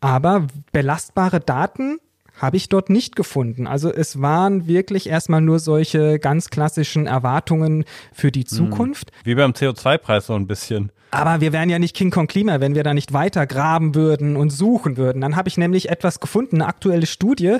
Aber 0.00 0.46
belastbare 0.72 1.40
Daten 1.40 1.98
habe 2.38 2.56
ich 2.56 2.70
dort 2.70 2.88
nicht 2.88 3.14
gefunden. 3.14 3.66
Also 3.66 3.92
es 3.92 4.22
waren 4.22 4.66
wirklich 4.66 5.08
erstmal 5.08 5.42
nur 5.42 5.58
solche 5.58 6.18
ganz 6.18 6.48
klassischen 6.48 7.06
Erwartungen 7.06 7.84
für 8.12 8.32
die 8.32 8.46
Zukunft. 8.46 9.12
Wie 9.22 9.34
beim 9.34 9.52
CO2-Preis 9.52 10.26
so 10.26 10.34
ein 10.34 10.46
bisschen. 10.46 10.90
Aber 11.14 11.42
wir 11.42 11.52
wären 11.52 11.68
ja 11.68 11.78
nicht 11.78 11.94
King 11.94 12.10
Kong 12.10 12.26
Klima, 12.26 12.60
wenn 12.60 12.74
wir 12.74 12.84
da 12.84 12.94
nicht 12.94 13.12
weiter 13.12 13.46
graben 13.46 13.94
würden 13.94 14.34
und 14.34 14.48
suchen 14.48 14.96
würden. 14.96 15.20
Dann 15.20 15.36
habe 15.36 15.46
ich 15.50 15.58
nämlich 15.58 15.90
etwas 15.90 16.20
gefunden, 16.20 16.56
eine 16.56 16.66
aktuelle 16.66 17.04
Studie. 17.04 17.58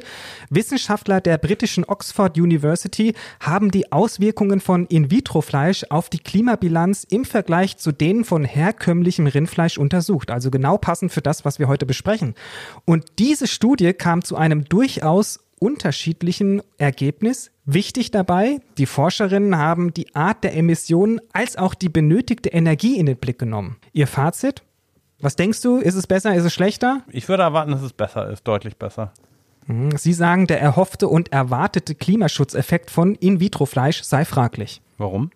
Wissenschaftler 0.48 1.20
der 1.20 1.36
britischen 1.36 1.84
Oxford 1.84 2.38
University 2.38 3.12
haben 3.40 3.70
die 3.70 3.92
Auswirkungen 3.92 4.60
von 4.60 4.86
In-vitro-Fleisch 4.86 5.84
auf 5.90 6.08
die 6.08 6.18
Klimabilanz 6.18 7.06
im 7.10 7.26
Vergleich 7.26 7.76
zu 7.76 7.92
denen 7.92 8.24
von 8.24 8.46
herkömmlichem 8.46 9.26
Rindfleisch 9.26 9.76
untersucht. 9.76 10.30
Also 10.30 10.50
genau 10.50 10.78
passend 10.78 11.12
für 11.12 11.20
das, 11.20 11.44
was 11.44 11.58
wir 11.58 11.68
heute 11.68 11.84
besprechen. 11.84 12.34
Und 12.86 13.04
diese 13.18 13.46
Studie 13.46 13.92
kam 13.92 14.24
zu 14.24 14.34
einem 14.34 14.64
durchaus 14.64 15.40
unterschiedlichen 15.62 16.60
Ergebnis. 16.76 17.52
Wichtig 17.64 18.10
dabei, 18.10 18.58
die 18.78 18.86
Forscherinnen 18.86 19.56
haben 19.56 19.94
die 19.94 20.14
Art 20.16 20.42
der 20.42 20.56
Emissionen 20.56 21.20
als 21.32 21.56
auch 21.56 21.74
die 21.74 21.88
benötigte 21.88 22.48
Energie 22.48 22.98
in 22.98 23.06
den 23.06 23.16
Blick 23.16 23.38
genommen. 23.38 23.76
Ihr 23.92 24.08
Fazit? 24.08 24.62
Was 25.20 25.36
denkst 25.36 25.60
du? 25.62 25.78
Ist 25.78 25.94
es 25.94 26.08
besser? 26.08 26.34
Ist 26.34 26.44
es 26.44 26.52
schlechter? 26.52 27.02
Ich 27.08 27.28
würde 27.28 27.44
erwarten, 27.44 27.70
dass 27.70 27.82
es 27.82 27.92
besser 27.92 28.28
ist, 28.28 28.42
deutlich 28.42 28.76
besser. 28.76 29.12
Sie 29.94 30.12
sagen, 30.12 30.48
der 30.48 30.60
erhoffte 30.60 31.06
und 31.06 31.30
erwartete 31.32 31.94
Klimaschutzeffekt 31.94 32.90
von 32.90 33.14
In-vitro-Fleisch 33.14 34.02
sei 34.02 34.24
fraglich. 34.24 34.82
Warum? 34.98 35.30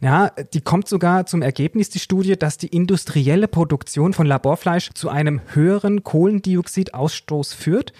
Ja, 0.00 0.30
die 0.52 0.60
kommt 0.60 0.88
sogar 0.88 1.26
zum 1.26 1.42
Ergebnis, 1.42 1.90
die 1.90 2.00
Studie, 2.00 2.36
dass 2.36 2.58
die 2.58 2.66
industrielle 2.66 3.46
Produktion 3.46 4.12
von 4.12 4.26
Laborfleisch 4.26 4.90
zu 4.94 5.08
einem 5.08 5.40
höheren 5.52 6.02
Kohlendioxidausstoß 6.02 7.54
führt. 7.54 7.92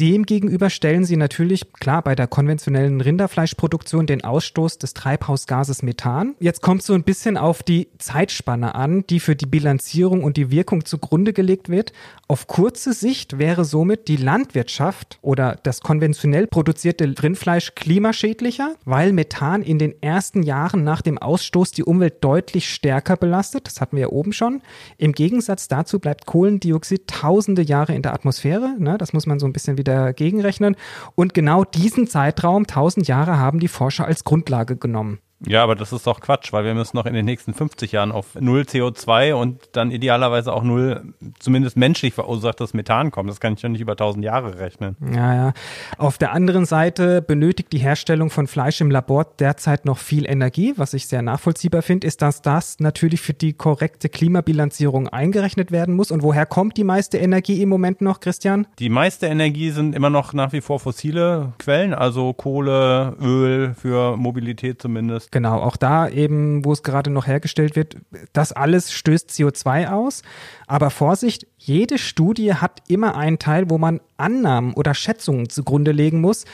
Demgegenüber 0.00 0.70
stellen 0.70 1.04
sie 1.04 1.16
natürlich, 1.16 1.72
klar, 1.74 2.02
bei 2.02 2.14
der 2.14 2.26
konventionellen 2.26 3.00
Rinderfleischproduktion 3.00 4.06
den 4.06 4.24
Ausstoß 4.24 4.78
des 4.78 4.94
Treibhausgases 4.94 5.82
Methan. 5.82 6.34
Jetzt 6.40 6.62
kommt 6.62 6.82
so 6.82 6.94
ein 6.94 7.04
bisschen 7.04 7.36
auf 7.36 7.62
die 7.62 7.88
Zeitspanne 7.98 8.74
an, 8.74 9.04
die 9.08 9.20
für 9.20 9.36
die 9.36 9.46
Bilanzierung 9.46 10.24
und 10.24 10.36
die 10.36 10.50
Wirkung 10.50 10.84
zugrunde 10.84 11.32
gelegt 11.32 11.68
wird. 11.68 11.92
Auf 12.28 12.46
kurze 12.46 12.92
Sicht 12.92 13.38
wäre 13.38 13.64
somit 13.64 14.08
die 14.08 14.16
Landwirtschaft 14.16 15.18
oder 15.20 15.58
das 15.62 15.80
konventionell 15.80 16.46
produzierte 16.46 17.12
Rindfleisch 17.22 17.74
klimaschädlicher, 17.74 18.74
weil 18.84 19.12
Methan 19.12 19.62
in 19.62 19.78
den 19.78 20.00
ersten 20.02 20.42
Jahren 20.42 20.84
nach 20.84 21.02
dem 21.02 21.18
Ausstoß 21.18 21.72
die 21.72 21.84
Umwelt 21.84 22.24
deutlich 22.24 22.68
stärker 22.70 23.16
belastet. 23.16 23.66
Das 23.66 23.80
hatten 23.80 23.96
wir 23.96 24.02
ja 24.02 24.08
oben 24.08 24.32
schon. 24.32 24.62
Im 24.96 25.12
Gegensatz 25.12 25.68
dazu 25.68 25.98
bleibt 25.98 26.26
Kohlendioxid 26.26 27.06
tausende 27.06 27.62
Jahre 27.62 27.94
in 27.94 28.02
der 28.02 28.14
Atmosphäre. 28.14 28.76
Ne? 28.78 28.96
Das 28.96 29.12
muss 29.12 29.26
man 29.26 29.38
so 29.38 29.46
ein 29.46 29.52
bisschen 29.52 29.76
wieder 29.82 30.12
gegenrechnen. 30.12 30.76
Und 31.16 31.34
genau 31.34 31.64
diesen 31.64 32.06
Zeitraum, 32.06 32.66
tausend 32.66 33.08
Jahre, 33.08 33.38
haben 33.38 33.58
die 33.58 33.68
Forscher 33.68 34.06
als 34.06 34.22
Grundlage 34.22 34.76
genommen. 34.76 35.18
Ja, 35.46 35.62
aber 35.62 35.74
das 35.74 35.92
ist 35.92 36.06
doch 36.06 36.20
Quatsch, 36.20 36.52
weil 36.52 36.64
wir 36.64 36.74
müssen 36.74 36.96
noch 36.96 37.06
in 37.06 37.14
den 37.14 37.24
nächsten 37.24 37.54
50 37.54 37.92
Jahren 37.92 38.12
auf 38.12 38.34
null 38.38 38.62
CO2 38.62 39.34
und 39.34 39.68
dann 39.72 39.90
idealerweise 39.90 40.52
auch 40.52 40.62
null, 40.62 41.14
zumindest 41.38 41.76
menschlich 41.76 42.14
verursachtes 42.14 42.74
Methan 42.74 43.10
kommen. 43.10 43.28
Das 43.28 43.40
kann 43.40 43.54
ich 43.54 43.62
ja 43.62 43.68
nicht 43.68 43.80
über 43.80 43.92
1000 43.92 44.24
Jahre 44.24 44.58
rechnen. 44.58 44.96
Ja, 45.14 45.34
ja. 45.34 45.52
Auf 45.98 46.18
der 46.18 46.32
anderen 46.32 46.64
Seite 46.64 47.22
benötigt 47.22 47.72
die 47.72 47.78
Herstellung 47.78 48.30
von 48.30 48.46
Fleisch 48.46 48.80
im 48.80 48.90
Labor 48.90 49.26
derzeit 49.38 49.84
noch 49.84 49.98
viel 49.98 50.28
Energie. 50.28 50.74
Was 50.76 50.94
ich 50.94 51.06
sehr 51.06 51.22
nachvollziehbar 51.22 51.82
finde, 51.82 52.06
ist, 52.06 52.22
dass 52.22 52.42
das 52.42 52.78
natürlich 52.78 53.20
für 53.20 53.34
die 53.34 53.52
korrekte 53.52 54.08
Klimabilanzierung 54.08 55.08
eingerechnet 55.08 55.72
werden 55.72 55.94
muss. 55.94 56.10
Und 56.10 56.22
woher 56.22 56.46
kommt 56.46 56.76
die 56.76 56.84
meiste 56.84 57.18
Energie 57.18 57.62
im 57.62 57.68
Moment 57.68 58.00
noch, 58.00 58.20
Christian? 58.20 58.66
Die 58.78 58.88
meiste 58.88 59.26
Energie 59.26 59.70
sind 59.70 59.94
immer 59.94 60.10
noch 60.10 60.32
nach 60.32 60.52
wie 60.52 60.60
vor 60.60 60.78
fossile 60.78 61.52
Quellen, 61.58 61.94
also 61.94 62.32
Kohle, 62.32 63.16
Öl 63.20 63.74
für 63.74 64.16
Mobilität 64.16 64.80
zumindest. 64.80 65.31
Genau, 65.32 65.60
auch 65.60 65.78
da 65.78 66.10
eben, 66.10 66.62
wo 66.62 66.72
es 66.72 66.82
gerade 66.82 67.08
noch 67.08 67.26
hergestellt 67.26 67.74
wird, 67.74 67.96
das 68.34 68.52
alles 68.52 68.92
stößt 68.92 69.30
CO2 69.30 69.88
aus. 69.88 70.22
Aber 70.66 70.90
Vorsicht, 70.90 71.46
jede 71.56 71.96
Studie 71.96 72.54
hat 72.54 72.82
immer 72.86 73.16
einen 73.16 73.38
Teil, 73.38 73.70
wo 73.70 73.78
man 73.78 74.00
Annahmen 74.18 74.74
oder 74.74 74.92
Schätzungen 74.92 75.48
zugrunde 75.48 75.90
legen 75.90 76.20
muss, 76.20 76.44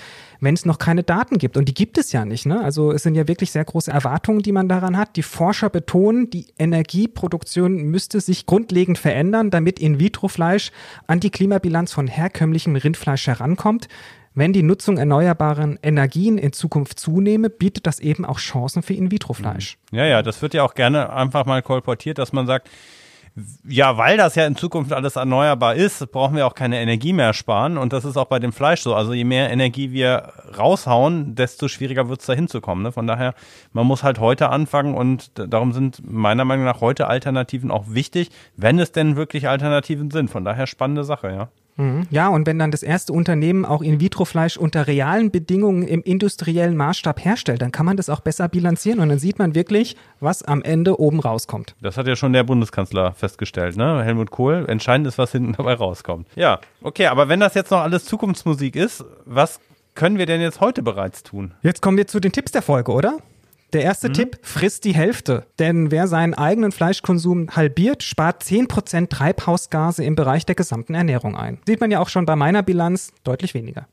wenn 0.40 0.54
es 0.54 0.64
noch 0.64 0.78
keine 0.78 1.02
Daten 1.02 1.38
gibt. 1.38 1.56
Und 1.56 1.68
die 1.68 1.74
gibt 1.74 1.98
es 1.98 2.12
ja 2.12 2.24
nicht. 2.24 2.46
Ne? 2.46 2.62
Also 2.62 2.92
es 2.92 3.02
sind 3.02 3.16
ja 3.16 3.26
wirklich 3.26 3.50
sehr 3.50 3.64
große 3.64 3.90
Erwartungen, 3.90 4.42
die 4.42 4.52
man 4.52 4.68
daran 4.68 4.96
hat. 4.96 5.16
Die 5.16 5.24
Forscher 5.24 5.70
betonen, 5.70 6.30
die 6.30 6.46
Energieproduktion 6.56 7.82
müsste 7.82 8.20
sich 8.20 8.46
grundlegend 8.46 8.96
verändern, 8.96 9.50
damit 9.50 9.80
In-vitro-Fleisch 9.80 10.70
an 11.08 11.18
die 11.18 11.30
Klimabilanz 11.30 11.92
von 11.92 12.06
herkömmlichem 12.06 12.76
Rindfleisch 12.76 13.26
herankommt. 13.26 13.88
Wenn 14.34 14.52
die 14.52 14.62
Nutzung 14.62 14.98
erneuerbaren 14.98 15.78
Energien 15.82 16.38
in 16.38 16.52
Zukunft 16.52 17.00
zunehme, 17.00 17.50
bietet 17.50 17.86
das 17.86 17.98
eben 18.00 18.24
auch 18.24 18.38
Chancen 18.38 18.82
für 18.82 18.94
In-vitro-Fleisch. 18.94 19.78
Ja, 19.90 20.04
ja, 20.04 20.22
das 20.22 20.42
wird 20.42 20.54
ja 20.54 20.62
auch 20.62 20.74
gerne 20.74 21.12
einfach 21.12 21.46
mal 21.46 21.62
kolportiert, 21.62 22.18
dass 22.18 22.32
man 22.32 22.46
sagt, 22.46 22.68
ja, 23.66 23.96
weil 23.96 24.16
das 24.16 24.34
ja 24.34 24.46
in 24.46 24.56
Zukunft 24.56 24.92
alles 24.92 25.16
erneuerbar 25.16 25.74
ist, 25.74 26.10
brauchen 26.12 26.36
wir 26.36 26.46
auch 26.46 26.54
keine 26.54 26.80
Energie 26.80 27.12
mehr 27.12 27.32
sparen. 27.32 27.78
Und 27.78 27.92
das 27.92 28.04
ist 28.04 28.16
auch 28.16 28.26
bei 28.26 28.38
dem 28.38 28.52
Fleisch 28.52 28.80
so. 28.80 28.94
Also 28.94 29.12
je 29.12 29.24
mehr 29.24 29.50
Energie 29.50 29.92
wir 29.92 30.32
raushauen, 30.56 31.34
desto 31.34 31.68
schwieriger 31.68 32.08
wird 32.08 32.20
es 32.20 32.26
da 32.26 32.32
hinzukommen. 32.32 32.84
Ne? 32.84 32.92
Von 32.92 33.06
daher, 33.06 33.34
man 33.72 33.86
muss 33.86 34.02
halt 34.02 34.18
heute 34.18 34.48
anfangen 34.50 34.94
und 34.94 35.30
darum 35.34 35.72
sind 35.72 36.00
meiner 36.10 36.44
Meinung 36.44 36.64
nach 36.64 36.80
heute 36.80 37.06
Alternativen 37.06 37.70
auch 37.70 37.84
wichtig, 37.88 38.30
wenn 38.56 38.78
es 38.78 38.92
denn 38.92 39.16
wirklich 39.16 39.48
Alternativen 39.48 40.10
sind. 40.10 40.30
Von 40.30 40.44
daher 40.44 40.66
spannende 40.66 41.04
Sache, 41.04 41.28
ja. 41.28 41.48
Mhm. 41.78 42.02
Ja, 42.10 42.28
und 42.28 42.46
wenn 42.46 42.58
dann 42.58 42.70
das 42.70 42.82
erste 42.82 43.12
Unternehmen 43.12 43.64
auch 43.64 43.82
In-vitro-Fleisch 43.82 44.56
unter 44.56 44.86
realen 44.86 45.30
Bedingungen 45.30 45.84
im 45.84 46.02
industriellen 46.02 46.76
Maßstab 46.76 47.24
herstellt, 47.24 47.62
dann 47.62 47.72
kann 47.72 47.86
man 47.86 47.96
das 47.96 48.10
auch 48.10 48.20
besser 48.20 48.48
bilanzieren 48.48 49.00
und 49.00 49.08
dann 49.08 49.18
sieht 49.18 49.38
man 49.38 49.54
wirklich, 49.54 49.96
was 50.20 50.42
am 50.42 50.62
Ende 50.62 51.00
oben 51.00 51.20
rauskommt. 51.20 51.74
Das 51.80 51.96
hat 51.96 52.06
ja 52.06 52.16
schon 52.16 52.32
der 52.32 52.42
Bundeskanzler 52.42 53.12
festgestellt, 53.12 53.76
ne? 53.76 54.02
Helmut 54.04 54.30
Kohl. 54.30 54.66
Entscheidend 54.68 55.06
ist, 55.06 55.18
was 55.18 55.32
hinten 55.32 55.54
dabei 55.56 55.74
rauskommt. 55.74 56.26
Ja, 56.34 56.60
okay, 56.82 57.06
aber 57.06 57.28
wenn 57.28 57.40
das 57.40 57.54
jetzt 57.54 57.70
noch 57.70 57.80
alles 57.80 58.04
Zukunftsmusik 58.04 58.76
ist, 58.76 59.04
was 59.24 59.60
können 59.94 60.18
wir 60.18 60.26
denn 60.26 60.40
jetzt 60.40 60.60
heute 60.60 60.82
bereits 60.82 61.22
tun? 61.22 61.54
Jetzt 61.62 61.82
kommen 61.82 61.96
wir 61.96 62.06
zu 62.06 62.20
den 62.20 62.32
Tipps 62.32 62.52
der 62.52 62.62
Folge, 62.62 62.92
oder? 62.92 63.18
Der 63.72 63.82
erste 63.82 64.08
mhm. 64.08 64.14
Tipp, 64.14 64.38
frisst 64.42 64.84
die 64.84 64.94
Hälfte. 64.94 65.46
Denn 65.58 65.90
wer 65.90 66.08
seinen 66.08 66.34
eigenen 66.34 66.72
Fleischkonsum 66.72 67.50
halbiert, 67.54 68.02
spart 68.02 68.42
10% 68.42 69.08
Treibhausgase 69.08 70.04
im 70.04 70.14
Bereich 70.14 70.46
der 70.46 70.54
gesamten 70.54 70.94
Ernährung 70.94 71.36
ein. 71.36 71.58
Sieht 71.66 71.80
man 71.80 71.90
ja 71.90 72.00
auch 72.00 72.08
schon 72.08 72.26
bei 72.26 72.36
meiner 72.36 72.62
Bilanz 72.62 73.12
deutlich 73.24 73.54
weniger. 73.54 73.86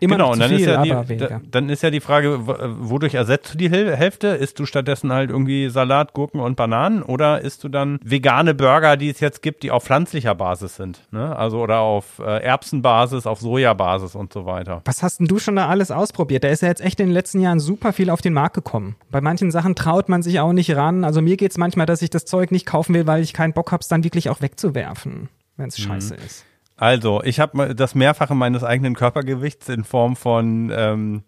Immer 0.00 0.16
genau, 0.16 0.32
und 0.32 0.40
dann, 0.40 0.50
viel, 0.50 0.60
ist 0.60 0.66
ja 0.66 0.82
die, 1.04 1.16
da, 1.16 1.40
dann 1.50 1.68
ist 1.68 1.82
ja 1.82 1.90
die 1.90 2.00
Frage, 2.00 2.46
wodurch 2.46 3.14
ersetzt 3.14 3.54
du 3.54 3.58
die 3.58 3.70
Hälfte? 3.70 4.28
Isst 4.28 4.58
du 4.58 4.66
stattdessen 4.66 5.12
halt 5.12 5.30
irgendwie 5.30 5.68
Salat, 5.68 6.12
Gurken 6.12 6.40
und 6.40 6.56
Bananen 6.56 7.02
oder 7.02 7.40
isst 7.40 7.64
du 7.64 7.68
dann 7.68 7.98
vegane 8.02 8.54
Burger, 8.54 8.96
die 8.96 9.10
es 9.10 9.20
jetzt 9.20 9.42
gibt, 9.42 9.62
die 9.62 9.70
auf 9.70 9.84
pflanzlicher 9.84 10.34
Basis 10.34 10.76
sind? 10.76 11.00
Ne? 11.10 11.34
Also 11.36 11.60
oder 11.60 11.80
auf 11.80 12.18
äh, 12.18 12.42
Erbsenbasis, 12.42 13.26
auf 13.26 13.40
Sojabasis 13.40 14.14
und 14.14 14.32
so 14.32 14.46
weiter. 14.46 14.82
Was 14.84 15.02
hast 15.02 15.20
denn 15.20 15.26
du 15.26 15.38
schon 15.38 15.56
da 15.56 15.68
alles 15.68 15.90
ausprobiert? 15.90 16.44
Da 16.44 16.48
ist 16.48 16.62
ja 16.62 16.68
jetzt 16.68 16.82
echt 16.82 17.00
in 17.00 17.06
den 17.06 17.14
letzten 17.14 17.40
Jahren 17.40 17.60
super 17.60 17.92
viel 17.92 18.10
auf 18.10 18.20
den 18.20 18.32
Markt 18.32 18.54
gekommen. 18.54 18.96
Bei 19.10 19.20
manchen 19.20 19.50
Sachen 19.50 19.74
traut 19.74 20.08
man 20.08 20.22
sich 20.22 20.40
auch 20.40 20.52
nicht 20.52 20.74
ran. 20.76 21.04
Also 21.04 21.22
mir 21.22 21.36
geht 21.36 21.52
es 21.52 21.58
manchmal, 21.58 21.86
dass 21.86 22.02
ich 22.02 22.10
das 22.10 22.24
Zeug 22.24 22.50
nicht 22.50 22.66
kaufen 22.66 22.94
will, 22.94 23.06
weil 23.06 23.22
ich 23.22 23.32
keinen 23.32 23.52
Bock 23.52 23.72
habe, 23.72 23.80
es 23.80 23.88
dann 23.88 24.04
wirklich 24.04 24.30
auch 24.30 24.40
wegzuwerfen, 24.40 25.28
wenn 25.56 25.68
es 25.68 25.78
mhm. 25.78 25.82
scheiße 25.82 26.14
ist. 26.14 26.44
Also, 26.84 27.22
ich 27.22 27.40
habe 27.40 27.74
das 27.74 27.94
Mehrfache 27.94 28.34
meines 28.34 28.62
eigenen 28.62 28.94
Körpergewichts 28.94 29.70
in 29.70 29.84
Form 29.84 30.16
von 30.16 30.70
ähm, 30.70 31.22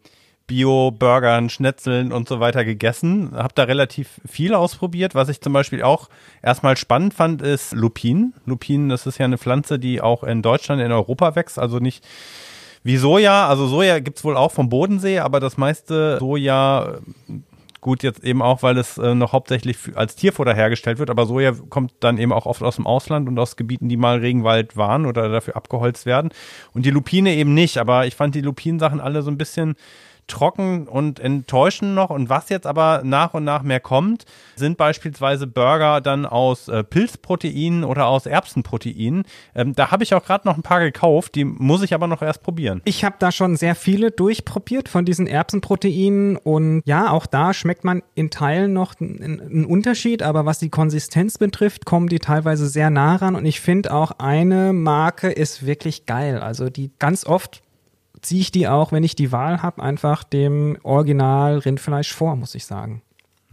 Bio-Burgern, 0.46 1.48
Schnetzeln 1.48 2.12
und 2.12 2.28
so 2.28 2.40
weiter 2.40 2.62
gegessen. 2.62 3.30
Habe 3.34 3.54
da 3.54 3.62
relativ 3.62 4.20
viel 4.26 4.52
ausprobiert. 4.52 5.14
Was 5.14 5.30
ich 5.30 5.40
zum 5.40 5.54
Beispiel 5.54 5.82
auch 5.82 6.10
erstmal 6.42 6.76
spannend 6.76 7.14
fand, 7.14 7.40
ist 7.40 7.72
Lupin. 7.72 8.34
Lupin, 8.44 8.90
das 8.90 9.06
ist 9.06 9.16
ja 9.16 9.24
eine 9.24 9.38
Pflanze, 9.38 9.78
die 9.78 10.02
auch 10.02 10.24
in 10.24 10.42
Deutschland, 10.42 10.82
in 10.82 10.92
Europa 10.92 11.34
wächst, 11.36 11.58
also 11.58 11.78
nicht 11.78 12.04
wie 12.82 12.98
Soja. 12.98 13.48
Also 13.48 13.66
Soja 13.66 14.00
gibt's 14.00 14.24
wohl 14.24 14.36
auch 14.36 14.52
vom 14.52 14.68
Bodensee, 14.68 15.20
aber 15.20 15.40
das 15.40 15.56
meiste 15.56 16.18
Soja 16.18 16.98
Gut, 17.86 18.02
jetzt 18.02 18.24
eben 18.24 18.42
auch, 18.42 18.64
weil 18.64 18.78
es 18.78 18.98
äh, 18.98 19.14
noch 19.14 19.32
hauptsächlich 19.32 19.78
als 19.94 20.16
Tierfutter 20.16 20.52
hergestellt 20.52 20.98
wird, 20.98 21.08
aber 21.08 21.24
Soja 21.24 21.52
kommt 21.70 21.92
dann 22.00 22.18
eben 22.18 22.32
auch 22.32 22.44
oft 22.44 22.60
aus 22.64 22.74
dem 22.74 22.84
Ausland 22.84 23.28
und 23.28 23.38
aus 23.38 23.54
Gebieten, 23.54 23.88
die 23.88 23.96
mal 23.96 24.18
Regenwald 24.18 24.76
waren 24.76 25.06
oder 25.06 25.28
dafür 25.28 25.54
abgeholzt 25.54 26.04
werden. 26.04 26.30
Und 26.72 26.84
die 26.84 26.90
Lupine 26.90 27.36
eben 27.36 27.54
nicht, 27.54 27.78
aber 27.78 28.04
ich 28.04 28.16
fand 28.16 28.34
die 28.34 28.40
Lupinsachen 28.40 28.98
alle 28.98 29.22
so 29.22 29.30
ein 29.30 29.38
bisschen 29.38 29.76
trocken 30.26 30.88
und 30.88 31.20
enttäuschend 31.20 31.94
noch. 31.94 32.10
Und 32.10 32.28
was 32.28 32.48
jetzt 32.48 32.66
aber 32.66 33.02
nach 33.04 33.34
und 33.34 33.44
nach 33.44 33.62
mehr 33.62 33.80
kommt, 33.80 34.24
sind 34.56 34.76
beispielsweise 34.76 35.46
Burger 35.46 36.00
dann 36.00 36.26
aus 36.26 36.68
äh, 36.68 36.82
Pilzproteinen 36.82 37.84
oder 37.84 38.06
aus 38.06 38.26
Erbsenproteinen. 38.26 39.24
Ähm, 39.54 39.74
da 39.74 39.90
habe 39.90 40.04
ich 40.04 40.14
auch 40.14 40.24
gerade 40.24 40.46
noch 40.46 40.56
ein 40.56 40.62
paar 40.62 40.80
gekauft, 40.80 41.34
die 41.34 41.44
muss 41.44 41.82
ich 41.82 41.94
aber 41.94 42.06
noch 42.06 42.22
erst 42.22 42.42
probieren. 42.42 42.82
Ich 42.84 43.04
habe 43.04 43.16
da 43.18 43.32
schon 43.32 43.56
sehr 43.56 43.74
viele 43.74 44.10
durchprobiert 44.10 44.88
von 44.88 45.04
diesen 45.04 45.26
Erbsenproteinen 45.26 46.36
und 46.36 46.82
ja, 46.84 47.10
auch 47.10 47.26
da 47.26 47.54
schmeckt 47.54 47.84
man 47.84 48.02
in 48.14 48.30
Teilen 48.30 48.72
noch 48.72 48.94
einen 49.00 49.64
Unterschied, 49.64 50.22
aber 50.22 50.46
was 50.46 50.58
die 50.58 50.70
Konsistenz 50.70 51.38
betrifft, 51.38 51.84
kommen 51.84 52.08
die 52.08 52.18
teilweise 52.18 52.66
sehr 52.66 52.90
nah 52.90 53.16
ran 53.16 53.36
und 53.36 53.44
ich 53.44 53.60
finde 53.60 53.94
auch 53.94 54.12
eine 54.18 54.72
Marke 54.72 55.30
ist 55.30 55.66
wirklich 55.66 56.06
geil. 56.06 56.38
Also 56.38 56.70
die 56.70 56.90
ganz 56.98 57.26
oft 57.26 57.62
ziehe 58.26 58.40
ich 58.40 58.52
die 58.52 58.68
auch, 58.68 58.92
wenn 58.92 59.04
ich 59.04 59.14
die 59.14 59.32
Wahl 59.32 59.62
habe, 59.62 59.82
einfach 59.82 60.24
dem 60.24 60.76
Original 60.82 61.58
Rindfleisch 61.58 62.12
vor, 62.12 62.36
muss 62.36 62.54
ich 62.54 62.66
sagen. 62.66 63.02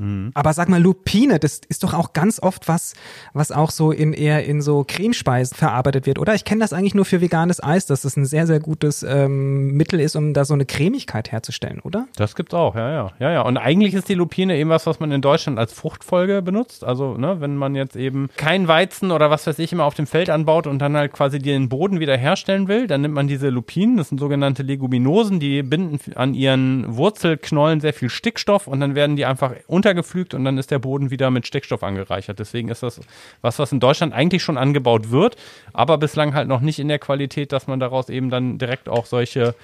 Mhm. 0.04 0.32
Aber 0.34 0.54
sag 0.54 0.70
mal, 0.70 0.82
Lupine, 0.82 1.40
das 1.40 1.62
ist 1.68 1.84
doch 1.84 1.94
auch 1.94 2.14
ganz 2.14 2.42
oft 2.42 2.68
was, 2.68 2.94
was 3.34 3.52
auch 3.52 3.72
so 3.72 3.92
in 3.92 4.14
eher 4.14 4.46
in 4.46 4.62
so 4.62 4.84
Cremespeisen 4.88 5.56
verarbeitet 5.56 6.06
wird, 6.06 6.20
oder? 6.20 6.36
Ich 6.36 6.46
kenne 6.46 6.62
das 6.62 6.74
eigentlich 6.74 6.96
nur 6.96 7.06
für 7.06 7.22
veganes 7.22 7.64
Eis, 7.64 7.86
dass 7.86 8.02
das 8.02 8.18
ein 8.18 8.26
sehr, 8.26 8.46
sehr 8.46 8.60
gutes 8.60 9.04
ähm, 9.04 9.72
Mittel 9.74 10.00
ist, 10.00 10.16
um 10.16 10.34
da 10.34 10.46
so 10.46 10.54
eine 10.54 10.66
Cremigkeit 10.66 11.32
herzustellen, 11.32 11.80
oder? 11.80 12.08
Das 12.16 12.36
gibt's 12.36 12.54
auch, 12.54 12.76
ja, 12.76 12.92
ja. 12.92 13.12
Ja, 13.20 13.32
ja. 13.32 13.42
Und 13.42 13.58
eigentlich 13.58 13.94
ist 13.94 14.10
die 14.10 14.14
Lupine 14.14 14.58
eben 14.58 14.70
was, 14.70 14.86
was 14.86 15.00
man 15.00 15.12
in 15.12 15.22
Deutschland 15.22 15.58
als 15.58 15.74
Fruchtfolge 15.74 16.42
benutzt. 16.42 16.84
Also, 16.84 17.18
ne, 17.18 17.40
wenn 17.40 17.56
man 17.56 17.76
jetzt 17.76 17.96
eben 17.96 18.30
kein 18.36 18.68
Weizen 18.68 19.12
oder 19.12 19.30
was 19.30 19.48
weiß 19.48 19.60
ich 19.60 19.72
immer 19.72 19.86
auf 19.86 19.94
dem 19.94 20.08
Feld 20.08 20.30
anbaut 20.30 20.68
und 20.68 20.80
dann 20.80 20.98
halt 20.98 21.14
quasi 21.14 21.40
den 21.40 21.70
Boden 21.70 22.00
wieder 22.00 22.18
herstellen 22.18 22.68
will, 22.68 22.88
dann 22.88 23.02
nimmt 23.02 23.14
man 23.14 23.28
diese 23.28 23.50
Lupinen, 23.50 23.98
das 23.98 24.10
sind 24.10 24.20
sogenannte 24.20 24.64
Leguminosen, 24.64 25.40
die 25.40 25.64
binden 25.64 26.00
an 26.16 26.34
ihren 26.34 26.96
Wurzelknollen 26.96 27.80
sehr 27.80 27.94
viel 27.94 28.10
Stickstoff 28.10 28.68
und 28.68 28.80
dann 28.80 28.96
werden 28.96 29.16
die 29.16 29.26
einfach 29.26 29.54
unter 29.68 29.93
runtergepflügt 29.94 30.34
und 30.34 30.44
dann 30.46 30.58
ist 30.58 30.72
der 30.72 30.80
Boden 30.80 31.12
wieder 31.12 31.32
mit 31.32 31.48
Stickstoff 31.48 31.84
angereichert. 31.84 32.40
Deswegen 32.40 32.70
ist 32.70 32.84
das 32.84 33.00
was, 33.42 33.60
was 33.60 33.72
in 33.72 33.80
Deutschland 33.80 34.14
eigentlich 34.14 34.44
schon 34.44 34.58
angebaut 34.58 35.12
wird, 35.12 35.36
aber 35.74 35.98
bislang 35.98 36.34
halt 36.34 36.48
noch 36.48 36.62
nicht 36.62 36.80
in 36.80 36.88
der 36.88 37.00
Qualität, 37.00 37.52
dass 37.52 37.68
man 37.68 37.80
daraus 37.80 38.10
eben 38.10 38.30
dann 38.30 38.58
direkt 38.58 38.90
auch 38.90 39.06
solche 39.06 39.56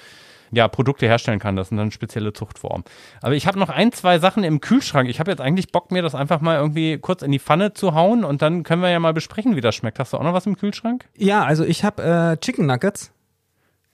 ja, 0.52 0.68
Produkte 0.68 1.06
herstellen 1.06 1.38
kann. 1.38 1.56
Das 1.56 1.70
sind 1.70 1.78
dann 1.78 1.92
spezielle 1.92 2.34
Zuchtformen. 2.34 2.84
Aber 3.22 3.36
ich 3.36 3.46
habe 3.46 3.60
noch 3.60 3.70
ein, 3.70 3.92
zwei 3.92 4.18
Sachen 4.18 4.44
im 4.44 4.62
Kühlschrank. 4.62 5.08
Ich 5.08 5.20
habe 5.20 5.30
jetzt 5.30 5.42
eigentlich 5.42 5.72
Bock, 5.72 5.92
mir 5.92 6.02
das 6.02 6.16
einfach 6.16 6.42
mal 6.42 6.58
irgendwie 6.58 6.98
kurz 6.98 7.22
in 7.22 7.32
die 7.32 7.40
Pfanne 7.40 7.74
zu 7.74 7.94
hauen 7.94 8.24
und 8.24 8.42
dann 8.42 8.64
können 8.64 8.82
wir 8.82 8.90
ja 8.90 9.00
mal 9.00 9.14
besprechen, 9.14 9.56
wie 9.56 9.62
das 9.62 9.76
schmeckt. 9.76 10.00
Hast 10.00 10.14
du 10.14 10.18
auch 10.18 10.24
noch 10.24 10.34
was 10.34 10.48
im 10.48 10.58
Kühlschrank? 10.58 11.06
Ja, 11.16 11.44
also 11.44 11.64
ich 11.64 11.84
habe 11.84 12.02
äh, 12.04 12.38
Chicken 12.38 12.66
Nuggets 12.66 13.12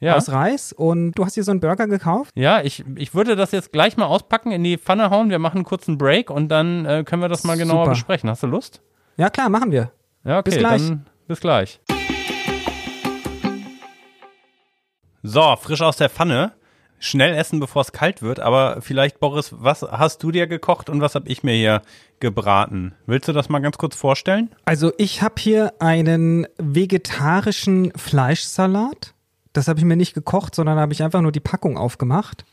ja. 0.05 0.15
aus 0.15 0.29
Reis 0.29 0.73
und 0.73 1.13
du 1.13 1.25
hast 1.25 1.35
dir 1.35 1.43
so 1.43 1.51
einen 1.51 1.59
Burger 1.59 1.87
gekauft? 1.87 2.31
Ja, 2.35 2.61
ich, 2.61 2.83
ich 2.95 3.13
würde 3.13 3.35
das 3.35 3.51
jetzt 3.51 3.71
gleich 3.71 3.97
mal 3.97 4.05
auspacken, 4.05 4.51
in 4.51 4.63
die 4.63 4.77
Pfanne 4.77 5.09
hauen. 5.09 5.29
Wir 5.29 5.39
machen 5.39 5.57
einen 5.57 5.65
kurzen 5.65 5.97
Break 5.97 6.29
und 6.29 6.49
dann 6.49 6.85
äh, 6.85 7.03
können 7.03 7.21
wir 7.21 7.29
das 7.29 7.43
mal 7.43 7.57
genauer 7.57 7.85
Super. 7.85 7.89
besprechen. 7.91 8.29
Hast 8.29 8.43
du 8.43 8.47
Lust? 8.47 8.81
Ja, 9.17 9.29
klar, 9.29 9.49
machen 9.49 9.71
wir. 9.71 9.91
Ja, 10.23 10.39
okay, 10.39 10.49
bis 10.51 10.57
gleich. 10.59 10.87
Dann 10.87 11.05
bis 11.27 11.39
gleich. 11.39 11.79
So, 15.23 15.55
frisch 15.59 15.81
aus 15.81 15.97
der 15.97 16.09
Pfanne. 16.09 16.53
Schnell 16.99 17.35
essen, 17.35 17.59
bevor 17.59 17.81
es 17.81 17.91
kalt 17.91 18.21
wird. 18.21 18.39
Aber 18.39 18.81
vielleicht, 18.81 19.19
Boris, 19.19 19.53
was 19.57 19.81
hast 19.81 20.23
du 20.23 20.31
dir 20.31 20.47
gekocht 20.47 20.89
und 20.89 21.01
was 21.01 21.15
habe 21.15 21.27
ich 21.27 21.43
mir 21.43 21.53
hier 21.53 21.81
gebraten? 22.19 22.93
Willst 23.05 23.27
du 23.27 23.33
das 23.33 23.49
mal 23.49 23.59
ganz 23.59 23.77
kurz 23.77 23.95
vorstellen? 23.95 24.53
Also 24.65 24.93
ich 24.97 25.21
habe 25.21 25.35
hier 25.39 25.73
einen 25.79 26.47
vegetarischen 26.57 27.91
Fleischsalat 27.95 29.14
das 29.57 29.67
habe 29.67 29.79
ich 29.79 29.85
mir 29.85 29.95
nicht 29.95 30.13
gekocht, 30.13 30.55
sondern 30.55 30.77
habe 30.79 30.93
ich 30.93 31.01
einfach 31.03 31.21
nur 31.21 31.31
die 31.31 31.39
Packung 31.39 31.77
aufgemacht. 31.77 32.45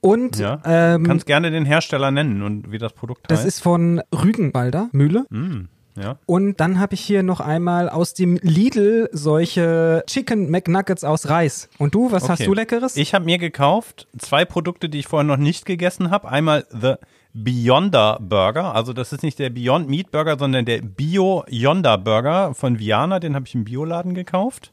Und 0.00 0.38
Ja. 0.38 0.60
ähm, 0.64 1.02
Kannst 1.04 1.26
gerne 1.26 1.50
den 1.50 1.64
Hersteller 1.64 2.10
nennen 2.10 2.42
und 2.42 2.70
wie 2.70 2.78
das 2.78 2.92
Produkt 2.92 3.30
das 3.30 3.40
heißt. 3.40 3.48
ist 3.48 3.60
von 3.62 4.00
Rügenwalder 4.14 4.88
Mühle. 4.92 5.24
Mm, 5.30 5.62
ja. 6.00 6.18
Und 6.26 6.60
dann 6.60 6.78
habe 6.78 6.94
ich 6.94 7.00
hier 7.00 7.24
noch 7.24 7.40
einmal 7.40 7.88
aus 7.88 8.14
dem 8.14 8.36
Lidl 8.42 9.08
solche 9.12 10.04
Chicken 10.06 10.50
McNuggets 10.52 11.02
aus 11.02 11.28
Reis. 11.28 11.68
Und 11.78 11.96
du, 11.96 12.12
was 12.12 12.28
hast 12.28 12.40
Okay. 12.40 12.44
du 12.46 12.54
leckeres? 12.54 12.96
Ich 12.96 13.12
habe 13.12 13.24
mir 13.24 13.38
gekauft 13.38 14.06
zwei 14.18 14.44
Produkte, 14.44 14.88
die 14.88 15.00
ich 15.00 15.08
vorher 15.08 15.24
noch 15.26 15.36
nicht 15.36 15.66
gegessen 15.66 16.10
habe. 16.12 16.28
Einmal 16.28 16.64
The 16.70 16.94
Beyonder 17.34 18.18
Burger. 18.20 18.74
Also 18.74 18.92
das 18.92 19.12
ist 19.12 19.22
nicht 19.22 19.38
der 19.38 19.50
Beyond 19.50 19.88
Meat 19.88 20.10
Burger, 20.12 20.38
sondern 20.38 20.64
der 20.64 20.80
Bio 20.82 21.44
Yonder 21.48 21.98
Burger 21.98 22.54
von 22.54 22.78
Viana. 22.78 23.18
Den 23.20 23.34
habe 23.34 23.46
ich 23.46 23.54
im 23.54 23.64
Bioladen 23.64 24.14
gekauft. 24.14 24.72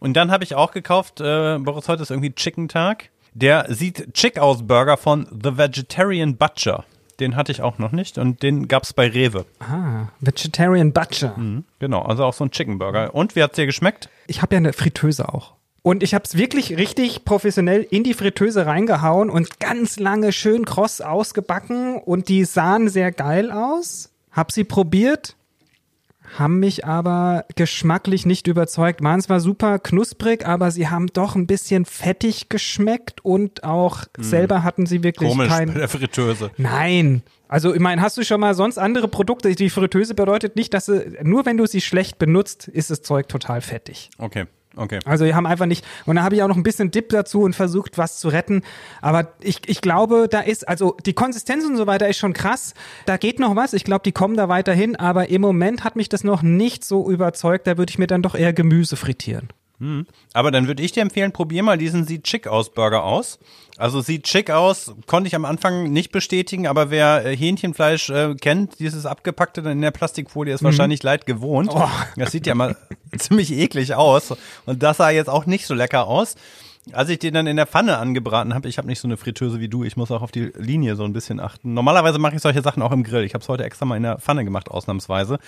Und 0.00 0.14
dann 0.14 0.30
habe 0.30 0.44
ich 0.44 0.54
auch 0.54 0.72
gekauft, 0.72 1.20
äh, 1.20 1.58
Boris, 1.58 1.88
heute 1.88 2.02
ist 2.02 2.10
irgendwie 2.10 2.32
Chicken 2.32 2.68
Tag. 2.68 3.10
Der 3.34 3.66
sieht 3.68 4.14
chick 4.14 4.38
aus 4.38 4.66
Burger 4.66 4.96
von 4.96 5.26
The 5.30 5.56
Vegetarian 5.58 6.36
Butcher. 6.36 6.84
Den 7.20 7.34
hatte 7.34 7.50
ich 7.50 7.62
auch 7.62 7.78
noch 7.78 7.90
nicht 7.90 8.16
und 8.16 8.42
den 8.42 8.68
gab's 8.68 8.92
bei 8.92 9.08
Rewe. 9.08 9.44
ah, 9.58 10.08
Vegetarian 10.20 10.92
Butcher. 10.92 11.34
Genau, 11.80 12.02
also 12.02 12.24
auch 12.24 12.32
so 12.32 12.44
ein 12.44 12.52
Chicken 12.52 12.78
Burger. 12.78 13.14
Und 13.14 13.34
wie 13.34 13.42
hat's 13.42 13.56
dir 13.56 13.66
geschmeckt? 13.66 14.08
Ich 14.28 14.40
habe 14.40 14.54
ja 14.54 14.58
eine 14.58 14.72
Fritteuse 14.72 15.28
auch. 15.28 15.54
Und 15.82 16.02
ich 16.02 16.14
habe 16.14 16.24
es 16.24 16.36
wirklich 16.36 16.76
richtig 16.76 17.24
professionell 17.24 17.82
in 17.82 18.04
die 18.04 18.14
Fritteuse 18.14 18.66
reingehauen 18.66 19.30
und 19.30 19.58
ganz 19.58 19.98
lange 19.98 20.32
schön 20.32 20.64
kross 20.64 21.00
ausgebacken 21.00 21.96
und 21.96 22.28
die 22.28 22.44
sahen 22.44 22.88
sehr 22.88 23.10
geil 23.10 23.50
aus. 23.50 24.10
Hab 24.30 24.52
sie 24.52 24.64
probiert, 24.64 25.34
haben 26.36 26.58
mich 26.58 26.84
aber 26.84 27.44
geschmacklich 27.56 28.26
nicht 28.26 28.46
überzeugt. 28.46 29.02
Waren 29.02 29.20
zwar 29.20 29.40
super 29.40 29.78
knusprig, 29.78 30.46
aber 30.46 30.70
sie 30.70 30.88
haben 30.88 31.06
doch 31.08 31.36
ein 31.36 31.46
bisschen 31.46 31.84
fettig 31.84 32.48
geschmeckt 32.48 33.24
und 33.24 33.64
auch 33.64 34.04
selber 34.18 34.64
hatten 34.64 34.86
sie 34.86 35.02
wirklich 35.02 35.30
Komisch 35.30 35.48
kein 35.48 35.68
bei 35.68 35.74
der 35.74 35.88
Fritteuse. 35.88 36.50
Nein. 36.56 37.22
Also, 37.48 37.74
ich 37.74 37.80
meine, 37.80 38.02
hast 38.02 38.18
du 38.18 38.24
schon 38.24 38.40
mal 38.40 38.54
sonst 38.54 38.78
andere 38.78 39.08
Produkte? 39.08 39.54
Die 39.54 39.70
Fritteuse 39.70 40.14
bedeutet 40.14 40.54
nicht, 40.54 40.74
dass 40.74 40.86
sie, 40.86 41.16
nur 41.22 41.46
wenn 41.46 41.56
du 41.56 41.66
sie 41.66 41.80
schlecht 41.80 42.18
benutzt, 42.18 42.68
ist 42.68 42.90
das 42.90 43.00
Zeug 43.00 43.28
total 43.28 43.62
fettig. 43.62 44.10
Okay, 44.18 44.44
okay. 44.78 44.98
Also, 45.04 45.24
wir 45.24 45.34
haben 45.34 45.46
einfach 45.46 45.66
nicht, 45.66 45.84
und 46.06 46.16
da 46.16 46.22
habe 46.22 46.34
ich 46.34 46.42
auch 46.42 46.48
noch 46.48 46.56
ein 46.56 46.62
bisschen 46.62 46.90
Dip 46.90 47.10
dazu 47.10 47.42
und 47.42 47.54
versucht, 47.54 47.98
was 47.98 48.18
zu 48.18 48.28
retten. 48.28 48.62
Aber 49.02 49.32
ich, 49.40 49.60
ich 49.66 49.80
glaube, 49.80 50.28
da 50.30 50.40
ist, 50.40 50.68
also 50.68 50.96
die 51.04 51.12
Konsistenz 51.12 51.64
und 51.64 51.76
so 51.76 51.86
weiter 51.86 52.08
ist 52.08 52.18
schon 52.18 52.32
krass. 52.32 52.74
Da 53.06 53.16
geht 53.16 53.38
noch 53.38 53.56
was. 53.56 53.72
Ich 53.72 53.84
glaube, 53.84 54.02
die 54.04 54.12
kommen 54.12 54.36
da 54.36 54.48
weiterhin. 54.48 54.96
Aber 54.96 55.28
im 55.28 55.40
Moment 55.40 55.84
hat 55.84 55.96
mich 55.96 56.08
das 56.08 56.24
noch 56.24 56.42
nicht 56.42 56.84
so 56.84 57.10
überzeugt. 57.10 57.66
Da 57.66 57.78
würde 57.78 57.90
ich 57.90 57.98
mir 57.98 58.06
dann 58.06 58.22
doch 58.22 58.34
eher 58.34 58.52
Gemüse 58.52 58.96
frittieren. 58.96 59.48
Aber 60.32 60.50
dann 60.50 60.66
würde 60.66 60.82
ich 60.82 60.92
dir 60.92 61.02
empfehlen, 61.02 61.32
probier 61.32 61.62
mal 61.62 61.78
diesen 61.78 62.04
Sieht 62.04 62.26
schick 62.26 62.48
aus 62.48 62.70
Burger 62.70 63.04
aus. 63.04 63.38
Also 63.76 64.00
sieht 64.00 64.26
schick 64.26 64.50
aus, 64.50 64.92
konnte 65.06 65.28
ich 65.28 65.36
am 65.36 65.44
Anfang 65.44 65.92
nicht 65.92 66.10
bestätigen, 66.10 66.66
aber 66.66 66.90
wer 66.90 67.24
äh, 67.24 67.36
Hähnchenfleisch 67.36 68.10
äh, 68.10 68.34
kennt, 68.34 68.80
dieses 68.80 69.06
abgepackte 69.06 69.60
in 69.60 69.80
der 69.80 69.92
Plastikfolie 69.92 70.52
ist 70.52 70.64
wahrscheinlich 70.64 71.04
leid 71.04 71.26
gewohnt. 71.26 71.72
Das 72.16 72.32
sieht 72.32 72.48
ja 72.48 72.56
mal 72.56 72.76
ziemlich 73.16 73.52
eklig 73.52 73.94
aus 73.94 74.34
und 74.66 74.82
das 74.82 74.96
sah 74.96 75.10
jetzt 75.10 75.30
auch 75.30 75.46
nicht 75.46 75.64
so 75.64 75.74
lecker 75.74 76.08
aus. 76.08 76.34
Als 76.90 77.08
ich 77.10 77.20
den 77.20 77.34
dann 77.34 77.46
in 77.46 77.56
der 77.56 77.66
Pfanne 77.66 77.98
angebraten 77.98 78.52
habe, 78.52 78.68
ich 78.68 78.78
habe 78.78 78.88
nicht 78.88 78.98
so 78.98 79.06
eine 79.06 79.16
Fritteuse 79.16 79.60
wie 79.60 79.68
du, 79.68 79.84
ich 79.84 79.96
muss 79.96 80.10
auch 80.10 80.22
auf 80.22 80.32
die 80.32 80.50
Linie 80.56 80.96
so 80.96 81.04
ein 81.04 81.12
bisschen 81.12 81.38
achten. 81.38 81.72
Normalerweise 81.72 82.18
mache 82.18 82.34
ich 82.34 82.42
solche 82.42 82.62
Sachen 82.62 82.82
auch 82.82 82.92
im 82.92 83.04
Grill. 83.04 83.22
Ich 83.22 83.34
habe 83.34 83.42
es 83.42 83.48
heute 83.48 83.62
extra 83.62 83.84
mal 83.84 83.96
in 83.96 84.02
der 84.02 84.18
Pfanne 84.18 84.44
gemacht, 84.44 84.70
ausnahmsweise 84.70 85.38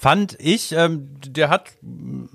fand 0.00 0.34
ich, 0.40 0.72
ähm, 0.72 1.10
der 1.26 1.50
hat, 1.50 1.72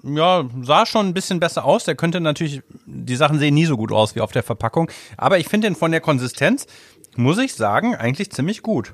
ja, 0.04 0.48
sah 0.62 0.86
schon 0.86 1.08
ein 1.08 1.16
bisschen 1.16 1.40
besser 1.40 1.66
aus. 1.66 1.84
Der 1.84 1.96
könnte 1.96 2.22
natürlich, 2.22 2.62
die 2.86 3.16
Sachen 3.16 3.40
sehen 3.40 3.56
nie 3.56 3.66
so 3.66 3.76
gut 3.76 3.92
aus 3.92 4.14
wie 4.14 4.22
auf 4.22 4.32
der 4.32 4.44
Verpackung. 4.44 4.92
Aber 5.18 5.40
ich 5.40 5.48
finde 5.48 5.68
den 5.68 5.76
von 5.76 5.90
der 5.90 6.00
Konsistenz, 6.00 6.68
muss 7.16 7.40
ich 7.40 7.56
sagen, 7.56 7.96
eigentlich 7.96 8.30
ziemlich 8.30 8.62
gut. 8.62 8.94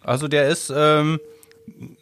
Also 0.00 0.28
der 0.28 0.46
ist, 0.46 0.72
ähm, 0.72 1.18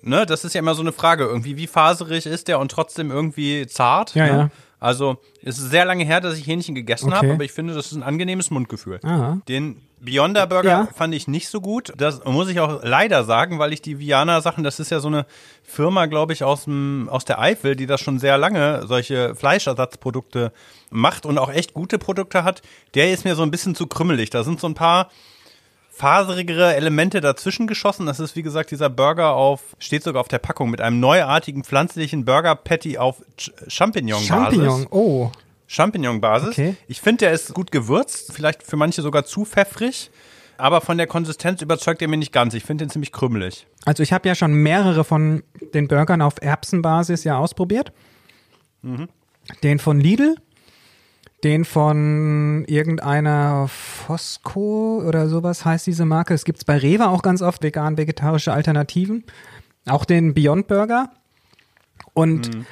ne, 0.02 0.26
das 0.26 0.44
ist 0.44 0.54
ja 0.54 0.58
immer 0.58 0.74
so 0.74 0.82
eine 0.82 0.92
Frage, 0.92 1.24
irgendwie, 1.24 1.56
wie 1.56 1.66
faserig 1.66 2.26
ist 2.26 2.48
der 2.48 2.58
und 2.58 2.70
trotzdem 2.70 3.10
irgendwie 3.10 3.66
zart. 3.66 4.14
Ja, 4.14 4.24
ne? 4.26 4.30
ja. 4.30 4.50
Also, 4.80 5.16
es 5.42 5.58
ist 5.58 5.70
sehr 5.70 5.86
lange 5.86 6.04
her, 6.04 6.20
dass 6.20 6.36
ich 6.36 6.46
Hähnchen 6.46 6.74
gegessen 6.74 7.08
Okay. 7.08 7.16
habe, 7.16 7.32
aber 7.32 7.44
ich 7.44 7.52
finde, 7.52 7.72
das 7.72 7.86
ist 7.86 7.92
ein 7.92 8.02
angenehmes 8.02 8.50
Mundgefühl. 8.50 9.00
Aha. 9.02 9.40
Den 9.48 9.80
Beyonder 10.00 10.46
Burger 10.46 10.68
Ja. 10.70 10.88
fand 10.94 11.14
ich 11.14 11.26
nicht 11.28 11.48
so 11.48 11.60
gut. 11.60 11.92
Das 11.96 12.24
muss 12.24 12.48
ich 12.48 12.60
auch 12.60 12.82
leider 12.82 13.24
sagen, 13.24 13.58
weil 13.58 13.72
ich 13.72 13.82
die 13.82 13.98
Viana 13.98 14.40
Sachen, 14.40 14.62
das 14.64 14.78
ist 14.80 14.90
ja 14.90 15.00
so 15.00 15.08
eine 15.08 15.26
Firma, 15.64 16.06
glaube 16.06 16.32
ich, 16.32 16.44
aus, 16.44 16.64
dem, 16.64 17.08
aus 17.10 17.24
der 17.24 17.40
Eifel, 17.40 17.74
die 17.76 17.86
das 17.86 18.00
schon 18.00 18.18
sehr 18.18 18.38
lange 18.38 18.86
solche 18.86 19.34
Fleischersatzprodukte 19.34 20.52
macht 20.90 21.26
und 21.26 21.36
auch 21.38 21.50
echt 21.50 21.74
gute 21.74 21.98
Produkte 21.98 22.44
hat. 22.44 22.62
Der 22.94 23.12
ist 23.12 23.24
mir 23.24 23.34
so 23.34 23.42
ein 23.42 23.50
bisschen 23.50 23.74
zu 23.74 23.86
krümmelig. 23.86 24.30
Da 24.30 24.44
sind 24.44 24.60
so 24.60 24.68
ein 24.68 24.74
paar 24.74 25.10
faserigere 25.90 26.74
Elemente 26.76 27.20
dazwischen 27.20 27.66
geschossen. 27.66 28.06
Das 28.06 28.20
ist, 28.20 28.36
wie 28.36 28.42
gesagt, 28.42 28.70
dieser 28.70 28.88
Burger 28.88 29.32
auf, 29.34 29.60
steht 29.80 30.04
sogar 30.04 30.20
auf 30.20 30.28
der 30.28 30.38
Packung, 30.38 30.70
mit 30.70 30.80
einem 30.80 31.00
neuartigen 31.00 31.64
pflanzlichen 31.64 32.24
Burger 32.24 32.54
Patty 32.54 32.98
auf 32.98 33.16
Ch- 33.36 33.50
Champignon-Basis. 33.68 34.28
Champignon, 34.28 34.86
oh. 34.90 35.30
Champignon-Basis. 35.68 36.48
Okay. 36.50 36.76
Ich 36.88 37.00
finde, 37.00 37.26
der 37.26 37.32
ist 37.32 37.54
gut 37.54 37.70
gewürzt, 37.70 38.32
vielleicht 38.32 38.64
für 38.64 38.76
manche 38.76 39.02
sogar 39.02 39.24
zu 39.24 39.44
pfeffrig, 39.44 40.10
aber 40.56 40.80
von 40.80 40.98
der 40.98 41.06
Konsistenz 41.06 41.62
überzeugt 41.62 42.02
er 42.02 42.08
mich 42.08 42.18
nicht 42.18 42.32
ganz. 42.32 42.54
Ich 42.54 42.64
finde 42.64 42.84
den 42.84 42.90
ziemlich 42.90 43.12
krümelig. 43.12 43.66
Also 43.84 44.02
ich 44.02 44.12
habe 44.12 44.26
ja 44.26 44.34
schon 44.34 44.52
mehrere 44.54 45.04
von 45.04 45.44
den 45.74 45.86
Burgern 45.86 46.20
auf 46.22 46.34
Erbsenbasis 46.42 47.22
ja 47.22 47.38
ausprobiert. 47.38 47.92
Den 49.62 49.78
von 49.78 50.00
Lidl, 50.00 50.34
den 51.44 51.64
von 51.64 52.64
irgendeiner 52.66 53.68
Fosco 53.68 55.02
oder 55.06 55.28
sowas 55.28 55.64
heißt 55.64 55.86
diese 55.86 56.04
Marke. 56.04 56.34
Es 56.34 56.44
gibt 56.44 56.58
es 56.58 56.64
bei 56.64 56.76
Rewe 56.78 57.08
auch 57.08 57.22
ganz 57.22 57.42
oft, 57.42 57.62
vegan-vegetarische 57.62 58.52
Alternativen. 58.52 59.24
Auch 59.86 60.04
den 60.04 60.34
Beyond 60.34 60.66
Burger. 60.66 61.10
Und 62.14 62.50
Bi- 62.50 62.64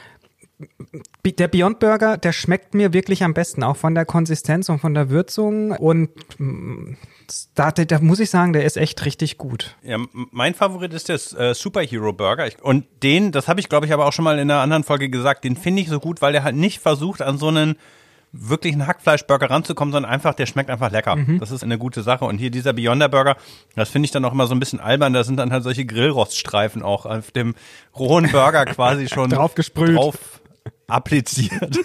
der 1.25 1.49
Beyond 1.49 1.81
Burger, 1.81 2.17
der 2.17 2.33
schmeckt 2.33 2.75
mir 2.75 2.93
wirklich 2.93 3.23
am 3.23 3.35
besten, 3.35 3.63
auch 3.63 3.77
von 3.77 3.95
der 3.95 4.07
Konsistenz 4.07 4.69
und 4.69 4.79
von 4.79 4.95
der 4.95 5.11
Würzung. 5.11 5.73
Und 5.73 6.11
mm, 6.39 6.95
da, 7.55 7.73
da, 7.73 7.99
muss 8.01 8.21
ich 8.21 8.31
sagen, 8.31 8.53
der 8.53 8.65
ist 8.65 8.77
echt 8.77 9.05
richtig 9.05 9.37
gut. 9.37 9.77
Ja, 9.83 9.99
mein 10.13 10.55
Favorit 10.55 10.95
ist 10.95 11.09
der 11.09 11.17
äh, 11.39 11.55
Superhero 11.55 12.13
Burger. 12.13 12.47
Ich, 12.47 12.63
und 12.63 12.87
den, 13.03 13.33
das 13.33 13.49
habe 13.49 13.61
ich 13.61 13.69
glaube 13.69 13.87
ich 13.87 13.93
aber 13.93 14.07
auch 14.07 14.13
schon 14.13 14.25
mal 14.25 14.39
in 14.39 14.51
einer 14.51 14.61
anderen 14.61 14.85
Folge 14.85 15.11
gesagt, 15.11 15.45
den 15.45 15.57
finde 15.57 15.83
ich 15.83 15.89
so 15.89 16.01
gut, 16.01 16.23
weil 16.23 16.33
der 16.33 16.45
halt 16.45 16.57
nicht 16.57 16.81
versucht, 16.81 17.21
an 17.21 17.39
so 17.39 17.49
einen 17.49 17.77
wirklichen 18.33 18.87
Hackfleischburger 18.87 19.51
ranzukommen, 19.51 19.93
sondern 19.93 20.11
einfach, 20.11 20.35
der 20.35 20.47
schmeckt 20.47 20.71
einfach 20.71 20.91
lecker. 20.91 21.17
Das 21.39 21.51
ist 21.51 21.63
eine 21.63 21.79
gute 21.79 22.03
Sache. 22.03 22.25
Und 22.25 22.39
hier 22.39 22.51
dieser 22.51 22.73
Beyonder 22.73 23.09
Burger, 23.09 23.37
das 23.75 23.89
finde 23.89 24.07
ich 24.07 24.13
dann 24.13 24.25
auch 24.25 24.33
immer 24.33 24.47
so 24.47 24.55
ein 24.55 24.61
bisschen 24.61 24.81
albern. 24.81 25.13
Da 25.13 25.25
sind 25.25 25.37
dann 25.37 25.53
halt 25.53 25.63
solche 25.63 25.87
Grillroststreifen 25.87 26.83
auch 26.83 27.07
auf 27.07 27.31
dem 27.31 27.55
rohen 27.97 28.31
Burger 28.31 28.67
quasi 28.67 29.09
schon 29.13 29.31
Drauf 29.31 29.55
gesprüht. 29.55 29.97
drauf 29.97 30.19
appliziert. 30.89 31.79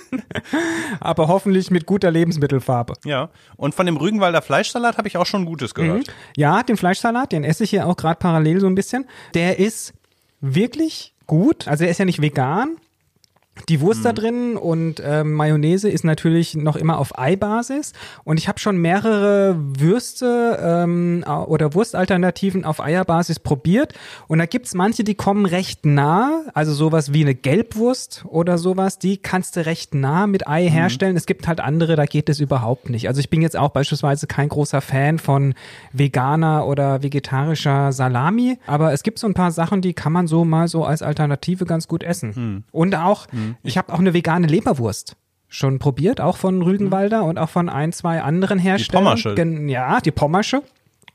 Aber 0.99 1.27
hoffentlich 1.27 1.71
mit 1.71 1.85
guter 1.85 2.11
Lebensmittelfarbe. 2.11 2.93
ja. 3.05 3.29
Und 3.57 3.75
von 3.75 3.85
dem 3.85 3.97
Rügenwalder 3.97 4.41
Fleischsalat 4.41 4.97
habe 4.97 5.07
ich 5.07 5.17
auch 5.17 5.25
schon 5.25 5.45
Gutes 5.45 5.73
gehört. 5.73 6.07
Ja, 6.35 6.63
den 6.63 6.77
Fleischsalat, 6.77 7.31
den 7.31 7.43
esse 7.43 7.63
ich 7.63 7.69
hier 7.71 7.87
auch 7.87 7.97
gerade 7.97 8.17
parallel 8.19 8.59
so 8.59 8.67
ein 8.67 8.75
bisschen. 8.75 9.05
Der 9.33 9.59
ist 9.59 9.93
wirklich 10.39 11.13
gut. 11.27 11.67
Also 11.67 11.83
er 11.85 11.91
ist 11.91 11.97
ja 11.97 12.05
nicht 12.05 12.21
vegan. 12.21 12.77
Die 13.69 13.81
Wurst 13.81 14.05
da 14.05 14.13
drin 14.13 14.57
und 14.57 15.01
ähm, 15.05 15.33
Mayonnaise 15.33 15.89
ist 15.89 16.03
natürlich 16.03 16.55
noch 16.55 16.75
immer 16.75 16.97
auf 16.97 17.17
Eibasis. 17.17 17.93
Und 18.23 18.37
ich 18.37 18.47
habe 18.47 18.59
schon 18.59 18.77
mehrere 18.77 19.55
Würste 19.57 20.59
ähm, 20.61 21.23
oder 21.47 21.73
Wurstalternativen 21.73 22.65
auf 22.65 22.79
Eierbasis 22.81 23.39
probiert. 23.39 23.93
Und 24.27 24.39
da 24.39 24.45
gibt's 24.45 24.73
manche, 24.73 25.03
die 25.03 25.15
kommen 25.15 25.45
recht 25.45 25.85
nah. 25.85 26.43
Also 26.53 26.73
sowas 26.73 27.13
wie 27.13 27.21
eine 27.21 27.35
Gelbwurst 27.35 28.25
oder 28.27 28.57
sowas, 28.57 28.99
die 28.99 29.17
kannst 29.17 29.55
du 29.55 29.65
recht 29.65 29.93
nah 29.93 30.27
mit 30.27 30.47
Ei 30.47 30.69
herstellen. 30.69 31.15
Es 31.15 31.25
gibt 31.25 31.47
halt 31.47 31.59
andere, 31.59 31.95
da 31.95 32.05
geht 32.05 32.29
es 32.29 32.39
überhaupt 32.39 32.89
nicht. 32.89 33.07
Also 33.07 33.19
ich 33.19 33.29
bin 33.29 33.41
jetzt 33.41 33.57
auch 33.57 33.69
beispielsweise 33.69 34.27
kein 34.27 34.49
großer 34.49 34.81
Fan 34.81 35.19
von 35.19 35.53
veganer 35.93 36.65
oder 36.67 37.03
vegetarischer 37.03 37.91
Salami. 37.91 38.57
Aber 38.67 38.93
es 38.93 39.03
gibt 39.03 39.19
so 39.19 39.27
ein 39.27 39.33
paar 39.33 39.51
Sachen, 39.51 39.81
die 39.81 39.93
kann 39.93 40.11
man 40.11 40.27
so 40.27 40.45
mal 40.45 40.67
so 40.67 40.83
als 40.85 41.01
Alternative 41.01 41.65
ganz 41.65 41.87
gut 41.87 42.03
essen. 42.03 42.63
Und 42.71 42.95
auch, 42.95 43.27
ich 43.63 43.77
habe 43.77 43.91
auch 43.93 43.99
eine 43.99 44.13
vegane 44.13 44.47
Leberwurst 44.47 45.15
schon 45.47 45.79
probiert, 45.79 46.21
auch 46.21 46.37
von 46.37 46.61
Rügenwalder 46.61 47.23
und 47.25 47.37
auch 47.37 47.49
von 47.49 47.67
ein, 47.69 47.91
zwei 47.91 48.21
anderen 48.21 48.57
Herstellern. 48.59 49.03
Pommersche. 49.03 49.35
Gen- 49.35 49.67
Ja, 49.69 49.99
die 49.99 50.11
Pommersche. 50.11 50.61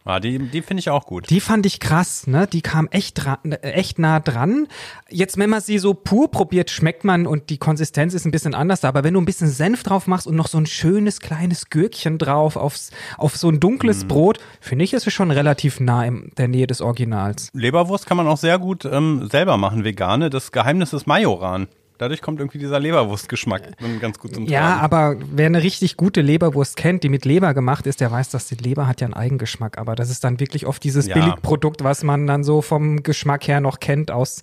Ah, 0.08 0.20
die 0.20 0.38
die 0.38 0.62
finde 0.62 0.78
ich 0.80 0.88
auch 0.90 1.04
gut. 1.06 1.28
Die 1.30 1.40
fand 1.40 1.66
ich 1.66 1.80
krass, 1.80 2.28
ne? 2.28 2.46
Die 2.46 2.60
kam 2.60 2.86
echt, 2.92 3.24
dran, 3.24 3.38
echt 3.62 3.98
nah 3.98 4.20
dran. 4.20 4.68
Jetzt, 5.08 5.36
wenn 5.36 5.50
man 5.50 5.60
sie 5.60 5.78
so 5.78 5.94
pur 5.94 6.30
probiert, 6.30 6.70
schmeckt 6.70 7.02
man 7.02 7.26
und 7.26 7.50
die 7.50 7.58
Konsistenz 7.58 8.14
ist 8.14 8.24
ein 8.24 8.30
bisschen 8.30 8.54
anders. 8.54 8.84
Aber 8.84 9.02
wenn 9.02 9.14
du 9.14 9.20
ein 9.20 9.24
bisschen 9.24 9.48
Senf 9.48 9.82
drauf 9.82 10.06
machst 10.06 10.28
und 10.28 10.36
noch 10.36 10.46
so 10.46 10.58
ein 10.58 10.66
schönes 10.66 11.18
kleines 11.18 11.70
Gürkchen 11.70 12.18
drauf 12.18 12.54
aufs, 12.54 12.92
auf 13.18 13.36
so 13.36 13.48
ein 13.48 13.58
dunkles 13.58 14.04
Mhm. 14.04 14.08
Brot, 14.08 14.38
finde 14.60 14.84
ich, 14.84 14.92
ist 14.94 15.08
es 15.08 15.12
schon 15.12 15.32
relativ 15.32 15.80
nah 15.80 16.04
in 16.04 16.30
der 16.38 16.46
Nähe 16.46 16.68
des 16.68 16.82
Originals. 16.82 17.48
Leberwurst 17.52 18.06
kann 18.06 18.16
man 18.16 18.28
auch 18.28 18.36
sehr 18.38 18.60
gut 18.60 18.84
ähm, 18.84 19.26
selber 19.28 19.56
machen, 19.56 19.82
vegane. 19.82 20.30
Das 20.30 20.52
Geheimnis 20.52 20.92
ist 20.92 21.08
Majoran. 21.08 21.66
Dadurch 21.98 22.20
kommt 22.22 22.40
irgendwie 22.40 22.58
dieser 22.58 22.78
Leberwurstgeschmack 22.78 23.62
ganz 24.00 24.18
gut 24.18 24.34
zum 24.34 24.44
Tragen. 24.44 24.52
Ja, 24.52 24.76
aber 24.78 25.16
wer 25.32 25.46
eine 25.46 25.62
richtig 25.62 25.96
gute 25.96 26.20
Leberwurst 26.20 26.76
kennt, 26.76 27.02
die 27.04 27.08
mit 27.08 27.24
Leber 27.24 27.54
gemacht 27.54 27.86
ist, 27.86 28.00
der 28.00 28.10
weiß, 28.10 28.30
dass 28.30 28.48
die 28.48 28.54
Leber 28.56 28.86
hat 28.86 29.00
ja 29.00 29.06
einen 29.06 29.14
Eigengeschmack. 29.14 29.78
Aber 29.78 29.94
das 29.94 30.10
ist 30.10 30.24
dann 30.24 30.38
wirklich 30.40 30.66
oft 30.66 30.82
dieses 30.84 31.06
Ja. 31.06 31.14
Billigprodukt, 31.14 31.84
was 31.84 32.02
man 32.02 32.26
dann 32.26 32.44
so 32.44 32.62
vom 32.62 33.02
Geschmack 33.02 33.48
her 33.48 33.60
noch 33.60 33.80
kennt 33.80 34.10
aus, 34.10 34.42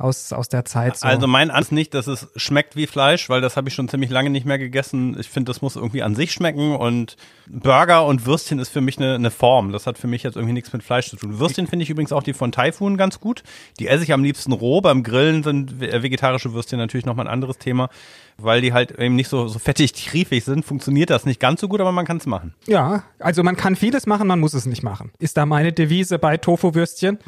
aus, 0.00 0.32
aus 0.32 0.48
der 0.48 0.64
Zeit. 0.64 0.96
So. 0.98 1.06
Also 1.06 1.26
mein 1.26 1.50
Ansatz 1.50 1.70
nicht, 1.72 1.94
dass 1.94 2.06
es 2.06 2.28
schmeckt 2.36 2.74
wie 2.76 2.86
Fleisch, 2.86 3.28
weil 3.28 3.40
das 3.40 3.56
habe 3.56 3.68
ich 3.68 3.74
schon 3.74 3.88
ziemlich 3.88 4.10
lange 4.10 4.30
nicht 4.30 4.46
mehr 4.46 4.58
gegessen. 4.58 5.16
Ich 5.20 5.28
finde, 5.28 5.50
das 5.50 5.62
muss 5.62 5.76
irgendwie 5.76 6.02
an 6.02 6.14
sich 6.14 6.32
schmecken 6.32 6.74
und 6.76 7.16
Burger 7.48 8.06
und 8.06 8.26
Würstchen 8.26 8.58
ist 8.58 8.68
für 8.70 8.80
mich 8.80 8.98
eine, 8.98 9.14
eine 9.14 9.30
Form. 9.30 9.72
Das 9.72 9.86
hat 9.86 9.98
für 9.98 10.06
mich 10.06 10.22
jetzt 10.22 10.36
irgendwie 10.36 10.52
nichts 10.54 10.72
mit 10.72 10.82
Fleisch 10.82 11.10
zu 11.10 11.16
tun. 11.16 11.38
Würstchen 11.38 11.66
finde 11.66 11.82
ich 11.82 11.90
übrigens 11.90 12.12
auch 12.12 12.22
die 12.22 12.32
von 12.32 12.52
Typhoon 12.52 12.96
ganz 12.96 13.20
gut. 13.20 13.42
Die 13.78 13.88
esse 13.88 14.04
ich 14.04 14.12
am 14.12 14.22
liebsten 14.24 14.52
roh. 14.52 14.80
Beim 14.80 15.02
Grillen 15.02 15.42
sind 15.42 15.80
ve- 15.80 16.02
vegetarische 16.02 16.52
Würstchen 16.52 16.78
natürlich 16.78 17.06
nochmal 17.06 17.26
ein 17.26 17.32
anderes 17.32 17.58
Thema, 17.58 17.88
weil 18.38 18.60
die 18.60 18.72
halt 18.72 18.92
eben 18.98 19.16
nicht 19.16 19.28
so, 19.28 19.48
so 19.48 19.58
fettig 19.58 19.92
triefig 19.92 20.44
sind. 20.44 20.64
Funktioniert 20.64 21.10
das 21.10 21.24
nicht 21.26 21.40
ganz 21.40 21.60
so 21.60 21.68
gut, 21.68 21.80
aber 21.80 21.92
man 21.92 22.06
kann 22.06 22.16
es 22.18 22.26
machen. 22.26 22.54
ja, 22.66 23.02
also 23.18 23.42
man 23.42 23.56
kann 23.56 23.76
vieles 23.76 24.06
machen, 24.06 24.26
man 24.26 24.40
muss 24.40 24.54
es 24.54 24.64
nicht 24.66 24.82
machen. 24.82 25.10
Ist 25.18 25.36
da 25.36 25.44
meine 25.44 25.72
Devise 25.72 26.18
bei 26.18 26.36
Tofu-Würstchen? 26.36 27.18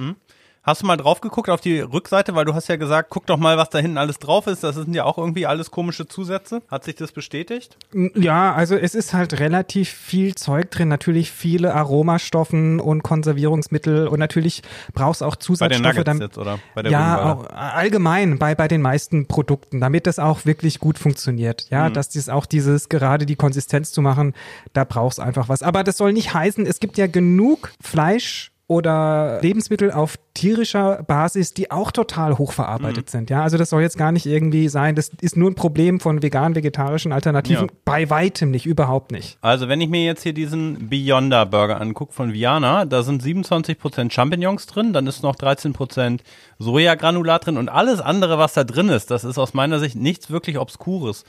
Hast 0.65 0.83
du 0.83 0.87
mal 0.87 0.97
drauf 0.97 1.21
geguckt 1.21 1.51
auf 1.51 1.61
die 1.61 1.81
Rückseite, 1.81 2.37
weil 2.37 2.45
du 2.45 2.55
hast 2.55 2.69
ja 2.69 2.77
gesagt, 2.77 3.11
guck 3.11 3.27
doch 3.27 3.37
mal, 3.37 3.57
was 3.59 3.71
da 3.71 3.79
hinten 3.81 3.99
alles 3.99 4.21
drauf 4.21 4.47
ist. 4.47 4.63
Das 4.63 4.77
sind 4.77 4.95
ja 4.95 5.03
auch 5.05 5.19
irgendwie 5.19 5.45
alles 5.45 5.73
komische 5.73 6.07
Zusätze. 6.07 6.63
Hat 6.71 6.85
sich 6.85 6.95
das 6.95 7.11
bestätigt? 7.11 7.77
Ja, 8.15 8.55
also 8.55 8.77
es 8.77 8.95
ist 8.95 9.13
halt 9.13 9.41
relativ 9.41 9.89
viel 9.91 10.37
Zeug 10.37 10.71
drin, 10.71 10.87
natürlich 10.87 11.33
viele 11.33 11.75
Aromastoffen 11.75 12.79
und 12.79 13.03
Konservierungsmittel 13.03 14.07
und 14.07 14.21
natürlich 14.21 14.63
brauchst 14.95 15.25
auch 15.25 15.35
Bei 15.35 15.39
den 15.39 15.43
Zusatzstoffe. 15.43 15.97
Nuggets 15.97 16.19
jetzt, 16.21 16.39
oder? 16.39 16.59
Bei 16.77 16.83
der 16.83 16.93
ja, 16.93 17.33
auch 17.33 17.51
allgemein 17.51 18.39
bei, 18.39 18.55
bei 18.55 18.69
den 18.69 18.83
meisten 18.83 19.27
Produkten, 19.27 19.81
damit 19.81 20.07
das 20.07 20.21
auch 20.21 20.45
wirklich 20.45 20.79
gut 20.79 20.97
funktioniert. 20.97 21.67
Ja, 21.71 21.89
Mhm. 21.89 21.95
dass 21.95 22.09
dies 22.09 22.29
auch 22.29 22.47
dieses, 22.47 22.89
gerade 22.89 23.27
die 23.27 23.35
Konsistenz 23.35 23.91
zu 23.91 24.01
machen, 24.01 24.33
da 24.75 24.85
brauchst 24.85 25.19
einfach 25.19 25.49
was. 25.49 25.65
Aber 25.65 25.83
das 25.83 25.97
soll 25.97 26.13
nicht 26.13 26.33
heißen, 26.35 26.67
es 26.67 26.79
gibt 26.79 26.99
ja 26.99 27.09
genug 27.09 27.73
Fleisch 27.81 28.52
oder 28.69 29.41
Lebensmittel 29.43 29.91
auf 29.91 30.17
tierischer 30.35 31.03
Basis, 31.03 31.53
die 31.53 31.71
auch 31.71 31.91
total 31.91 32.39
hochverarbeitet 32.39 33.07
Mhm. 33.07 33.11
sind. 33.11 33.31
Ja, 33.31 33.43
also 33.43 33.59
das 33.59 33.69
soll 33.69 33.83
jetzt 33.83 33.99
gar 33.99 34.13
nicht 34.13 34.25
irgendwie 34.25 34.69
sein, 34.69 34.95
das 34.95 35.11
ist 35.21 35.37
nur 35.37 35.51
ein 35.51 35.55
Problem 35.55 36.01
von 36.01 36.23
vegan-vegetarischen 36.23 37.13
Alternativen. 37.13 37.67
Ja. 37.69 37.75
Bei 37.85 38.09
weitem 38.09 38.51
nicht, 38.51 38.65
überhaupt 38.65 39.13
nicht. 39.13 39.37
Also, 39.43 39.69
wenn 39.69 39.81
ich 39.83 39.91
mir 39.91 40.05
jetzt 40.05 40.23
hier 40.23 40.33
diesen 40.33 40.89
Beyonder 40.89 41.45
Burger 41.45 41.81
angucke 41.81 42.15
von 42.15 42.33
Viana, 42.33 42.87
da 42.87 43.03
sind 43.03 43.23
27% 43.23 44.11
Champignons 44.11 44.67
drin, 44.67 44.93
dann 44.95 45.07
ist 45.07 45.23
noch 45.23 45.37
13% 45.37 46.23
Sojagranulat 46.59 47.47
drin 47.47 47.59
und 47.59 47.69
alles 47.69 48.01
andere, 48.01 48.39
was 48.39 48.55
da 48.55 48.65
drin 48.65 48.89
ist, 48.89 49.11
das 49.11 49.25
ist 49.25 49.37
aus 49.39 49.53
meiner 49.53 49.81
Sicht 49.81 49.97
nichts 49.97 50.31
wirklich 50.31 50.57
Obskures. 50.59 51.25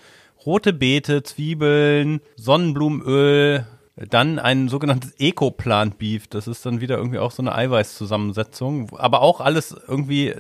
Rote 0.46 0.74
Beete, 0.74 1.24
Zwiebeln, 1.24 2.20
Sonnenblumenöl, 2.36 3.66
dann 3.96 4.40
ein 4.40 4.70
sogenanntes 4.70 5.14
Eco-Plant 5.20 6.00
Beef, 6.00 6.28
das 6.28 6.48
ist 6.48 6.66
dann 6.66 6.82
wieder 6.82 6.98
irgendwie 6.98 7.20
auch 7.20 7.32
so 7.32 7.44
eine 7.44 7.54
Eiweißzusammensetzung, 7.54 8.90
aber 8.98 9.22
auch 9.22 9.40
alles 9.40 9.76
irgendwie 9.88 10.34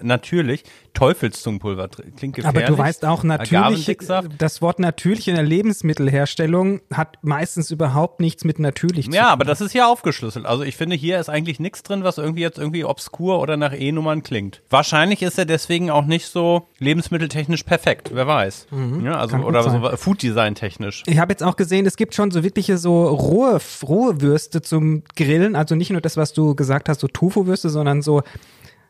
natürlich. 0.00 0.64
Teufelszungenpulver, 0.92 1.88
klingt 1.88 2.36
gefährlich. 2.36 2.46
Aber 2.66 2.76
du 2.76 2.78
weißt 2.78 3.04
auch, 3.06 3.24
natürlich, 3.24 3.96
das 4.38 4.62
Wort 4.62 4.78
natürlich 4.78 5.26
in 5.28 5.34
der 5.34 5.42
Lebensmittelherstellung 5.44 6.80
hat 6.92 7.18
meistens 7.22 7.70
überhaupt 7.70 8.20
nichts 8.20 8.44
mit 8.44 8.58
natürlich 8.58 9.06
zu 9.06 9.16
Ja, 9.16 9.24
tun. 9.24 9.32
aber 9.32 9.44
das 9.44 9.60
ist 9.60 9.72
hier 9.72 9.88
aufgeschlüsselt. 9.88 10.46
Also 10.46 10.62
ich 10.62 10.76
finde, 10.76 10.94
hier 10.96 11.18
ist 11.18 11.28
eigentlich 11.28 11.58
nichts 11.60 11.82
drin, 11.82 12.04
was 12.04 12.18
irgendwie 12.18 12.42
jetzt 12.42 12.58
irgendwie 12.58 12.84
obskur 12.84 13.40
oder 13.40 13.56
nach 13.56 13.72
E-Nummern 13.72 14.22
klingt. 14.22 14.62
Wahrscheinlich 14.70 15.22
ist 15.22 15.38
er 15.38 15.46
deswegen 15.46 15.90
auch 15.90 16.04
nicht 16.04 16.26
so 16.26 16.68
lebensmitteltechnisch 16.78 17.62
perfekt, 17.64 18.10
wer 18.12 18.26
weiß. 18.26 18.66
ja, 19.02 19.16
also 19.16 19.24
Mhm. 19.24 19.30
kann 19.30 19.40
gut 19.40 19.48
oder 19.48 19.62
sein. 19.64 19.82
so 19.82 19.96
Food 19.96 20.22
Design 20.22 20.54
technisch. 20.54 21.02
Ich 21.06 21.18
habe 21.18 21.32
jetzt 21.32 21.42
auch 21.42 21.56
gesehen, 21.56 21.86
es 21.86 21.96
gibt 21.96 22.14
schon 22.14 22.30
so 22.30 22.42
wirkliche 22.44 22.73
so 22.78 23.04
rohe, 23.08 23.60
rohe 23.86 24.20
Würste 24.20 24.62
zum 24.62 25.02
Grillen. 25.16 25.56
Also 25.56 25.74
nicht 25.74 25.90
nur 25.90 26.00
das, 26.00 26.16
was 26.16 26.32
du 26.32 26.54
gesagt 26.54 26.88
hast, 26.88 27.00
so 27.00 27.08
Tofu-Würste, 27.08 27.70
sondern 27.70 28.02
so 28.02 28.22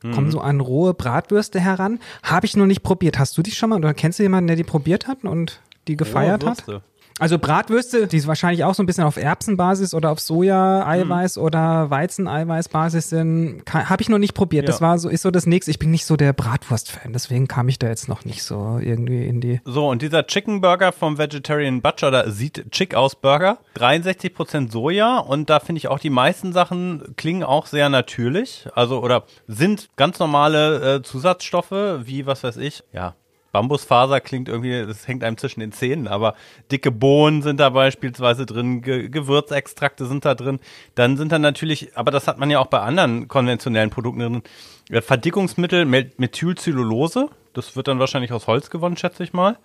Mhm. 0.02 0.12
kommen 0.12 0.30
so 0.30 0.40
an 0.40 0.60
rohe 0.60 0.92
Bratwürste 0.92 1.60
heran. 1.60 1.98
Habe 2.22 2.44
ich 2.46 2.56
noch 2.56 2.66
nicht 2.66 2.82
probiert. 2.82 3.18
Hast 3.18 3.38
du 3.38 3.42
die 3.42 3.52
schon 3.52 3.70
mal 3.70 3.78
oder 3.78 3.94
kennst 3.94 4.18
du 4.18 4.22
jemanden, 4.22 4.48
der 4.48 4.56
die 4.56 4.64
probiert 4.64 5.08
hat 5.08 5.24
und 5.24 5.60
die 5.88 5.96
gefeiert 5.96 6.44
hat? 6.44 6.82
Also 7.20 7.38
Bratwürste, 7.38 8.08
die 8.08 8.26
wahrscheinlich 8.26 8.64
auch 8.64 8.74
so 8.74 8.82
ein 8.82 8.86
bisschen 8.86 9.04
auf 9.04 9.16
Erbsenbasis 9.16 9.94
oder 9.94 10.10
auf 10.10 10.18
Soja-Eiweiß 10.18 11.38
oder 11.38 11.88
Weizeneiweißbasis 11.88 13.08
sind, 13.08 13.62
habe 13.72 14.02
ich 14.02 14.08
noch 14.08 14.18
nicht 14.18 14.34
probiert. 14.34 14.68
Das 14.68 14.80
Ja. 14.80 14.88
war 14.88 14.98
so, 14.98 15.08
ist 15.08 15.22
so 15.22 15.30
das 15.30 15.46
nächste. 15.46 15.70
Ich 15.70 15.78
bin 15.78 15.92
nicht 15.92 16.06
so 16.06 16.16
der 16.16 16.32
Bratwurst-Fan, 16.32 17.12
deswegen 17.12 17.46
kam 17.46 17.68
ich 17.68 17.78
da 17.78 17.86
jetzt 17.86 18.08
noch 18.08 18.24
nicht 18.24 18.42
so 18.42 18.78
irgendwie 18.82 19.26
in 19.26 19.40
die. 19.40 19.60
So, 19.64 19.88
und 19.88 20.02
dieser 20.02 20.26
Chicken 20.26 20.60
Burger 20.60 20.90
vom 20.90 21.16
Vegetarian 21.16 21.82
Butcher, 21.82 22.10
da 22.10 22.28
sieht 22.30 22.70
chick 22.72 22.96
aus 22.96 23.14
Burger. 23.14 23.58
63% 23.76 24.72
Soja 24.72 25.18
und 25.18 25.50
da 25.50 25.60
finde 25.60 25.78
ich 25.78 25.88
auch 25.88 26.00
die 26.00 26.10
meisten 26.10 26.52
Sachen 26.52 27.14
klingen 27.16 27.44
auch 27.44 27.66
sehr 27.66 27.88
natürlich. 27.90 28.66
Also, 28.74 29.00
oder 29.00 29.24
sind 29.46 29.88
ganz 29.96 30.18
normale 30.18 30.96
äh, 30.96 31.02
Zusatzstoffe, 31.02 31.70
wie, 31.70 32.26
was 32.26 32.42
weiß 32.42 32.56
ich, 32.56 32.82
ja. 32.92 33.14
Bambusfaser 33.54 34.20
klingt 34.20 34.48
irgendwie, 34.48 34.84
das 34.84 35.06
hängt 35.06 35.22
einem 35.22 35.38
zwischen 35.38 35.60
den 35.60 35.70
Zähnen, 35.70 36.08
aber 36.08 36.34
dicke 36.72 36.90
Bohnen 36.90 37.40
sind 37.40 37.60
da 37.60 37.70
beispielsweise 37.70 38.46
drin, 38.46 38.82
Ge 38.82 39.08
Gewürzextrakte 39.08 40.06
sind 40.06 40.24
da 40.24 40.34
drin. 40.34 40.58
Dann 40.96 41.16
sind 41.16 41.30
da 41.30 41.38
natürlich, 41.38 41.96
aber 41.96 42.10
das 42.10 42.26
hat 42.26 42.36
man 42.36 42.50
ja 42.50 42.58
auch 42.58 42.66
bei 42.66 42.80
anderen 42.80 43.28
konventionellen 43.28 43.90
Produkten 43.90 44.18
drin, 44.18 44.42
äh, 44.90 45.00
Verdickungsmittel, 45.00 45.84
Methylcellulose, 45.84 47.30
das 47.52 47.76
wird 47.76 47.86
dann 47.86 48.00
wahrscheinlich 48.00 48.32
aus 48.32 48.48
Holz 48.48 48.70
gewonnen, 48.70 48.96
schätze 48.96 49.22
ich 49.22 49.32
mal. 49.32 49.56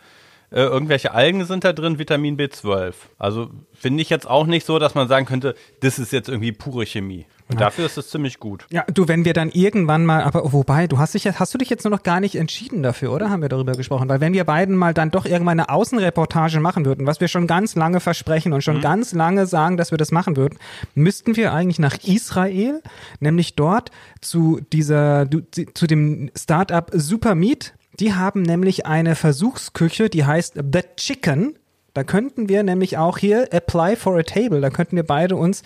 Äh, 0.51 0.61
irgendwelche 0.61 1.13
Algen 1.13 1.45
sind 1.45 1.63
da 1.63 1.73
drin, 1.73 1.99
Vitamin 1.99 2.37
B12. 2.37 2.93
Also 3.17 3.49
finde 3.73 4.01
ich 4.01 4.09
jetzt 4.09 4.27
auch 4.27 4.47
nicht 4.47 4.65
so, 4.65 4.79
dass 4.79 4.95
man 4.95 5.07
sagen 5.07 5.25
könnte, 5.25 5.55
das 5.81 5.99
ist 5.99 6.11
jetzt 6.11 6.27
irgendwie 6.27 6.51
pure 6.51 6.85
Chemie. 6.85 7.25
Und 7.51 7.59
dafür 7.59 7.87
ist 7.87 7.97
es 7.97 8.09
ziemlich 8.09 8.39
gut. 8.39 8.67
Ja, 8.69 8.83
du, 8.93 9.07
wenn 9.07 9.25
wir 9.25 9.33
dann 9.33 9.49
irgendwann 9.49 10.05
mal, 10.05 10.21
aber 10.21 10.53
wobei, 10.53 10.85
du 10.85 10.99
hast 10.99 11.15
dich 11.15 11.23
jetzt, 11.23 11.39
hast 11.39 11.51
du 11.51 11.57
dich 11.57 11.69
jetzt 11.69 11.83
nur 11.83 11.89
noch 11.89 12.03
gar 12.03 12.19
nicht 12.19 12.35
entschieden 12.35 12.83
dafür, 12.83 13.11
oder? 13.11 13.31
Haben 13.31 13.41
wir 13.41 13.49
darüber 13.49 13.71
gesprochen? 13.71 14.07
Weil 14.07 14.21
wenn 14.21 14.33
wir 14.33 14.43
beiden 14.43 14.75
mal 14.75 14.93
dann 14.93 15.09
doch 15.09 15.25
irgendwann 15.25 15.59
eine 15.59 15.69
Außenreportage 15.69 16.59
machen 16.59 16.85
würden, 16.85 17.07
was 17.07 17.19
wir 17.21 17.27
schon 17.27 17.47
ganz 17.47 17.75
lange 17.75 18.01
versprechen 18.01 18.53
und 18.53 18.63
schon 18.63 18.81
ganz 18.81 19.13
lange 19.13 19.47
sagen, 19.47 19.77
dass 19.77 19.89
wir 19.89 19.97
das 19.97 20.11
machen 20.11 20.37
würden, 20.37 20.59
müssten 20.93 21.35
wir 21.35 21.51
eigentlich 21.51 21.79
nach 21.79 21.97
Israel, 22.03 22.83
nämlich 23.19 23.55
dort 23.55 23.89
zu 24.21 24.61
dieser, 24.71 25.27
zu 25.73 25.87
dem 25.87 26.29
Startup 26.35 26.91
Supermeat. 26.93 27.73
Die 27.99 28.13
haben 28.13 28.41
nämlich 28.41 28.85
eine 28.85 29.15
Versuchsküche, 29.15 30.09
die 30.09 30.25
heißt 30.25 30.55
The 30.55 30.81
Chicken. 30.95 31.57
Da 31.93 32.03
könnten 32.03 32.47
wir 32.47 32.63
nämlich 32.63 32.97
auch 32.97 33.17
hier 33.17 33.49
apply 33.51 33.95
for 33.95 34.17
a 34.17 34.23
table. 34.23 34.61
Da 34.61 34.69
könnten 34.69 34.95
wir 34.95 35.03
beide 35.03 35.35
uns 35.35 35.63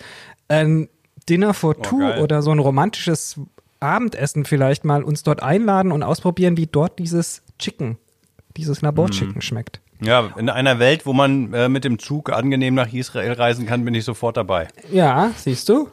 ein 0.48 0.88
Dinner 1.28 1.54
for 1.54 1.80
two 1.80 1.98
geil. 1.98 2.20
oder 2.20 2.42
so 2.42 2.50
ein 2.50 2.58
romantisches 2.58 3.40
Abendessen 3.80 4.44
vielleicht 4.44 4.84
mal 4.84 5.02
uns 5.02 5.22
dort 5.22 5.42
einladen 5.42 5.92
und 5.92 6.02
ausprobieren, 6.02 6.56
wie 6.56 6.66
dort 6.66 6.98
dieses 6.98 7.42
Chicken, 7.58 7.98
dieses 8.56 8.82
Laborchicken 8.82 9.40
schmeckt. 9.42 9.80
Ja, 10.00 10.32
in 10.36 10.50
einer 10.50 10.78
Welt, 10.78 11.06
wo 11.06 11.12
man 11.12 11.52
äh, 11.52 11.68
mit 11.68 11.84
dem 11.84 11.98
Zug 11.98 12.32
angenehm 12.32 12.74
nach 12.74 12.92
Israel 12.92 13.32
reisen 13.32 13.66
kann, 13.66 13.84
bin 13.84 13.94
ich 13.94 14.04
sofort 14.04 14.36
dabei. 14.36 14.68
Ja, 14.90 15.32
siehst 15.36 15.68
du? 15.68 15.88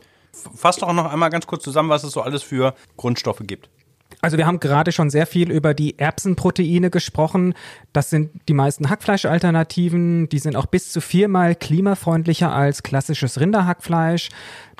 Fass 0.55 0.77
doch 0.77 0.91
noch 0.93 1.11
einmal 1.11 1.29
ganz 1.29 1.45
kurz 1.45 1.63
zusammen, 1.63 1.89
was 1.89 2.03
es 2.03 2.13
so 2.13 2.21
alles 2.21 2.41
für 2.41 2.73
Grundstoffe 2.97 3.41
gibt. 3.43 3.69
Also 4.21 4.37
wir 4.37 4.45
haben 4.45 4.59
gerade 4.59 4.91
schon 4.91 5.09
sehr 5.09 5.25
viel 5.25 5.51
über 5.51 5.73
die 5.73 5.97
Erbsenproteine 5.97 6.91
gesprochen. 6.91 7.55
Das 7.91 8.09
sind 8.09 8.29
die 8.47 8.53
meisten 8.53 8.89
Hackfleischalternativen. 8.89 10.29
Die 10.29 10.39
sind 10.39 10.55
auch 10.55 10.67
bis 10.67 10.91
zu 10.91 11.01
viermal 11.01 11.55
klimafreundlicher 11.55 12.53
als 12.53 12.83
klassisches 12.83 13.39
Rinderhackfleisch. 13.39 14.29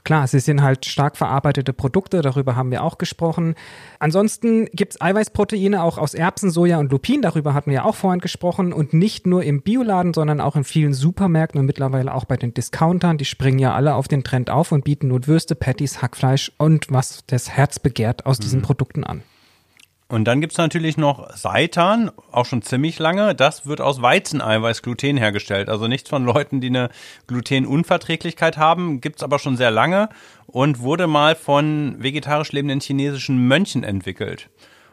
Klar, 0.04 0.26
sie 0.28 0.40
sind 0.40 0.64
halt 0.64 0.88
stark 0.88 1.16
verarbeitete 1.16 1.74
Produkte, 1.74 2.22
darüber 2.22 2.56
haben 2.56 2.72
wir 2.72 2.84
auch 2.84 2.98
gesprochen. 2.98 3.54
Ansonsten 4.00 4.66
gibt's 4.74 5.00
Eiweißproteine 5.00 5.84
auch 5.84 6.00
aus 6.00 6.16
Erbsen, 6.16 6.50
Soja 6.50 6.80
und 6.80 6.92
Lupin, 6.92 7.22
darüber 7.22 7.54
hatten 7.54 7.70
wir 7.70 7.86
auch 7.86 7.94
vorhin 7.94 8.20
gesprochen. 8.20 8.74
Und 8.74 8.94
nicht 8.94 9.28
nur 9.28 9.44
im 9.44 9.62
Bioladen, 9.62 10.16
sondern 10.16 10.42
auch 10.42 10.56
in 10.56 10.64
vielen 10.64 10.94
Supermärkten 10.94 11.60
und 11.60 11.68
mittlerweile 11.68 12.16
auch 12.16 12.26
bei 12.26 12.36
den 12.36 12.54
Discountern. 12.54 13.20
Die 13.20 13.26
springen 13.26 13.60
ja 13.60 13.76
alle 13.76 13.94
auf 13.94 14.08
den 14.08 14.24
Trend 14.24 14.50
auf 14.50 14.72
und 14.72 14.84
bieten 14.84 15.10
nun 15.10 15.28
Würste, 15.28 15.54
Patties, 15.54 16.02
Hackfleisch 16.02 16.52
und 16.58 16.88
was 16.90 17.24
das 17.28 17.52
Herz 17.52 17.78
begehrt 17.78 18.26
aus 18.26 18.40
diesen 18.40 18.64
Produkten 18.64 19.04
an. 19.04 19.22
Und 20.12 20.26
dann 20.26 20.42
gibt's 20.42 20.58
natürlich 20.58 20.98
noch 20.98 21.34
Seitan, 21.38 22.12
auch 22.34 22.46
schon 22.46 22.62
ziemlich 22.62 23.00
lange. 23.00 23.34
Das 23.34 23.66
wird 23.66 23.80
aus 23.80 24.02
Weizeneiweiß 24.02 24.82
Gluten 24.82 25.16
hergestellt. 25.16 25.70
Also 25.70 25.88
nichts 25.88 26.10
von 26.10 26.26
Leuten, 26.26 26.60
die 26.60 26.68
eine 26.68 26.90
Glutenunverträglichkeit 27.28 28.58
haben, 28.58 29.00
gibt's 29.00 29.24
aber 29.24 29.40
schon 29.40 29.56
sehr 29.56 29.72
lange 29.72 30.10
und 30.48 30.82
wurde 30.82 31.08
mal 31.08 31.36
von 31.36 31.96
vegetarisch 32.00 32.52
lebenden 32.52 32.82
chinesischen 32.82 33.48
Mönchen 33.48 33.86
entwickelt. 33.86 34.50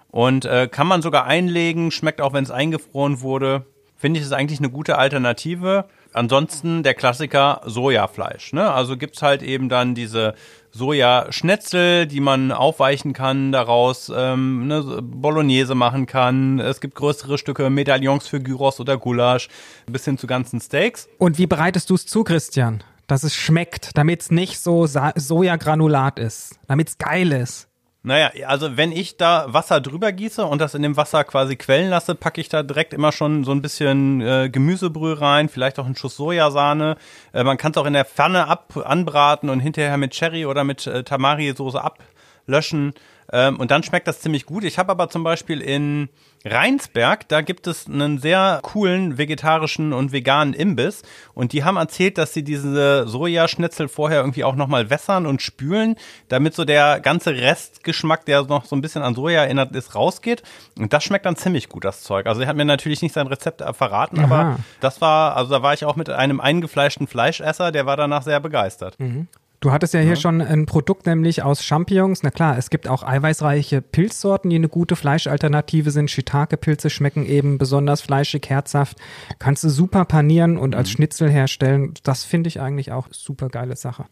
Und 0.07 0.45
äh, 0.45 0.69
kann 0.71 0.87
man 0.87 1.03
sogar 1.03 1.27
einlegen, 1.27 1.91
schmeckt 1.91 2.21
auch, 2.21 2.33
wenn 2.33 2.45
es 2.45 2.53
eingefroren 2.53 3.21
wurde. 3.21 3.67
finde 3.97 4.21
ich 4.21 4.27
es 4.27 4.31
eigentlich 4.31 4.61
eine 4.61 4.71
gute 4.71 4.99
Alternative. 4.99 5.87
Ansonsten 6.19 6.83
der 6.83 6.95
Klassiker 6.95 7.61
Sojafleisch. 7.65 8.53
Ne? 8.53 8.69
Also 8.69 8.97
gibt's 8.97 9.23
halt 9.23 9.41
eben 9.41 9.69
dann 9.69 9.95
diese 9.95 10.35
Sojaschnetzel, 10.73 12.07
die 12.09 12.19
man 12.19 12.51
aufweichen 12.51 13.13
kann, 13.13 13.53
daraus 13.53 14.13
ähm, 14.15 14.67
ne, 14.67 15.01
Bolognese 15.01 15.77
machen 15.77 16.07
kann. 16.07 16.59
Es 16.59 16.81
gibt 16.81 16.97
größere 16.97 17.39
Stücke, 17.39 17.71
Medaillons 17.71 18.27
für 18.27 18.41
Gyros 18.41 18.81
oder 18.81 18.99
Gulasch, 18.99 19.49
bis 19.87 20.05
hin 20.05 20.19
zu 20.19 20.27
ganzen 20.27 20.61
Steaks. 20.61 21.09
Und 21.19 21.39
wie 21.39 21.47
bereitest 21.47 21.89
du 21.89 21.95
es 21.95 22.05
zu, 22.05 22.25
Christian? 22.25 22.83
Dass 23.07 23.23
es 23.23 23.37
schmeckt, 23.37 23.97
damit 23.97 24.23
es 24.23 24.31
nicht 24.33 24.59
so 24.59 24.87
Sojagranulat 24.87 26.19
ist, 26.19 26.59
damit 26.67 26.89
es 26.89 26.99
geil 26.99 27.31
ist. 27.31 27.69
Naja, 28.05 28.31
also 28.47 28.77
wenn 28.77 28.93
ich 28.93 29.17
da 29.17 29.53
Wasser 29.53 29.81
drüber 29.81 30.13
gieße 30.13 30.45
und 30.45 30.61
das 30.61 30.75
in 30.75 30.83
dem 30.83 30.97
Wasser 30.97 31.25
quasi 31.25 31.57
quellen 31.57 31.91
lasse, 31.91 32.15
packe 32.15 32.41
ich 32.41 32.49
da 32.49 32.63
direkt 32.63 32.95
immer 32.95 33.11
schon 33.11 33.43
so 33.43 33.51
ein 33.51 33.61
bisschen 33.61 34.21
äh, 34.21 34.49
Gemüsebrühe 34.51 35.21
rein, 35.21 35.49
vielleicht 35.49 35.81
auch 35.81 35.85
einen 35.85 35.97
Schuss 35.97 36.17
Sojasahne. 36.17 36.97
Äh, 37.33 37.43
man 37.43 37.57
kann 37.57 37.73
es 37.73 37.77
auch 37.77 37.87
in 37.87 37.95
der 37.95 38.05
Pfanne 38.05 38.47
ab 38.47 38.77
anbraten 38.85 39.51
und 39.51 39.59
hinterher 39.59 39.97
mit 39.97 40.13
Cherry 40.13 40.47
oder 40.47 40.63
mit 40.63 40.87
äh, 40.87 41.03
Tamari-Soße 41.03 41.83
ablöschen. 41.83 42.95
Ähm, 43.33 43.61
und 43.61 43.71
dann 43.71 43.83
schmeckt 43.83 44.09
das 44.09 44.21
ziemlich 44.21 44.47
gut. 44.47 44.65
Ich 44.65 44.79
habe 44.79 44.91
aber 44.91 45.09
zum 45.11 45.23
Beispiel 45.23 45.61
in 45.61 46.09
Rheinsberg, 46.45 47.29
da 47.29 47.41
gibt 47.41 47.67
es 47.67 47.87
einen 47.87 48.19
sehr 48.19 48.61
coolen 48.63 49.19
vegetarischen 49.19 49.93
und 49.93 50.13
veganen 50.13 50.55
Imbiss. 50.55 51.03
Und 51.35 51.53
die 51.53 51.65
haben 51.65 51.77
erzählt, 51.77 52.17
dass 52.17 52.33
sie 52.33 52.43
diese 52.43 53.07
Sojaschnitzel 53.07 53.89
vorher 53.89 54.21
irgendwie 54.21 54.45
auch 54.45 54.55
nochmal 54.55 54.89
wässern 54.89 55.27
und 55.27 55.43
spülen, 55.43 55.97
damit 56.29 56.55
so 56.55 56.65
der 56.65 57.01
ganze 57.01 57.35
Restgeschmack, 57.35 58.25
der 58.25 58.45
noch 58.45 58.65
so 58.65 58.77
ein 58.77 58.81
bisschen 58.81 59.03
an 59.03 59.15
Soja 59.15 59.43
erinnert 59.43 59.75
ist, 59.75 59.95
rausgeht. 59.95 60.43
Und 60.79 60.93
das 60.93 61.05
schmeckt 61.05 61.27
dann 61.27 61.37
ziemlich 61.37 61.69
gut, 61.69 61.85
das 61.85 62.03
Zeug. 62.03 62.27
Also 62.27 62.41
er 62.41 62.49
hat 62.49 62.57
mir 62.57 62.65
natürlich 62.65 63.03
nicht 63.03 63.13
sein 63.13 63.27
Rezept 63.27 63.63
verraten, 63.77 64.21
Aha. 64.21 64.25
aber 64.25 64.59
das 64.81 65.01
war, 65.01 65.37
also 65.37 65.51
da 65.51 65.63
war 65.63 65.75
ich 65.75 65.85
auch 65.85 65.97
mit 65.97 66.09
einem 66.09 66.41
eingefleischten 66.41 67.07
Fleischesser, 67.07 67.73
der 67.73 67.85
war 67.85 67.97
danach 67.97 68.23
sehr 68.23 68.41
begeistert. 68.41 68.99
Mhm. 68.99 69.29
Du 69.61 69.73
hattest 69.73 69.93
ja 69.93 69.99
hier 70.01 70.15
schon 70.15 70.41
ein 70.41 70.67
Produkt 70.67 71.07
nämlich 71.07 71.43
aus 71.43 71.65
Champignons. 71.65 72.23
Na 72.23 72.31
klar, 72.31 72.57
es 72.57 72.71
gibt 72.71 72.87
auch 72.87 73.03
eiweißreiche 73.03 73.83
Pilzsorten, 73.83 74.51
die 74.51 74.57
eine 74.57 74.69
gute 74.69 74.95
Fleischalternative 74.95 75.91
sind. 75.91 76.13
Shiitake-Pilze 76.13 76.91
schmecken 76.91 77.27
eben 77.27 77.59
besonders 77.59 78.01
fleischig, 78.01 78.49
herzhaft. 78.49 78.99
Kannst 79.41 79.65
du 79.65 79.69
super 79.69 80.05
panieren 80.05 80.59
und 80.59 80.77
als 80.77 80.91
mhm. 80.91 80.93
Schnitzel 80.93 81.29
herstellen. 81.29 81.95
Das 82.05 82.23
finde 82.23 82.47
ich 82.47 82.61
eigentlich 82.61 82.93
auch 82.93 83.09
super 83.11 83.49
geile 83.49 83.75
Sache. 83.75 84.05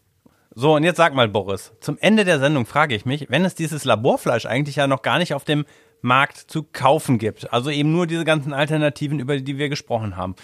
So, 0.53 0.75
und 0.75 0.83
jetzt 0.83 0.97
sag 0.97 1.13
mal, 1.13 1.29
Boris, 1.29 1.71
zum 1.79 1.97
Ende 1.99 2.25
der 2.25 2.39
Sendung 2.39 2.65
frage 2.65 2.95
ich 2.95 3.05
mich, 3.05 3.27
wenn 3.29 3.45
es 3.45 3.55
dieses 3.55 3.85
Laborfleisch 3.85 4.47
eigentlich 4.47 4.75
ja 4.75 4.87
noch 4.87 5.01
gar 5.01 5.17
nicht 5.17 5.33
auf 5.33 5.45
dem 5.45 5.65
Markt 6.01 6.37
zu 6.37 6.63
kaufen 6.63 7.19
gibt, 7.19 7.53
also 7.53 7.69
eben 7.69 7.91
nur 7.91 8.05
diese 8.05 8.25
ganzen 8.25 8.53
Alternativen, 8.53 9.19
über 9.19 9.37
die 9.39 9.57
wir 9.57 9.69
gesprochen 9.69 10.17
haben. 10.17 10.35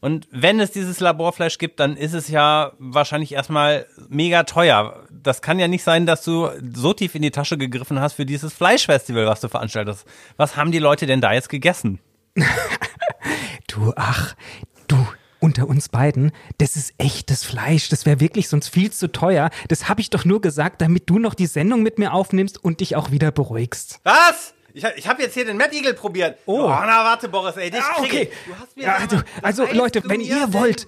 Und 0.00 0.28
wenn 0.30 0.60
es 0.60 0.70
dieses 0.70 1.00
Laborfleisch 1.00 1.58
gibt, 1.58 1.80
dann 1.80 1.96
ist 1.96 2.14
es 2.14 2.28
ja 2.28 2.72
wahrscheinlich 2.78 3.32
erstmal 3.32 3.86
mega 4.08 4.44
teuer. 4.44 5.06
Das 5.10 5.42
kann 5.42 5.58
ja 5.58 5.68
nicht 5.68 5.82
sein, 5.82 6.06
dass 6.06 6.24
du 6.24 6.48
so 6.74 6.92
tief 6.92 7.14
in 7.14 7.22
die 7.22 7.30
Tasche 7.30 7.58
gegriffen 7.58 8.00
hast 8.00 8.14
für 8.14 8.26
dieses 8.26 8.52
Fleischfestival, 8.52 9.26
was 9.26 9.40
du 9.40 9.48
veranstaltest. 9.48 10.06
Was 10.36 10.56
haben 10.56 10.72
die 10.72 10.78
Leute 10.78 11.06
denn 11.06 11.20
da 11.20 11.32
jetzt 11.32 11.48
gegessen? 11.48 12.00
du, 13.68 13.92
ach, 13.96 14.34
du, 14.86 14.96
unter 15.40 15.68
uns 15.68 15.88
beiden, 15.88 16.32
das 16.58 16.76
ist 16.76 16.94
echtes 16.98 17.44
Fleisch. 17.44 17.88
Das 17.88 18.06
wäre 18.06 18.20
wirklich 18.20 18.48
sonst 18.48 18.68
viel 18.68 18.90
zu 18.90 19.10
teuer. 19.10 19.50
Das 19.68 19.88
habe 19.88 20.00
ich 20.00 20.10
doch 20.10 20.24
nur 20.24 20.40
gesagt, 20.40 20.80
damit 20.80 21.08
du 21.08 21.18
noch 21.18 21.34
die 21.34 21.46
Sendung 21.46 21.82
mit 21.82 21.98
mir 21.98 22.12
aufnimmst 22.12 22.62
und 22.62 22.80
dich 22.80 22.96
auch 22.96 23.10
wieder 23.10 23.30
beruhigst. 23.30 24.00
Was? 24.04 24.54
Ich, 24.74 24.84
ich 24.96 25.08
habe 25.08 25.22
jetzt 25.22 25.32
hier 25.32 25.46
den 25.46 25.56
Mad 25.56 25.74
Eagle 25.74 25.94
probiert. 25.94 26.38
Oh. 26.44 26.64
oh 26.64 26.68
na 26.68 27.02
warte, 27.02 27.28
Boris, 27.28 27.56
ey, 27.56 27.70
dich 27.70 27.80
ah, 27.80 28.02
okay. 28.02 28.30
Du 28.46 28.52
hast 28.54 28.76
mir 28.76 28.82
ja, 28.84 28.96
also, 28.96 29.16
also 29.40 29.66
Leute, 29.72 30.02
wenn 30.04 30.20
ihr 30.20 30.52
wollt, 30.52 30.86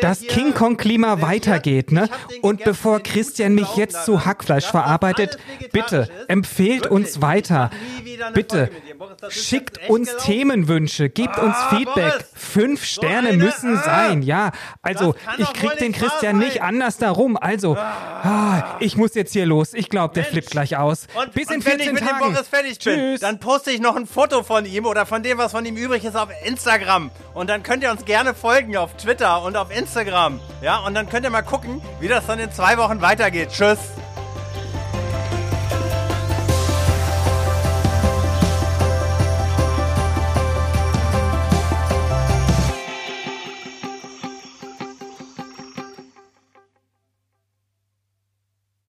dass 0.00 0.20
King 0.20 0.54
Kong 0.54 0.76
Klima 0.76 1.20
weitergeht, 1.20 1.90
ne? 1.90 2.08
Und 2.42 2.62
bevor 2.62 3.00
Christian 3.00 3.56
mich 3.56 3.76
jetzt 3.76 4.04
zu 4.04 4.24
Hackfleisch 4.24 4.66
verarbeitet, 4.66 5.38
bitte 5.72 6.08
empfehlt 6.28 6.86
uns 6.86 7.20
weiter. 7.20 7.70
Bitte 8.32 8.70
schickt 9.28 9.88
uns 9.88 10.16
Themenwünsche, 10.18 11.08
gebt 11.08 11.38
uns 11.38 11.56
ah, 11.56 11.76
Feedback. 11.76 12.24
Fünf 12.32 12.84
Sterne 12.84 13.32
müssen 13.32 13.76
sein, 13.76 14.22
ja. 14.22 14.52
Also 14.82 15.16
ich 15.38 15.52
krieg 15.52 15.76
den 15.78 15.92
Christian 15.92 16.38
nicht 16.38 16.62
anders 16.62 16.96
darum. 16.98 17.36
Also 17.36 17.76
ah, 17.76 18.76
ich 18.78 18.96
muss 18.96 19.14
jetzt 19.14 19.32
hier 19.32 19.46
los. 19.46 19.74
Ich 19.74 19.90
glaube, 19.90 20.14
der 20.14 20.24
flippt 20.24 20.50
gleich 20.50 20.76
aus. 20.76 21.08
Bis 21.34 21.50
in 21.50 21.60
14 21.60 21.96
Tagen. 21.96 22.36
Tschüss 22.78 23.25
dann 23.26 23.40
poste 23.40 23.72
ich 23.72 23.80
noch 23.80 23.96
ein 23.96 24.06
Foto 24.06 24.44
von 24.44 24.64
ihm 24.64 24.86
oder 24.86 25.04
von 25.04 25.24
dem, 25.24 25.38
was 25.38 25.50
von 25.50 25.66
ihm 25.66 25.76
übrig 25.76 26.04
ist, 26.04 26.16
auf 26.16 26.28
Instagram. 26.44 27.10
Und 27.34 27.50
dann 27.50 27.64
könnt 27.64 27.82
ihr 27.82 27.90
uns 27.90 28.04
gerne 28.04 28.34
folgen 28.34 28.76
auf 28.76 28.96
Twitter 28.96 29.42
und 29.42 29.56
auf 29.56 29.76
Instagram. 29.76 30.38
Ja, 30.62 30.78
und 30.86 30.94
dann 30.94 31.08
könnt 31.08 31.24
ihr 31.24 31.30
mal 31.30 31.42
gucken, 31.42 31.82
wie 31.98 32.06
das 32.06 32.24
dann 32.26 32.38
in 32.38 32.52
zwei 32.52 32.78
Wochen 32.78 33.00
weitergeht. 33.00 33.48
Tschüss. 33.50 33.78